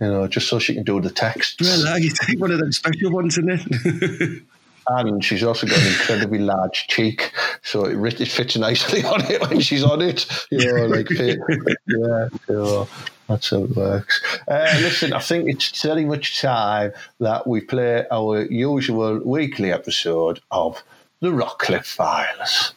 You 0.00 0.08
know, 0.08 0.26
just 0.26 0.48
so 0.48 0.58
she 0.58 0.74
can 0.74 0.82
do 0.82 1.00
the 1.00 1.10
text. 1.10 1.60
Well, 1.60 1.96
you 1.96 2.10
take 2.10 2.40
one 2.40 2.50
of 2.50 2.58
them 2.58 2.72
special 2.72 3.12
ones 3.12 3.38
in 3.38 3.50
it. 3.50 4.42
and 4.88 5.24
she's 5.24 5.42
also 5.42 5.66
got 5.66 5.78
an 5.78 5.86
incredibly 5.88 6.38
large 6.38 6.86
cheek, 6.88 7.32
so 7.62 7.84
it, 7.84 8.20
it 8.20 8.28
fits 8.28 8.56
nicely 8.56 9.04
on 9.12 9.20
it 9.30 9.40
when 9.48 9.60
she's 9.60 9.84
on 9.84 10.02
it. 10.02 10.26
You 10.50 10.72
know, 10.72 10.86
like 10.86 11.10
yeah, 11.10 12.28
so 12.46 12.88
that's 13.28 13.50
how 13.50 13.64
it 13.64 13.76
works. 13.76 14.22
Uh, 14.48 14.78
listen, 14.80 15.12
I 15.12 15.20
think 15.20 15.48
it's 15.48 15.82
very 15.82 16.04
much 16.04 16.40
time 16.40 16.92
that 17.20 17.46
we 17.46 17.60
play 17.60 18.06
our 18.10 18.42
usual 18.42 19.20
weekly 19.24 19.72
episode 19.72 20.40
of 20.50 20.82
the 21.20 21.28
Rockliffe 21.28 21.86
Files. 21.86 22.74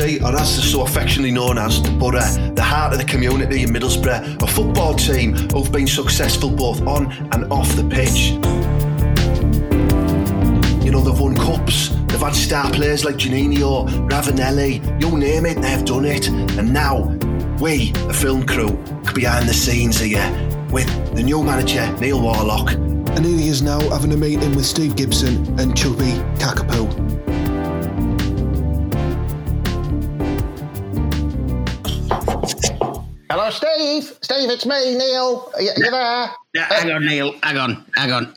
Or 0.00 0.34
as 0.34 0.56
they're 0.56 0.64
so 0.64 0.80
affectionately 0.80 1.30
known 1.30 1.58
as, 1.58 1.82
the 1.82 1.90
Borough, 1.90 2.54
the 2.54 2.62
heart 2.62 2.94
of 2.94 2.98
the 2.98 3.04
community 3.04 3.64
in 3.64 3.68
Middlesbrough, 3.68 4.42
a 4.42 4.46
football 4.46 4.94
team 4.94 5.34
who've 5.52 5.70
been 5.70 5.86
successful 5.86 6.48
both 6.48 6.80
on 6.86 7.12
and 7.32 7.44
off 7.52 7.68
the 7.76 7.84
pitch. 7.84 8.30
You 10.82 10.90
know, 10.90 11.02
they've 11.02 11.20
won 11.20 11.36
cups, 11.36 11.90
they've 12.06 12.18
had 12.18 12.34
star 12.34 12.70
players 12.70 13.04
like 13.04 13.16
Juninho, 13.16 14.08
Ravanelli, 14.08 14.80
you 15.02 15.18
name 15.18 15.44
it, 15.44 15.60
they've 15.60 15.84
done 15.84 16.06
it. 16.06 16.28
And 16.28 16.72
now, 16.72 17.02
we, 17.60 17.90
the 17.90 18.14
film 18.14 18.46
crew, 18.46 18.72
behind 19.12 19.50
the 19.50 19.54
scenes 19.54 20.00
here, 20.00 20.30
with 20.70 20.88
the 21.14 21.22
new 21.22 21.44
manager, 21.44 21.94
Neil 21.98 22.22
Warnock, 22.22 22.72
And 22.72 23.26
here 23.26 23.36
he 23.36 23.48
is 23.48 23.60
now 23.60 23.80
having 23.90 24.12
a 24.12 24.16
meeting 24.16 24.56
with 24.56 24.64
Steve 24.64 24.96
Gibson 24.96 25.60
and 25.60 25.76
Chubby 25.76 26.12
Kakapoo. 26.38 27.29
Hello, 33.30 33.48
Steve. 33.50 34.12
Steve, 34.22 34.50
it's 34.50 34.66
me, 34.66 34.96
Neil. 34.96 35.52
Are 35.54 35.62
you, 35.62 35.70
you 35.76 35.88
there? 35.90 36.30
Yeah, 36.52 36.64
hang 36.64 36.90
on, 36.90 37.06
Neil. 37.06 37.32
Hang 37.44 37.58
on, 37.58 37.84
hang 37.94 38.10
on. 38.12 38.32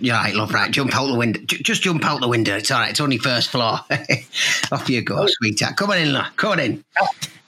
You're 0.00 0.16
right, 0.16 0.34
love. 0.34 0.52
Right, 0.52 0.68
jump 0.68 0.92
out 0.96 1.06
the 1.06 1.14
window. 1.14 1.38
J- 1.46 1.62
just 1.62 1.82
jump 1.82 2.04
out 2.04 2.20
the 2.20 2.26
window. 2.26 2.56
It's 2.56 2.72
all 2.72 2.80
right. 2.80 2.90
It's 2.90 3.00
only 3.00 3.18
first 3.18 3.50
floor. 3.50 3.78
Off 4.72 4.90
you 4.90 5.02
go, 5.02 5.26
sweetheart. 5.28 5.76
Come 5.76 5.90
on 5.92 5.98
in, 5.98 6.12
love. 6.12 6.26
Come 6.36 6.52
on 6.52 6.58
in. 6.58 6.84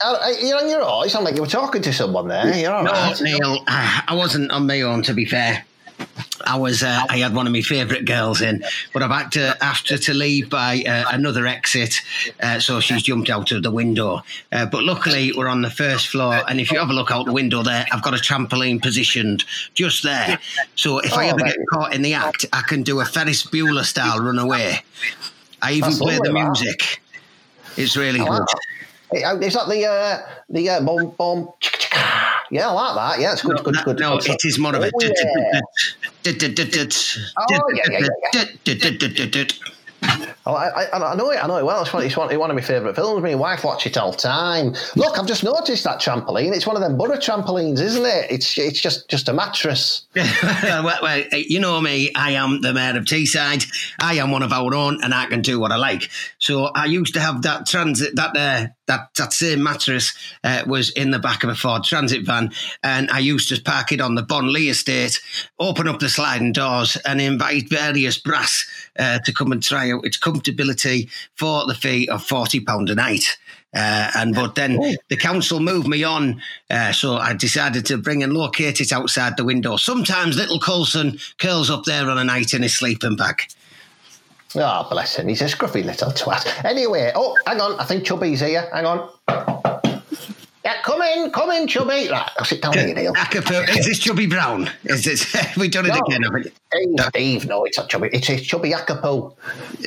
Uh, 0.00 0.32
you're 0.40 0.56
on 0.56 0.68
your 0.68 0.82
own. 0.82 1.02
You 1.02 1.08
sound 1.10 1.24
like 1.24 1.34
you 1.34 1.40
were 1.42 1.48
talking 1.48 1.82
to 1.82 1.92
someone 1.92 2.28
there. 2.28 2.56
You're 2.56 2.72
all 2.72 2.84
No, 2.84 2.92
right. 2.92 3.20
Neil. 3.20 3.58
I 3.66 4.14
wasn't 4.14 4.52
on 4.52 4.64
my 4.68 4.82
own. 4.82 5.02
To 5.02 5.14
be 5.14 5.24
fair, 5.24 5.64
I 6.44 6.56
was. 6.56 6.82
Uh, 6.82 7.04
I 7.08 7.18
had 7.18 7.34
one 7.34 7.46
of 7.46 7.52
my 7.52 7.60
favourite 7.62 8.04
girls 8.04 8.40
in, 8.40 8.64
but 8.92 9.02
I've 9.02 9.10
had 9.10 9.32
to 9.32 9.56
asked 9.62 9.88
her 9.90 9.98
to 9.98 10.14
leave 10.14 10.50
by 10.50 10.82
uh, 10.86 11.04
another 11.12 11.46
exit, 11.46 11.94
uh, 12.42 12.58
so 12.58 12.80
she's 12.80 13.02
jumped 13.02 13.30
out 13.30 13.52
of 13.52 13.62
the 13.62 13.70
window. 13.70 14.22
Uh, 14.50 14.66
but 14.66 14.82
luckily, 14.82 15.32
we're 15.36 15.48
on 15.48 15.62
the 15.62 15.70
first 15.70 16.08
floor, 16.08 16.42
and 16.48 16.60
if 16.60 16.72
you 16.72 16.78
have 16.78 16.90
a 16.90 16.92
look 16.92 17.10
out 17.10 17.26
the 17.26 17.32
window 17.32 17.62
there, 17.62 17.86
I've 17.92 18.02
got 18.02 18.14
a 18.14 18.18
trampoline 18.18 18.82
positioned 18.82 19.44
just 19.74 20.02
there. 20.02 20.38
So 20.74 20.98
if 20.98 21.12
I 21.14 21.26
Oh, 21.26 21.30
ever 21.30 21.38
that- 21.38 21.46
get 21.56 21.56
caught 21.72 21.94
in 21.94 22.02
the 22.02 22.14
act, 22.14 22.44
I 22.52 22.62
can 22.62 22.82
do 22.82 23.00
a 23.00 23.04
Ferris 23.04 23.44
Bueller 23.44 23.84
style 23.84 24.18
run 24.18 24.38
away. 24.38 24.82
I 25.62 25.72
even 25.72 25.92
play 25.92 26.18
the 26.22 26.32
music. 26.32 27.00
It's 27.76 27.96
really 27.96 28.20
Wow. 28.20 28.44
good. 29.12 29.24
Uh, 29.24 29.38
Is 29.40 29.54
that 29.54 29.68
the 29.68 29.86
uh, 29.86 30.18
the 30.48 30.70
uh, 30.70 30.80
boom 30.80 31.10
boom? 31.16 31.48
Yeah, 32.52 32.68
I 32.68 32.72
like 32.72 32.94
that. 32.96 33.20
Yeah, 33.22 33.32
it's 33.32 33.40
good, 33.40 33.64
good, 33.64 33.74
no, 33.74 33.82
good. 33.82 33.98
no, 33.98 34.18
good 34.18 34.28
it 34.28 34.40
is 34.44 34.58
more 34.58 34.76
of 34.76 34.82
a. 34.82 34.90
Oh, 34.94 35.00
yeah. 35.00 35.60
Oh, 37.38 37.64
yeah, 37.74 37.84
Oh, 37.88 38.44
I, 40.44 40.50
I, 40.92 41.12
I 41.12 41.14
know 41.14 41.30
it. 41.30 41.42
I 41.42 41.46
know 41.46 41.56
it 41.56 41.64
well. 41.64 41.82
It's 41.82 41.92
one, 41.92 42.04
it's 42.04 42.16
one, 42.16 42.30
it's 42.30 42.38
one 42.38 42.50
of 42.50 42.56
my 42.56 42.62
favourite 42.62 42.96
films. 42.96 43.22
My 43.22 43.34
wife 43.34 43.62
watch 43.62 43.86
it 43.86 43.96
all 43.96 44.10
the 44.10 44.18
time. 44.18 44.74
Look, 44.96 45.18
I've 45.18 45.26
just 45.26 45.44
noticed 45.44 45.84
that 45.84 46.00
trampoline. 46.00 46.54
It's 46.54 46.66
one 46.66 46.74
of 46.74 46.82
them 46.82 46.98
Borough 46.98 47.16
trampolines, 47.16 47.80
isn't 47.80 48.04
it? 48.04 48.30
It's 48.30 48.58
it's 48.58 48.80
just 48.80 49.08
just 49.08 49.28
a 49.28 49.32
mattress. 49.32 50.06
well, 50.16 50.98
well, 51.00 51.24
you 51.32 51.60
know 51.60 51.80
me. 51.80 52.10
I 52.16 52.32
am 52.32 52.60
the 52.60 52.72
mayor 52.72 52.96
of 52.96 53.04
Teesside. 53.04 53.66
I 54.00 54.14
am 54.14 54.32
one 54.32 54.42
of 54.42 54.52
our 54.52 54.74
own, 54.74 55.02
and 55.04 55.14
I 55.14 55.26
can 55.26 55.42
do 55.42 55.60
what 55.60 55.70
I 55.70 55.76
like. 55.76 56.10
So 56.38 56.64
I 56.74 56.86
used 56.86 57.14
to 57.14 57.20
have 57.20 57.42
that 57.42 57.66
transit 57.66 58.16
that 58.16 58.36
uh, 58.36 58.66
that 58.86 59.14
that 59.16 59.32
same 59.32 59.62
mattress 59.62 60.12
uh, 60.42 60.64
was 60.66 60.90
in 60.90 61.12
the 61.12 61.18
back 61.20 61.44
of 61.44 61.50
a 61.50 61.54
Ford 61.54 61.84
Transit 61.84 62.26
van, 62.26 62.52
and 62.82 63.10
I 63.10 63.20
used 63.20 63.48
to 63.50 63.62
park 63.62 63.92
it 63.92 64.00
on 64.00 64.16
the 64.16 64.22
Bonley 64.22 64.70
estate, 64.70 65.20
open 65.60 65.86
up 65.86 66.00
the 66.00 66.08
sliding 66.08 66.52
doors, 66.52 66.96
and 67.06 67.20
invite 67.20 67.68
various 67.68 68.18
brass 68.18 68.66
uh, 68.98 69.20
to 69.20 69.32
come 69.32 69.52
and 69.52 69.62
try 69.62 69.91
its 70.00 70.18
comfortability 70.18 71.10
for 71.36 71.66
the 71.66 71.74
fee 71.74 72.08
of 72.08 72.24
forty 72.24 72.60
pound 72.60 72.90
a 72.90 72.94
night. 72.94 73.38
Uh, 73.74 74.10
and 74.16 74.34
but 74.34 74.54
then 74.54 74.78
the 75.08 75.16
council 75.16 75.58
moved 75.58 75.88
me 75.88 76.04
on, 76.04 76.42
uh, 76.68 76.92
so 76.92 77.16
I 77.16 77.32
decided 77.32 77.86
to 77.86 77.96
bring 77.96 78.22
and 78.22 78.34
locate 78.34 78.82
it 78.82 78.92
outside 78.92 79.38
the 79.38 79.44
window. 79.44 79.76
Sometimes 79.76 80.36
little 80.36 80.60
Coulson 80.60 81.18
curls 81.38 81.70
up 81.70 81.84
there 81.84 82.10
on 82.10 82.18
a 82.18 82.24
night 82.24 82.52
in 82.52 82.62
his 82.62 82.76
sleeping 82.76 83.16
bag. 83.16 83.40
Oh, 84.54 84.86
bless 84.90 85.16
him. 85.16 85.28
He's 85.28 85.40
a 85.40 85.46
scruffy 85.46 85.82
little 85.82 86.10
twat. 86.10 86.64
Anyway, 86.66 87.12
oh, 87.14 87.34
hang 87.46 87.62
on. 87.62 87.80
I 87.80 87.84
think 87.84 88.04
Chubby's 88.04 88.40
here. 88.40 88.68
Hang 88.70 88.84
on. 88.84 89.08
Yeah, 90.64 90.80
come 90.82 91.02
in, 91.02 91.30
come 91.32 91.50
in, 91.50 91.66
Chubby. 91.66 92.08
Right, 92.08 92.30
I'll 92.38 92.44
sit 92.44 92.62
down 92.62 92.74
here, 92.74 92.94
Neil. 92.94 93.12
Acapulco, 93.16 93.72
is 93.72 93.84
this 93.86 93.98
Chubby 93.98 94.26
Brown? 94.26 94.70
Is 94.84 95.06
it? 95.08 95.20
Have 95.32 95.56
we 95.56 95.68
done 95.68 95.86
it 95.86 95.88
No. 95.88 96.00
again? 96.06 96.22
Have 96.22 96.34
we? 96.34 96.42
Steve, 96.44 97.06
Steve, 97.08 97.46
no, 97.48 97.64
it's 97.64 97.76
not 97.78 97.88
Chubby. 97.88 98.10
It's, 98.12 98.30
it's 98.30 98.46
Chubby 98.46 98.70
Akapo. 98.70 99.34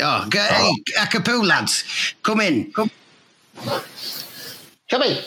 Oh, 0.02 0.28
go, 0.30 0.40
hey, 0.40 0.72
Acapulco 0.98 1.46
lads, 1.46 2.14
come 2.24 2.42
in. 2.42 2.72
Come. 2.74 2.92
Chubby, 4.88 5.20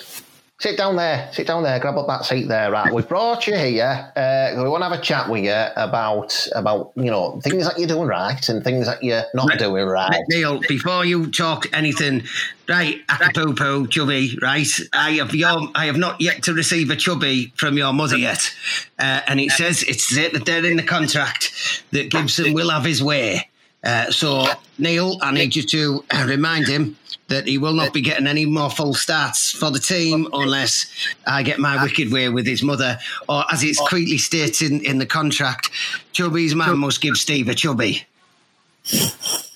sit 0.58 0.76
down 0.76 0.96
there. 0.96 1.28
Sit 1.32 1.46
down 1.46 1.62
there. 1.62 1.78
Grab 1.78 1.96
up 1.96 2.06
that 2.08 2.24
seat 2.24 2.48
there. 2.48 2.70
Right, 2.70 2.92
we've 2.92 3.08
brought 3.08 3.46
you 3.46 3.56
here. 3.56 4.12
Uh, 4.16 4.54
we 4.56 4.68
want 4.68 4.82
to 4.82 4.88
have 4.88 4.98
a 4.98 5.02
chat 5.02 5.28
with 5.28 5.44
you 5.44 5.52
about 5.76 6.34
about 6.54 6.92
you 6.96 7.10
know 7.10 7.40
things 7.42 7.64
that 7.66 7.78
you're 7.78 7.88
doing 7.88 8.08
right 8.08 8.48
and 8.48 8.62
things 8.64 8.86
that 8.86 9.02
you're 9.02 9.22
not 9.34 9.48
Right. 9.48 9.58
doing 9.58 9.86
right. 9.86 10.20
Neil, 10.28 10.60
before 10.68 11.04
you 11.04 11.30
talk 11.30 11.66
anything, 11.72 12.24
right, 12.68 13.00
Acapulco, 13.08 13.86
Chubby, 13.86 14.38
right? 14.42 14.68
I 14.92 15.12
have 15.12 15.34
your, 15.34 15.68
I 15.74 15.86
have 15.86 15.96
not 15.96 16.20
yet 16.20 16.42
to 16.44 16.54
receive 16.54 16.90
a 16.90 16.96
Chubby 16.96 17.52
from 17.56 17.76
your 17.76 17.92
mother 17.92 18.16
yet, 18.16 18.52
uh, 18.98 19.20
and 19.26 19.40
it 19.40 19.50
says 19.52 19.82
it's 19.84 20.16
it 20.16 20.32
that 20.32 20.44
they're 20.44 20.64
in 20.64 20.76
the 20.76 20.82
contract 20.82 21.52
that 21.92 22.10
Gibson 22.10 22.52
will 22.54 22.70
have 22.70 22.84
his 22.84 23.02
way. 23.02 23.48
Uh, 23.84 24.10
so, 24.10 24.46
Neil, 24.78 25.18
I 25.22 25.32
need 25.32 25.54
you 25.54 25.62
to 25.62 26.04
uh, 26.10 26.26
remind 26.28 26.66
him 26.66 26.96
that 27.28 27.46
he 27.46 27.58
will 27.58 27.74
not 27.74 27.92
be 27.92 28.00
getting 28.00 28.26
any 28.26 28.46
more 28.46 28.70
full 28.70 28.94
starts 28.94 29.52
for 29.52 29.70
the 29.70 29.78
team 29.78 30.26
unless 30.32 30.86
I 31.26 31.42
get 31.42 31.58
my 31.58 31.82
wicked 31.82 32.10
way 32.10 32.28
with 32.28 32.46
his 32.46 32.62
mother, 32.62 32.98
or 33.28 33.44
as 33.52 33.62
it's 33.62 33.80
clearly 33.80 34.18
stated 34.18 34.72
in, 34.72 34.84
in 34.84 34.98
the 34.98 35.06
contract, 35.06 35.70
Chubby's 36.12 36.54
man 36.54 36.78
must 36.78 37.00
give 37.00 37.16
Steve 37.16 37.48
a 37.48 37.54
chubby. 37.54 38.06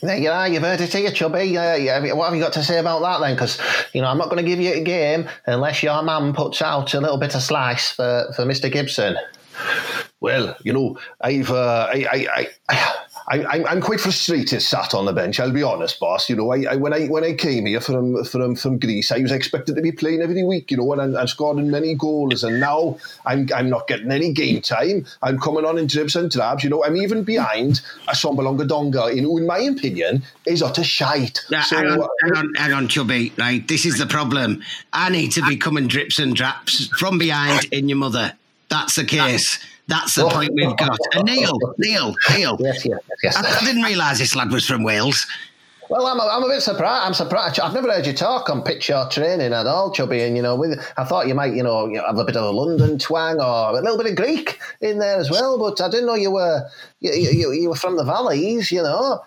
There 0.02 0.18
you 0.18 0.30
are. 0.30 0.48
You've 0.48 0.62
heard 0.62 0.80
it 0.80 0.92
here, 0.92 1.10
Chubby. 1.10 1.56
Uh, 1.56 1.76
yeah, 1.76 2.12
what 2.12 2.26
have 2.26 2.34
you 2.34 2.42
got 2.42 2.52
to 2.54 2.62
say 2.62 2.78
about 2.78 3.00
that 3.00 3.20
then? 3.20 3.34
Because 3.34 3.58
you 3.94 4.02
know 4.02 4.08
I'm 4.08 4.18
not 4.18 4.28
going 4.28 4.44
to 4.44 4.48
give 4.48 4.60
you 4.60 4.74
a 4.74 4.82
game 4.82 5.28
unless 5.46 5.82
your 5.82 6.02
mum 6.02 6.34
puts 6.34 6.60
out 6.60 6.92
a 6.92 7.00
little 7.00 7.16
bit 7.16 7.34
of 7.34 7.42
slice 7.42 7.92
for, 7.92 8.30
for 8.36 8.44
Mr. 8.44 8.70
Gibson. 8.70 9.16
Well, 10.20 10.56
you 10.64 10.72
know, 10.72 10.98
I've 11.20 11.50
uh, 11.50 11.88
I, 11.90 12.06
I, 12.10 12.48
I, 12.68 13.01
I, 13.28 13.44
I'm, 13.44 13.66
I'm 13.66 13.80
quite 13.80 14.00
frustrated 14.00 14.62
sat 14.62 14.94
on 14.94 15.04
the 15.04 15.12
bench. 15.12 15.38
I'll 15.38 15.52
be 15.52 15.62
honest, 15.62 15.98
boss. 16.00 16.28
You 16.28 16.36
know, 16.36 16.52
I, 16.52 16.64
I 16.72 16.76
when 16.76 16.92
I 16.92 17.06
when 17.06 17.24
I 17.24 17.34
came 17.34 17.66
here 17.66 17.80
from 17.80 18.24
from 18.24 18.56
from 18.56 18.78
Greece, 18.78 19.12
I 19.12 19.18
was 19.18 19.32
expected 19.32 19.76
to 19.76 19.82
be 19.82 19.92
playing 19.92 20.22
every 20.22 20.42
week. 20.42 20.70
You 20.70 20.78
know, 20.78 20.92
and, 20.92 21.14
and 21.16 21.28
scoring 21.28 21.70
many 21.70 21.94
goals, 21.94 22.44
and 22.44 22.60
now 22.60 22.98
I'm 23.24 23.48
I'm 23.54 23.70
not 23.70 23.86
getting 23.86 24.10
any 24.10 24.32
game 24.32 24.60
time. 24.60 25.06
I'm 25.22 25.38
coming 25.38 25.64
on 25.64 25.78
in 25.78 25.86
dribs 25.86 26.16
and 26.16 26.30
drabs. 26.30 26.64
You 26.64 26.70
know, 26.70 26.84
I'm 26.84 26.96
even 26.96 27.24
behind 27.24 27.80
a 28.08 28.12
Sombalonga 28.12 28.66
Donga, 28.66 29.06
in 29.06 29.24
who, 29.24 29.38
in 29.38 29.46
my 29.46 29.58
opinion, 29.58 30.22
is 30.46 30.62
utter 30.62 30.84
shite. 30.84 31.40
Yeah, 31.50 31.62
So, 31.62 31.76
hang, 31.76 31.86
on, 31.86 32.00
uh, 32.00 32.08
hang 32.22 32.36
on, 32.36 32.54
hang 32.54 32.72
on, 32.72 32.88
Chubby. 32.88 33.32
Right, 33.38 33.66
this 33.66 33.86
is 33.86 33.98
the 33.98 34.06
problem. 34.06 34.62
I 34.92 35.10
need 35.10 35.32
to 35.32 35.42
be 35.46 35.56
coming 35.56 35.86
drips 35.86 36.18
and 36.18 36.34
draps 36.34 36.88
from 36.98 37.18
behind 37.18 37.64
in 37.72 37.88
your 37.88 37.98
mother. 37.98 38.32
That's 38.68 38.96
the 38.96 39.04
case. 39.04 39.58
That's 39.92 40.14
the 40.14 40.26
point 40.26 40.52
we've 40.54 40.74
got. 40.78 40.98
And 41.12 41.24
Neil, 41.24 41.58
Neil, 41.76 42.14
Neil. 42.30 42.56
Yes, 42.60 42.82
yes, 42.86 42.98
yes. 43.22 43.36
I, 43.36 43.58
I 43.60 43.64
didn't 43.64 43.82
realise 43.82 44.18
this 44.18 44.34
lad 44.34 44.50
was 44.50 44.66
from 44.66 44.82
Wales. 44.84 45.26
Well, 45.92 46.06
I'm 46.06 46.18
a, 46.18 46.26
I'm 46.26 46.42
a 46.42 46.48
bit 46.48 46.62
surprised. 46.62 47.06
I'm 47.06 47.12
surprised. 47.12 47.60
I've 47.60 47.74
never 47.74 47.92
heard 47.92 48.06
you 48.06 48.14
talk 48.14 48.48
on 48.48 48.62
pitch 48.62 48.88
or 48.88 49.06
training 49.10 49.52
at 49.52 49.66
all, 49.66 49.92
Chubby. 49.92 50.22
And 50.22 50.34
you 50.34 50.42
know, 50.42 50.56
with, 50.56 50.80
I 50.96 51.04
thought 51.04 51.28
you 51.28 51.34
might, 51.34 51.52
you 51.52 51.62
know, 51.62 51.94
have 51.94 52.16
a 52.16 52.24
bit 52.24 52.34
of 52.34 52.44
a 52.44 52.50
London 52.50 52.98
twang 52.98 53.38
or 53.42 53.68
a 53.68 53.82
little 53.82 53.98
bit 53.98 54.06
of 54.06 54.16
Greek 54.16 54.58
in 54.80 55.00
there 55.00 55.18
as 55.18 55.30
well. 55.30 55.58
But 55.58 55.82
I 55.82 55.90
didn't 55.90 56.06
know 56.06 56.14
you 56.14 56.30
were 56.30 56.66
you, 57.00 57.12
you, 57.12 57.52
you 57.52 57.68
were 57.68 57.76
from 57.76 57.98
the 57.98 58.04
valleys. 58.04 58.72
You 58.72 58.84
know. 58.84 59.20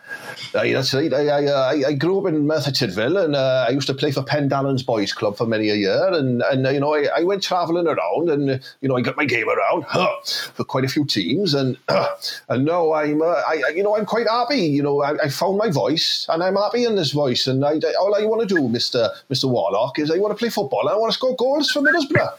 That's 0.53 0.93
right. 0.93 1.13
I, 1.13 1.28
I, 1.28 1.45
uh, 1.45 1.88
I, 1.88 1.93
grew 1.93 2.20
up 2.20 2.28
in 2.28 2.47
Merthyr 2.47 2.72
and 3.01 3.36
uh, 3.36 3.66
I 3.68 3.72
used 3.72 3.88
to 3.88 3.93
play 3.93 4.11
for 4.11 4.22
Penydarren 4.24 4.84
Boys 4.86 5.13
Club 5.13 5.38
for 5.38 5.45
many 5.45 5.70
a 5.70 5.76
year. 5.76 6.07
And, 6.13 6.41
and 6.41 6.66
uh, 6.66 6.70
you 6.70 6.80
know, 6.80 6.95
I, 6.95 7.07
I 7.18 7.24
went 7.24 7.43
travelling 7.43 7.88
around 7.88 8.30
and, 8.30 8.49
uh, 8.49 8.57
you 8.82 8.88
know, 8.88 8.95
I 8.97 9.01
got 9.01 9.18
my 9.18 9.26
game 9.26 9.49
around 9.49 9.84
huh, 9.84 10.09
for 10.53 10.63
quite 10.63 10.86
a 10.86 10.88
few 10.88 11.05
teams. 11.05 11.53
And 11.53 11.78
and 12.49 12.66
now 12.66 12.93
I'm, 12.93 13.22
uh, 13.22 13.41
I- 13.47 13.74
you 13.76 13.84
know, 13.84 13.95
I'm 13.97 14.05
quite 14.05 14.28
happy. 14.28 14.61
You 14.61 14.84
know, 14.84 15.01
I, 15.01 15.26
I 15.26 15.30
found 15.30 15.57
my 15.57 15.70
voice 15.70 16.26
and 16.30 16.41
I'm 16.43 16.55
happy 16.56 16.86
in 16.86 16.95
this 16.95 17.12
voice. 17.12 17.47
And 17.47 17.64
I, 17.66 17.72
I- 17.74 17.93
all 17.99 18.16
I 18.16 18.26
want 18.26 18.47
to 18.47 18.56
do, 18.56 18.62
Mr. 18.62 19.10
Mr. 19.32 19.49
Warnock, 19.49 19.99
is 19.99 20.12
I 20.12 20.18
want 20.18 20.32
to 20.32 20.38
play 20.38 20.49
football 20.49 20.82
and 20.82 20.89
I 20.89 20.95
want 20.95 21.12
to 21.12 21.18
score 21.18 21.36
goals 21.36 21.72
for 21.72 21.82
Middlesbrough. 21.82 22.34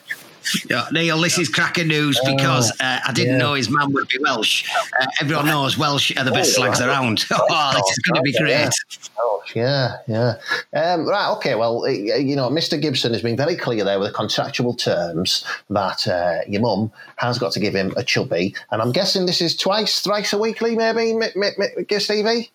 Yeah, 0.71 0.87
Neil, 0.93 1.21
this 1.21 1.39
is 1.39 1.49
cracking 1.49 1.89
news 1.89 2.21
because 2.25 2.71
uh, 2.81 3.01
I 3.05 3.13
didn't 3.13 3.33
yeah. 3.33 3.39
know 3.39 3.55
his 3.55 3.69
man 3.69 3.93
would 3.93 4.07
be 4.07 4.19
Welsh. 4.21 4.71
Uh, 5.01 5.07
everyone 5.21 5.47
knows 5.47 5.77
Welsh 5.77 6.17
are 6.17 6.23
the 6.23 6.31
best 6.31 6.55
slags 6.55 6.81
around. 6.81 7.25
Oh, 7.33 7.73
this 7.75 7.91
is 7.91 7.99
going 7.99 8.15
to 8.15 8.23
be 8.23 8.33
great. 8.39 8.71
Oh, 9.19 9.43
yeah, 9.57 9.97
yeah. 10.07 10.35
Um, 10.73 11.05
right, 11.09 11.33
okay. 11.37 11.57
Well, 11.57 11.89
you 11.89 12.37
know, 12.37 12.49
Mr. 12.49 12.81
Gibson 12.81 13.13
has 13.13 13.23
been 13.23 13.37
very 13.37 13.57
clear 13.57 13.83
there 13.85 13.99
with 13.99 14.09
the 14.09 14.15
contractual 14.15 14.75
terms 14.75 15.45
that 15.71 16.07
uh, 16.07 16.39
your 16.47 16.63
mum 16.63 16.93
has 17.17 17.39
got 17.41 17.51
to 17.53 17.61
give 17.61 17.75
him 17.75 17.93
a 17.97 18.05
chubby, 18.05 18.55
and 18.71 18.81
I'm 18.81 18.93
guessing 18.93 19.27
this 19.27 19.41
is 19.41 19.57
twice, 19.57 20.01
thrice 20.01 20.33
a 20.33 20.39
weekly, 20.39 20.77
maybe, 20.77 21.11
M- 21.11 21.23
M- 21.23 21.43
M- 21.45 22.01
Stevie. 22.01 22.51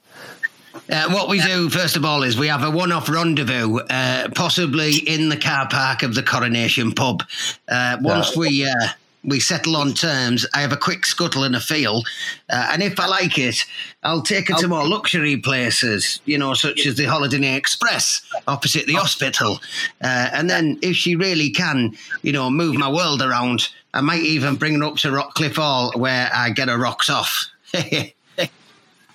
Uh, 0.90 1.10
what 1.10 1.30
we 1.30 1.40
do, 1.42 1.70
first 1.70 1.96
of 1.96 2.04
all, 2.04 2.24
is 2.24 2.38
we 2.38 2.48
have 2.48 2.64
a 2.64 2.72
one 2.72 2.92
off 2.92 3.08
rendezvous, 3.08 3.78
uh, 3.90 4.30
possibly 4.36 4.96
in 4.96 5.30
the 5.30 5.38
car 5.38 5.68
park 5.70 6.04
of 6.04 6.16
the 6.16 6.24
Coronation 6.24 6.92
pub. 6.92 7.24
Uh, 7.68 7.98
once 8.02 8.36
we. 8.36 8.66
Uh, 8.68 8.88
we 9.24 9.40
settle 9.40 9.76
on 9.76 9.94
terms. 9.94 10.46
I 10.54 10.62
have 10.62 10.72
a 10.72 10.78
quick 10.78 11.06
scuttle 11.06 11.44
and 11.44 11.56
a 11.56 11.60
feel, 11.60 12.04
uh, 12.50 12.70
and 12.72 12.82
if 12.82 13.00
I 13.00 13.06
like 13.06 13.38
it, 13.38 13.64
I'll 14.04 14.24
take 14.24 14.50
her 14.50 14.56
to 14.56 14.68
more 14.68 14.88
luxury 14.88 15.38
places, 15.38 16.22
you 16.26 16.38
know, 16.38 16.54
such 16.54 16.86
as 16.86 16.96
the 16.96 17.06
Holiday 17.06 17.38
Inn 17.38 17.44
Express 17.44 18.22
opposite 18.48 18.88
the 18.88 18.94
hospital. 18.94 19.60
Uh, 20.04 20.30
and 20.34 20.50
then, 20.50 20.80
if 20.82 20.96
she 20.96 21.16
really 21.16 21.52
can, 21.52 21.96
you 22.24 22.32
know, 22.32 22.50
move 22.50 22.76
my 22.78 22.92
world 22.92 23.22
around, 23.22 23.70
I 23.94 24.02
might 24.02 24.24
even 24.24 24.56
bring 24.56 24.80
her 24.80 24.86
up 24.86 24.96
to 24.98 25.10
Rockliffe 25.10 25.58
Hall 25.58 25.92
where 25.96 26.30
I 26.34 26.50
get 26.50 26.70
her 26.70 26.78
rocks 26.78 27.10
off. 27.10 27.48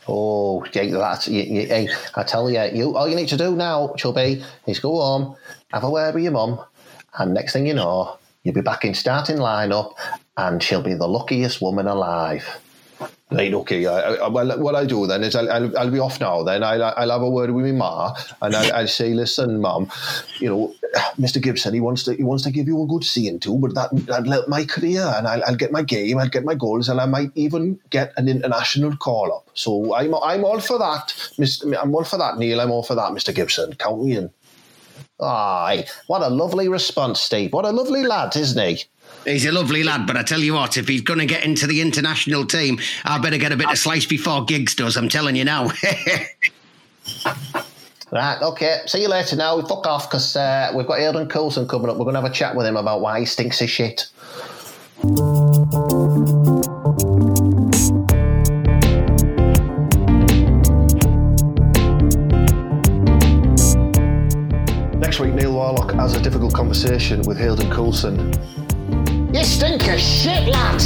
Oh, 0.09 0.65
Jake, 0.67 0.93
that's 0.93 1.27
you, 1.27 1.43
hey, 1.67 1.89
I 2.15 2.23
tell 2.23 2.49
you, 2.51 2.63
you 2.73 2.97
all 2.97 3.09
you 3.09 3.17
need 3.17 3.29
to 3.29 3.37
do 3.37 3.57
now, 3.57 3.93
Chubby, 3.97 4.43
is 4.67 4.79
go 4.79 5.01
home, 5.01 5.37
have 5.73 5.83
a 5.83 5.91
word 5.91 6.15
with 6.15 6.23
your 6.23 6.33
mum, 6.33 6.61
and 7.19 7.35
next 7.35 7.53
thing 7.53 7.67
you 7.67 7.75
know, 7.75 8.19
you'll 8.43 8.55
be 8.55 8.61
back 8.61 8.85
in 8.85 8.95
starting 8.95 9.39
lineup, 9.39 9.95
and 10.37 10.63
she'll 10.63 10.83
be 10.83 10.95
the 10.95 11.09
luckiest 11.09 11.61
woman 11.61 11.89
alive. 11.89 12.47
Right, 13.29 13.53
okay. 13.53 13.85
I, 13.87 14.15
I, 14.15 14.29
well, 14.29 14.57
what 14.61 14.77
I'll 14.77 14.87
do 14.87 15.05
then 15.09 15.25
is 15.25 15.35
I'll, 15.35 15.51
I'll, 15.51 15.77
I'll 15.79 15.91
be 15.91 15.99
off 15.99 16.21
now. 16.21 16.45
Then 16.45 16.63
I'll, 16.63 16.81
I'll 16.85 17.11
have 17.11 17.23
a 17.23 17.29
word 17.29 17.51
with 17.51 17.65
my 17.65 17.73
ma, 17.73 18.15
and 18.41 18.55
I'll, 18.55 18.73
I'll 18.73 18.87
say, 18.87 19.15
listen, 19.15 19.61
mum, 19.61 19.91
you 20.39 20.49
know, 20.49 20.75
Mr. 21.19 21.43
Gibson, 21.43 21.75
he 21.75 21.81
wants 21.81 22.05
to 22.05 22.15
he 22.15 22.23
wants 22.23 22.45
to 22.45 22.53
give 22.53 22.69
you 22.69 22.81
a 22.81 22.87
good 22.87 23.03
seeing 23.03 23.41
too, 23.41 23.59
but 23.59 23.75
that 23.75 23.89
that'll 24.07 24.31
help 24.31 24.47
my 24.47 24.65
career, 24.65 25.13
and 25.17 25.27
I'll, 25.27 25.43
I'll 25.45 25.57
get 25.57 25.73
my 25.73 25.83
game, 25.83 26.19
I'll 26.19 26.29
get 26.29 26.45
my 26.45 26.55
goals, 26.55 26.89
and 26.89 27.01
I 27.01 27.07
might 27.07 27.33
even 27.35 27.81
get 27.91 28.13
an 28.17 28.29
international 28.29 28.97
call 28.97 29.33
up. 29.33 29.51
So 29.55 29.93
I'm 29.93 30.15
I'm 30.15 30.45
all 30.45 30.61
for 30.61 30.79
that, 30.79 31.09
Mr. 31.37 31.77
I'm 31.83 31.93
all 31.97 32.05
for 32.05 32.19
that, 32.19 32.39
Neil. 32.39 32.61
I'm 32.61 32.71
all 32.71 32.85
for 32.85 32.95
that, 32.95 33.11
Mr. 33.11 33.35
Gibson. 33.35 33.73
Count 33.75 34.05
me 34.05 34.17
in. 34.19 34.31
Aye, 35.21 35.87
what 36.07 36.23
a 36.23 36.29
lovely 36.29 36.69
response, 36.69 37.21
Steve. 37.21 37.53
What 37.53 37.65
a 37.65 37.71
lovely 37.71 38.05
lad, 38.05 38.37
isn't 38.37 38.69
he? 38.69 38.85
He's 39.27 39.45
a 39.45 39.51
lovely 39.51 39.83
lad, 39.83 40.07
but 40.07 40.17
I 40.17 40.23
tell 40.23 40.39
you 40.39 40.55
what, 40.55 40.77
if 40.77 40.87
he's 40.87 41.01
going 41.01 41.19
to 41.19 41.27
get 41.27 41.45
into 41.45 41.67
the 41.67 41.81
international 41.81 42.47
team, 42.47 42.79
I 43.05 43.19
better 43.19 43.39
get 43.39 43.51
a 43.51 43.57
bit 43.57 43.69
of 43.69 43.77
slice 43.77 44.07
before 44.07 44.45
gigs 44.45 44.77
does. 44.77 44.97
I'm 44.97 45.09
telling 45.09 45.37
you 45.37 45.45
now. 45.45 45.71
Right, 48.13 48.41
okay. 48.41 48.83
See 48.87 49.03
you 49.03 49.09
later 49.09 49.35
now. 49.35 49.61
Fuck 49.63 49.85
off 49.85 50.09
because 50.09 50.37
uh, 50.37 50.71
we've 50.75 50.87
got 50.87 51.01
Hayden 51.01 51.29
Coulson 51.29 51.67
coming 51.67 51.91
up. 51.91 51.97
We're 51.97 52.05
going 52.05 52.15
to 52.15 52.21
have 52.21 52.31
a 52.31 52.33
chat 52.33 52.55
with 52.55 52.65
him 52.65 52.77
about 52.77 53.01
why 53.01 53.19
he 53.19 53.27
stinks 53.27 53.61
of 53.61 53.69
shit. 53.69 54.09
Next 64.99 65.19
week, 65.19 65.35
Neil 65.35 65.53
Warnock 65.53 65.93
has 65.95 66.15
a 66.15 66.23
difficult 66.23 66.55
conversation 66.55 67.23
with 67.23 67.37
Hayden 67.39 67.71
Coulson. 67.73 68.33
You 69.37 69.45
stink 69.45 69.87
of 69.89 70.01
shit, 70.01 70.49
lad! 70.49 70.81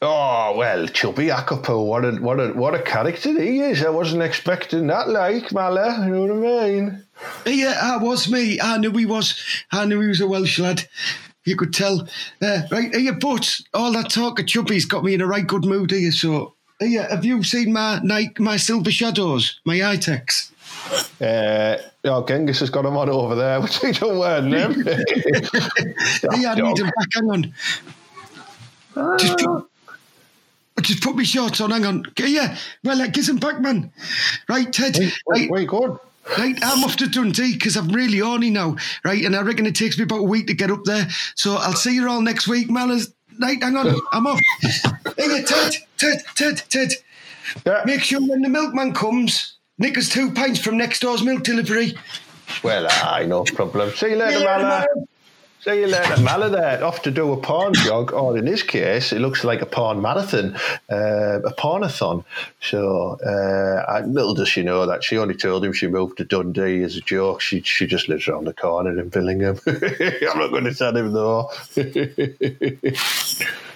Oh 0.00 0.54
well, 0.56 0.86
Chubby 0.88 1.26
Akapo, 1.26 1.84
what 1.84 2.06
a 2.06 2.12
what 2.12 2.40
a 2.40 2.48
what 2.54 2.74
a 2.74 2.80
character 2.80 3.38
he 3.38 3.60
is. 3.60 3.84
I 3.84 3.90
wasn't 3.90 4.22
expecting 4.22 4.86
that, 4.86 5.10
like 5.10 5.52
Mala. 5.52 6.02
You 6.06 6.14
know 6.14 6.20
what 6.22 6.64
I 6.64 6.70
mean? 6.70 7.04
Yeah, 7.44 7.78
I 7.78 7.98
was 7.98 8.30
me. 8.30 8.58
I 8.58 8.78
knew 8.78 8.92
he 8.92 9.04
was. 9.04 9.38
I 9.70 9.84
knew 9.84 10.00
he 10.00 10.08
was 10.08 10.22
a 10.22 10.26
Welsh 10.26 10.58
lad. 10.58 10.88
You 11.46 11.56
could 11.56 11.72
tell. 11.72 12.06
Uh, 12.42 12.62
right, 12.70 12.94
here, 12.94 13.14
but 13.14 13.60
all 13.72 13.92
that 13.92 14.10
talk 14.10 14.40
of 14.40 14.46
chubby's 14.46 14.84
got 14.84 15.04
me 15.04 15.14
in 15.14 15.20
a 15.20 15.26
right 15.26 15.46
good 15.46 15.64
mood 15.64 15.92
here. 15.92 16.10
So, 16.10 16.54
here, 16.80 17.06
have 17.08 17.24
you 17.24 17.42
seen 17.44 17.72
my 17.72 18.00
Nike, 18.02 18.42
my 18.42 18.56
Silver 18.56 18.90
Shadows, 18.90 19.60
my 19.64 19.76
iTex? 19.78 20.50
Uh, 21.20 21.78
oh, 22.04 22.26
Genghis 22.26 22.58
has 22.60 22.68
got 22.68 22.84
him 22.84 22.96
on 22.96 23.08
over 23.08 23.36
there, 23.36 23.60
which 23.62 23.78
he 23.78 23.92
don't 23.92 24.18
wear 24.18 24.40
them. 24.42 24.74
Hey, 24.74 26.46
I 26.46 26.54
need 26.56 26.78
him 26.78 26.86
back. 26.86 27.08
Hang 27.14 27.30
on. 27.30 27.54
Just 29.18 29.38
put, 29.38 29.68
just 30.82 31.02
put 31.02 31.14
me 31.14 31.24
shorts 31.24 31.60
on. 31.60 31.70
Hang 31.70 31.86
on. 31.86 32.04
Yeah, 32.18 32.56
well, 32.82 33.00
uh, 33.00 33.06
give 33.06 33.28
him 33.28 33.36
back, 33.36 33.60
man. 33.60 33.92
Right, 34.48 34.72
Ted. 34.72 34.96
wait, 34.98 35.14
right, 35.28 35.50
wait, 35.50 35.68
good. 35.68 35.96
Right, 36.38 36.58
I'm 36.62 36.82
off 36.84 36.96
to 36.96 37.06
Dundee 37.08 37.52
because 37.54 37.76
I'm 37.76 37.88
really 37.88 38.18
horny 38.18 38.50
now, 38.50 38.76
right? 39.04 39.24
And 39.24 39.36
I 39.36 39.42
reckon 39.42 39.64
it 39.66 39.76
takes 39.76 39.96
me 39.96 40.04
about 40.04 40.20
a 40.20 40.22
week 40.24 40.48
to 40.48 40.54
get 40.54 40.70
up 40.70 40.84
there. 40.84 41.06
So 41.36 41.56
I'll 41.56 41.72
see 41.74 41.94
you 41.94 42.08
all 42.08 42.20
next 42.20 42.48
week, 42.48 42.68
Mallas. 42.68 43.12
Right, 43.40 43.62
hang 43.62 43.76
on, 43.76 43.94
I'm 44.12 44.26
off. 44.26 44.40
hey, 45.16 45.44
Ted, 45.44 45.74
Ted, 45.98 46.22
Ted, 46.34 46.62
Ted. 46.68 46.92
Yeah. 47.64 47.82
Make 47.86 48.00
sure 48.02 48.20
when 48.20 48.42
the 48.42 48.48
milkman 48.48 48.92
comes, 48.92 49.56
nick 49.78 49.96
us 49.98 50.08
two 50.08 50.32
pints 50.32 50.58
from 50.58 50.76
next 50.76 51.00
door's 51.00 51.22
milk 51.22 51.42
delivery. 51.44 51.94
Well, 52.62 52.86
aye, 52.90 53.26
no 53.26 53.44
problem. 53.44 53.90
See 53.90 54.10
you 54.10 54.16
later, 54.16 54.38
Yeah, 54.40 54.44
Mala. 54.58 54.86
man. 54.96 55.06
See 55.66 55.80
you 55.80 55.88
later, 55.88 56.22
Mala 56.22 56.48
there, 56.48 56.84
off 56.84 57.02
to 57.02 57.10
do 57.10 57.32
a 57.32 57.36
porn 57.36 57.74
jog, 57.74 58.12
or 58.12 58.38
in 58.38 58.44
this 58.44 58.62
case, 58.62 59.12
it 59.12 59.18
looks 59.18 59.42
like 59.42 59.62
a 59.62 59.66
porn 59.66 60.00
marathon, 60.00 60.54
uh, 60.88 61.40
a 61.40 61.52
pornathon. 61.54 62.24
So, 62.60 63.18
uh, 63.18 64.02
little 64.06 64.34
does 64.34 64.48
she 64.48 64.62
know 64.62 64.86
that 64.86 65.02
she 65.02 65.18
only 65.18 65.34
told 65.34 65.64
him 65.64 65.72
she 65.72 65.88
moved 65.88 66.18
to 66.18 66.24
Dundee 66.24 66.84
as 66.84 66.96
a 66.96 67.00
joke. 67.00 67.40
She 67.40 67.62
she 67.62 67.88
just 67.88 68.08
lives 68.08 68.28
around 68.28 68.44
the 68.44 68.52
corner 68.52 68.96
in 68.96 69.10
Billingham. 69.10 69.60
I'm 70.30 70.38
not 70.38 70.52
going 70.52 70.66
to 70.66 70.72
tell 70.72 70.96
him 70.96 71.12
though. 71.12 71.50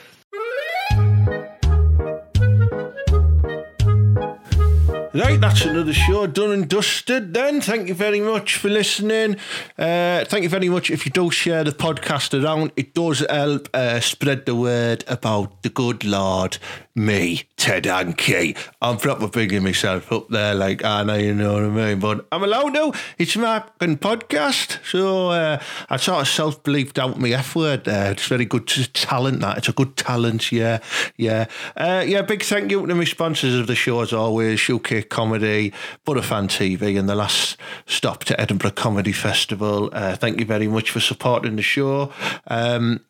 Right, 5.12 5.40
that's 5.40 5.64
another 5.64 5.92
show 5.92 6.28
done 6.28 6.52
and 6.52 6.68
dusted 6.68 7.34
then. 7.34 7.60
Thank 7.60 7.88
you 7.88 7.94
very 7.94 8.20
much 8.20 8.54
for 8.54 8.68
listening. 8.68 9.34
Uh, 9.76 10.24
thank 10.24 10.44
you 10.44 10.48
very 10.48 10.68
much 10.68 10.88
if 10.88 11.04
you 11.04 11.10
do 11.10 11.32
share 11.32 11.64
the 11.64 11.72
podcast 11.72 12.40
around. 12.40 12.70
It 12.76 12.94
does 12.94 13.26
help 13.28 13.68
uh, 13.74 13.98
spread 13.98 14.46
the 14.46 14.54
word 14.54 15.02
about 15.08 15.64
the 15.64 15.68
good 15.68 16.04
Lord, 16.04 16.58
me, 16.94 17.42
Ted 17.56 17.86
Hankey. 17.86 18.54
I'm 18.80 18.98
proper 18.98 19.26
bigging 19.26 19.64
myself 19.64 20.12
up 20.12 20.28
there 20.28 20.54
like 20.54 20.84
Anna, 20.84 21.18
you 21.18 21.34
know 21.34 21.54
what 21.54 21.64
I 21.64 21.68
mean? 21.70 21.98
But 21.98 22.28
I'm 22.30 22.44
allowed 22.44 22.74
to. 22.74 22.92
It's 23.18 23.36
my 23.36 23.64
podcast. 23.78 24.78
So 24.88 25.30
uh, 25.30 25.60
I 25.88 25.96
sort 25.96 26.20
of 26.20 26.28
self 26.28 26.62
believed 26.62 27.00
out 27.00 27.18
my 27.18 27.30
F 27.30 27.56
word 27.56 27.82
there. 27.82 28.12
It's 28.12 28.28
very 28.28 28.44
good 28.44 28.68
to 28.68 28.86
talent, 28.92 29.40
that. 29.40 29.58
It's 29.58 29.68
a 29.68 29.72
good 29.72 29.96
talent, 29.96 30.52
yeah. 30.52 30.78
Yeah. 31.16 31.46
Uh, 31.76 32.04
yeah, 32.06 32.22
big 32.22 32.44
thank 32.44 32.70
you 32.70 32.86
to 32.86 32.94
my 32.94 33.02
sponsors 33.02 33.56
of 33.56 33.66
the 33.66 33.74
show 33.74 34.02
as 34.02 34.12
always, 34.12 34.60
UK 35.00 35.08
Comedy, 35.08 35.72
Butterfan 36.06 36.48
TV, 36.48 36.98
and 36.98 37.08
the 37.08 37.14
last 37.14 37.56
stop 37.86 38.24
to 38.24 38.40
Edinburgh 38.40 38.72
Comedy 38.72 39.12
Festival. 39.12 39.90
Uh, 39.92 40.16
thank 40.16 40.38
you 40.38 40.46
very 40.46 40.68
much 40.68 40.90
for 40.90 41.00
supporting 41.00 41.56
the 41.56 41.62
show. 41.62 42.12
Um, 42.46 43.00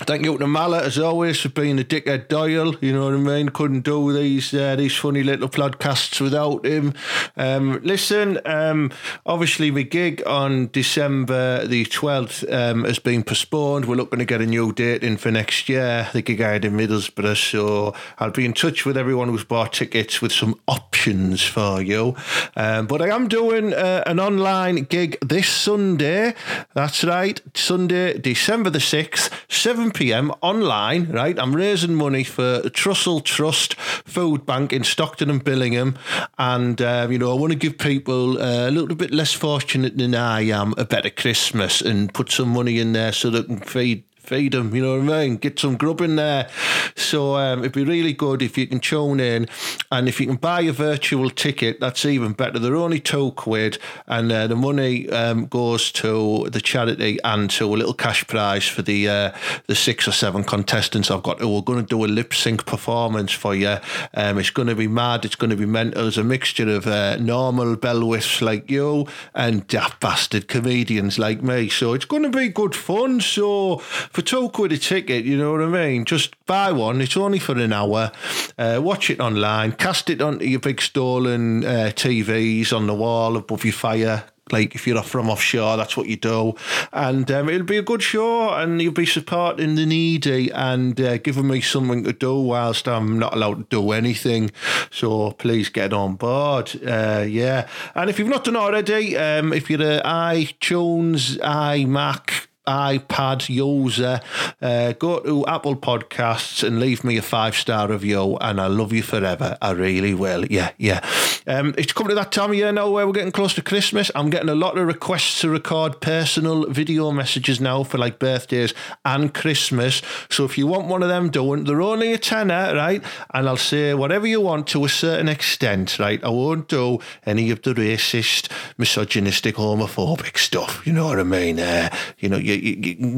Thank 0.00 0.26
you 0.26 0.36
to 0.36 0.46
Mala 0.46 0.82
as 0.82 0.98
always 0.98 1.40
for 1.40 1.48
being 1.48 1.80
a 1.80 1.82
dickhead 1.82 2.28
Doyle. 2.28 2.76
You 2.82 2.92
know 2.92 3.06
what 3.06 3.14
I 3.14 3.16
mean? 3.16 3.48
Couldn't 3.48 3.80
do 3.80 4.12
these 4.12 4.52
uh, 4.52 4.76
these 4.76 4.94
funny 4.94 5.22
little 5.22 5.48
podcasts 5.48 6.20
without 6.20 6.66
him. 6.66 6.92
Um, 7.34 7.80
listen, 7.82 8.38
um, 8.44 8.90
obviously 9.24 9.70
the 9.70 9.84
gig 9.84 10.22
on 10.26 10.68
December 10.70 11.66
the 11.66 11.86
twelfth 11.86 12.44
um, 12.52 12.84
has 12.84 12.98
been 12.98 13.24
postponed. 13.24 13.86
We're 13.86 13.96
looking 13.96 14.18
to 14.18 14.26
get 14.26 14.42
a 14.42 14.46
new 14.46 14.70
date 14.70 15.02
in 15.02 15.16
for 15.16 15.30
next 15.30 15.66
year. 15.66 16.10
The 16.12 16.20
gig 16.20 16.42
I 16.42 16.52
had 16.52 16.66
in 16.66 16.74
Middlesbrough, 16.74 17.50
so 17.50 17.94
I'll 18.18 18.30
be 18.30 18.44
in 18.44 18.52
touch 18.52 18.84
with 18.84 18.98
everyone 18.98 19.28
who's 19.28 19.44
bought 19.44 19.72
tickets 19.72 20.20
with 20.20 20.30
some 20.30 20.60
options 20.68 21.42
for 21.42 21.80
you. 21.80 22.14
Um, 22.54 22.86
but 22.86 23.00
I 23.00 23.08
am 23.08 23.28
doing 23.28 23.72
uh, 23.72 24.02
an 24.04 24.20
online 24.20 24.84
gig 24.84 25.16
this 25.22 25.48
Sunday. 25.48 26.34
That's 26.74 27.02
right, 27.02 27.40
Sunday, 27.54 28.18
December 28.18 28.68
the 28.68 28.78
sixth, 28.78 29.32
seven 29.48 29.85
7 29.86 29.92
pm 29.92 30.32
online, 30.40 31.12
right? 31.12 31.38
I'm 31.38 31.54
raising 31.54 31.94
money 31.94 32.24
for 32.24 32.60
Trussell 32.62 33.22
Trust 33.22 33.74
Food 33.74 34.44
Bank 34.44 34.72
in 34.72 34.82
Stockton 34.82 35.30
and 35.30 35.44
Billingham. 35.44 35.96
And, 36.38 36.80
um, 36.82 37.12
you 37.12 37.18
know, 37.18 37.30
I 37.30 37.38
want 37.38 37.52
to 37.52 37.58
give 37.58 37.78
people 37.78 38.42
uh, 38.42 38.68
a 38.68 38.72
little 38.72 38.96
bit 38.96 39.12
less 39.12 39.32
fortunate 39.32 39.96
than 39.96 40.14
I 40.14 40.40
am 40.46 40.74
a 40.76 40.84
better 40.84 41.10
Christmas 41.10 41.80
and 41.80 42.12
put 42.12 42.32
some 42.32 42.48
money 42.48 42.80
in 42.80 42.94
there 42.94 43.12
so 43.12 43.30
they 43.30 43.44
can 43.44 43.60
feed 43.60 44.04
feed 44.26 44.52
them, 44.52 44.74
you 44.74 44.82
know 44.82 44.98
what 44.98 45.14
I 45.14 45.26
mean? 45.26 45.36
Get 45.36 45.58
some 45.58 45.76
grub 45.76 46.00
in 46.00 46.16
there. 46.16 46.48
So 46.96 47.36
um, 47.36 47.60
it'd 47.60 47.72
be 47.72 47.84
really 47.84 48.12
good 48.12 48.42
if 48.42 48.58
you 48.58 48.66
can 48.66 48.80
tune 48.80 49.20
in. 49.20 49.48
And 49.92 50.08
if 50.08 50.20
you 50.20 50.26
can 50.26 50.36
buy 50.36 50.62
a 50.62 50.72
virtual 50.72 51.30
ticket, 51.30 51.80
that's 51.80 52.04
even 52.04 52.32
better. 52.32 52.58
They're 52.58 52.76
only 52.76 53.00
two 53.00 53.32
quid, 53.32 53.78
and 54.06 54.32
uh, 54.32 54.46
the 54.46 54.56
money 54.56 55.08
um, 55.10 55.46
goes 55.46 55.92
to 55.92 56.48
the 56.50 56.60
charity 56.60 57.18
and 57.24 57.48
to 57.50 57.66
a 57.66 57.76
little 57.76 57.94
cash 57.94 58.26
prize 58.26 58.66
for 58.66 58.82
the 58.82 59.08
uh, 59.08 59.32
the 59.66 59.74
six 59.74 60.08
or 60.08 60.12
seven 60.12 60.44
contestants 60.44 61.10
I've 61.10 61.22
got. 61.22 61.40
We're 61.40 61.60
going 61.60 61.80
to 61.80 61.86
do 61.86 62.04
a 62.04 62.06
lip 62.06 62.34
sync 62.34 62.66
performance 62.66 63.32
for 63.32 63.54
you. 63.54 63.76
Um, 64.14 64.38
it's 64.38 64.50
going 64.50 64.68
to 64.68 64.74
be 64.74 64.88
mad. 64.88 65.24
It's 65.24 65.36
going 65.36 65.50
to 65.50 65.56
be 65.56 65.66
mental. 65.66 66.08
It's 66.08 66.16
a 66.16 66.24
mixture 66.24 66.68
of 66.68 66.86
uh, 66.86 67.16
normal 67.16 67.76
bellwiths 67.76 68.40
like 68.42 68.70
you 68.70 69.06
and 69.34 69.66
daft 69.68 70.00
bastard 70.00 70.48
comedians 70.48 71.18
like 71.18 71.42
me. 71.42 71.68
So 71.68 71.92
it's 71.92 72.04
going 72.04 72.22
to 72.22 72.30
be 72.30 72.48
good 72.48 72.74
fun. 72.74 73.20
So 73.20 73.78
for 74.16 74.22
two 74.22 74.48
quid 74.48 74.72
a 74.72 74.78
ticket, 74.78 75.26
you 75.26 75.36
know 75.36 75.52
what 75.52 75.60
I 75.60 75.66
mean? 75.66 76.06
Just 76.06 76.42
buy 76.46 76.72
one. 76.72 77.02
It's 77.02 77.18
only 77.18 77.38
for 77.38 77.52
an 77.58 77.70
hour. 77.70 78.12
Uh, 78.56 78.80
watch 78.82 79.10
it 79.10 79.20
online. 79.20 79.72
Cast 79.72 80.08
it 80.08 80.22
onto 80.22 80.46
your 80.46 80.58
big 80.58 80.80
stolen 80.80 81.62
uh, 81.62 81.92
TVs 81.94 82.74
on 82.74 82.86
the 82.86 82.94
wall 82.94 83.36
above 83.36 83.62
your 83.62 83.74
fire 83.74 84.24
like 84.52 84.76
if 84.76 84.86
you're 84.86 85.02
from 85.02 85.28
offshore, 85.28 85.76
that's 85.76 85.96
what 85.96 86.06
you 86.06 86.14
do, 86.14 86.54
and 86.92 87.28
um, 87.32 87.48
it'll 87.48 87.66
be 87.66 87.78
a 87.78 87.82
good 87.82 88.00
show, 88.00 88.50
and 88.50 88.80
you'll 88.80 88.92
be 88.92 89.04
supporting 89.04 89.74
the 89.74 89.84
needy 89.84 90.52
and 90.52 91.00
uh, 91.00 91.18
giving 91.18 91.48
me 91.48 91.60
something 91.60 92.04
to 92.04 92.12
do 92.12 92.38
whilst 92.38 92.86
I'm 92.86 93.18
not 93.18 93.34
allowed 93.34 93.58
to 93.58 93.82
do 93.82 93.90
anything. 93.90 94.52
So 94.92 95.32
please 95.32 95.68
get 95.68 95.92
on 95.92 96.14
board, 96.14 96.80
uh, 96.86 97.24
yeah. 97.28 97.66
And 97.96 98.08
if 98.08 98.20
you've 98.20 98.28
not 98.28 98.44
done 98.44 98.54
already, 98.54 99.16
um, 99.16 99.52
if 99.52 99.68
you're 99.68 99.82
an 99.82 100.02
iTunes, 100.04 101.38
iMac 101.38 102.46
iPad 102.66 103.48
user, 103.48 104.20
uh, 104.60 104.92
go 104.92 105.20
to 105.20 105.46
Apple 105.46 105.76
Podcasts 105.76 106.66
and 106.66 106.80
leave 106.80 107.04
me 107.04 107.16
a 107.16 107.22
five 107.22 107.54
star 107.54 107.88
review, 107.88 108.36
and 108.40 108.60
I 108.60 108.66
love 108.66 108.92
you 108.92 109.02
forever. 109.02 109.56
I 109.62 109.70
really 109.72 110.14
will. 110.14 110.44
Yeah, 110.46 110.70
yeah. 110.78 111.06
Um, 111.46 111.74
it's 111.78 111.92
coming 111.92 112.08
to 112.10 112.14
that 112.16 112.32
time 112.32 112.50
of 112.50 112.56
year 112.56 112.72
now 112.72 112.90
where 112.90 113.06
we're 113.06 113.12
getting 113.12 113.32
close 113.32 113.54
to 113.54 113.62
Christmas. 113.62 114.10
I'm 114.14 114.30
getting 114.30 114.48
a 114.48 114.54
lot 114.54 114.78
of 114.78 114.86
requests 114.86 115.40
to 115.42 115.48
record 115.48 116.00
personal 116.00 116.66
video 116.66 117.12
messages 117.12 117.60
now 117.60 117.84
for 117.84 117.98
like 117.98 118.18
birthdays 118.18 118.74
and 119.04 119.32
Christmas. 119.32 120.02
So 120.28 120.44
if 120.44 120.58
you 120.58 120.66
want 120.66 120.88
one 120.88 121.02
of 121.02 121.08
them 121.08 121.30
doing, 121.30 121.64
they're 121.64 121.82
only 121.82 122.12
a 122.12 122.18
tenner, 122.18 122.74
right? 122.74 123.02
And 123.32 123.48
I'll 123.48 123.56
say 123.56 123.94
whatever 123.94 124.26
you 124.26 124.40
want 124.40 124.66
to 124.68 124.84
a 124.84 124.88
certain 124.88 125.28
extent, 125.28 125.98
right? 125.98 126.22
I 126.24 126.30
won't 126.30 126.68
do 126.68 126.98
any 127.24 127.50
of 127.50 127.62
the 127.62 127.74
racist, 127.74 128.50
misogynistic, 128.76 129.54
homophobic 129.54 130.38
stuff. 130.38 130.84
You 130.86 130.92
know 130.92 131.06
what 131.06 131.20
I 131.20 131.24
mean? 131.24 131.60
Uh, 131.60 131.94
you 132.18 132.28
know, 132.28 132.38
you 132.38 132.55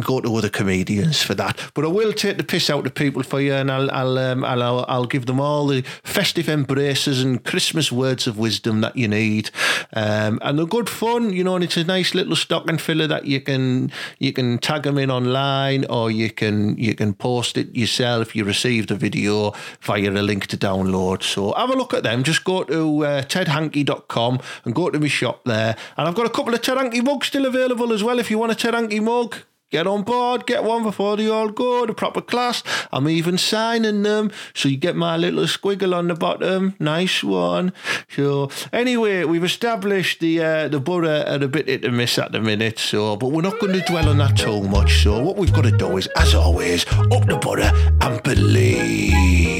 go 0.00 0.20
to 0.20 0.34
other 0.36 0.48
comedians 0.48 1.22
for 1.22 1.34
that. 1.34 1.58
But 1.74 1.84
I 1.84 1.88
will 1.88 2.12
take 2.12 2.36
the 2.36 2.44
piss 2.44 2.70
out 2.70 2.86
of 2.86 2.94
people 2.94 3.22
for 3.22 3.40
you, 3.40 3.54
and 3.54 3.70
I'll 3.70 3.90
I'll 3.90 4.18
um, 4.18 4.44
I'll, 4.44 4.84
I'll 4.88 5.06
give 5.06 5.26
them 5.26 5.40
all 5.40 5.66
the 5.66 5.82
festive 6.02 6.48
embraces 6.48 7.22
and 7.22 7.42
Christmas 7.44 7.92
words 7.92 8.26
of 8.26 8.38
wisdom 8.38 8.80
that 8.80 8.96
you 8.96 9.08
need. 9.08 9.50
Um, 9.92 10.38
and 10.42 10.58
they're 10.58 10.66
good 10.66 10.88
fun, 10.88 11.32
you 11.32 11.44
know. 11.44 11.54
And 11.54 11.64
it's 11.64 11.76
a 11.76 11.84
nice 11.84 12.14
little 12.14 12.36
stocking 12.36 12.78
filler 12.78 13.06
that 13.06 13.26
you 13.26 13.40
can 13.40 13.90
you 14.18 14.32
can 14.32 14.58
tag 14.58 14.82
them 14.82 14.98
in 14.98 15.10
online, 15.10 15.84
or 15.86 16.10
you 16.10 16.30
can 16.30 16.76
you 16.78 16.94
can 16.94 17.14
post 17.14 17.56
it 17.56 17.74
yourself. 17.74 18.34
You 18.34 18.44
receive 18.44 18.86
the 18.86 18.96
video 18.96 19.52
via 19.80 20.10
a 20.10 20.22
link 20.22 20.46
to 20.48 20.56
download. 20.56 21.22
So 21.22 21.52
have 21.52 21.70
a 21.70 21.74
look 21.74 21.94
at 21.94 22.02
them. 22.02 22.22
Just 22.22 22.44
go 22.44 22.64
to 22.64 23.04
uh, 23.04 23.22
tedhankey.com 23.22 24.40
and 24.64 24.74
go 24.74 24.90
to 24.90 24.98
my 24.98 25.08
shop 25.08 25.44
there. 25.44 25.76
And 25.96 26.08
I've 26.08 26.14
got 26.14 26.26
a 26.26 26.30
couple 26.30 26.54
of 26.54 26.62
Ted 26.62 26.78
Hankey 26.78 27.02
mugs 27.02 27.26
still 27.26 27.46
available 27.46 27.92
as 27.92 28.02
well 28.02 28.18
if 28.18 28.30
you 28.30 28.38
want 28.38 28.52
a 28.52 28.54
Ted 28.54 28.74
Hankey 28.74 29.00
mug 29.00 29.27
get 29.70 29.86
on 29.86 30.02
board, 30.02 30.46
get 30.46 30.64
one 30.64 30.82
before 30.82 31.16
they 31.16 31.28
all 31.28 31.50
go 31.50 31.86
to 31.86 31.94
proper 31.94 32.20
class. 32.20 32.62
I'm 32.92 33.08
even 33.08 33.38
signing 33.38 34.02
them, 34.02 34.30
so 34.54 34.68
you 34.68 34.76
get 34.76 34.96
my 34.96 35.16
little 35.16 35.44
squiggle 35.44 35.94
on 35.94 36.08
the 36.08 36.14
bottom. 36.14 36.74
Nice 36.78 37.22
one. 37.24 37.72
So 38.08 38.50
anyway, 38.72 39.24
we've 39.24 39.44
established 39.44 40.20
the 40.20 40.42
uh, 40.42 40.68
the 40.68 40.80
borough 40.80 41.24
are 41.26 41.42
a 41.42 41.48
bit 41.48 41.68
hit 41.68 41.84
and 41.84 41.96
miss 41.96 42.18
at 42.18 42.32
the 42.32 42.40
minute. 42.40 42.78
So, 42.78 43.16
but 43.16 43.28
we're 43.28 43.42
not 43.42 43.58
going 43.58 43.72
to 43.74 43.80
dwell 43.82 44.08
on 44.08 44.18
that 44.18 44.36
too 44.36 44.62
much. 44.62 45.02
So 45.02 45.22
what 45.22 45.36
we've 45.36 45.52
got 45.52 45.64
to 45.64 45.70
do 45.70 45.96
is, 45.96 46.08
as 46.16 46.34
always, 46.34 46.86
up 46.92 47.26
the 47.26 47.38
borough 47.40 47.72
and 48.00 48.22
believe. 48.22 49.58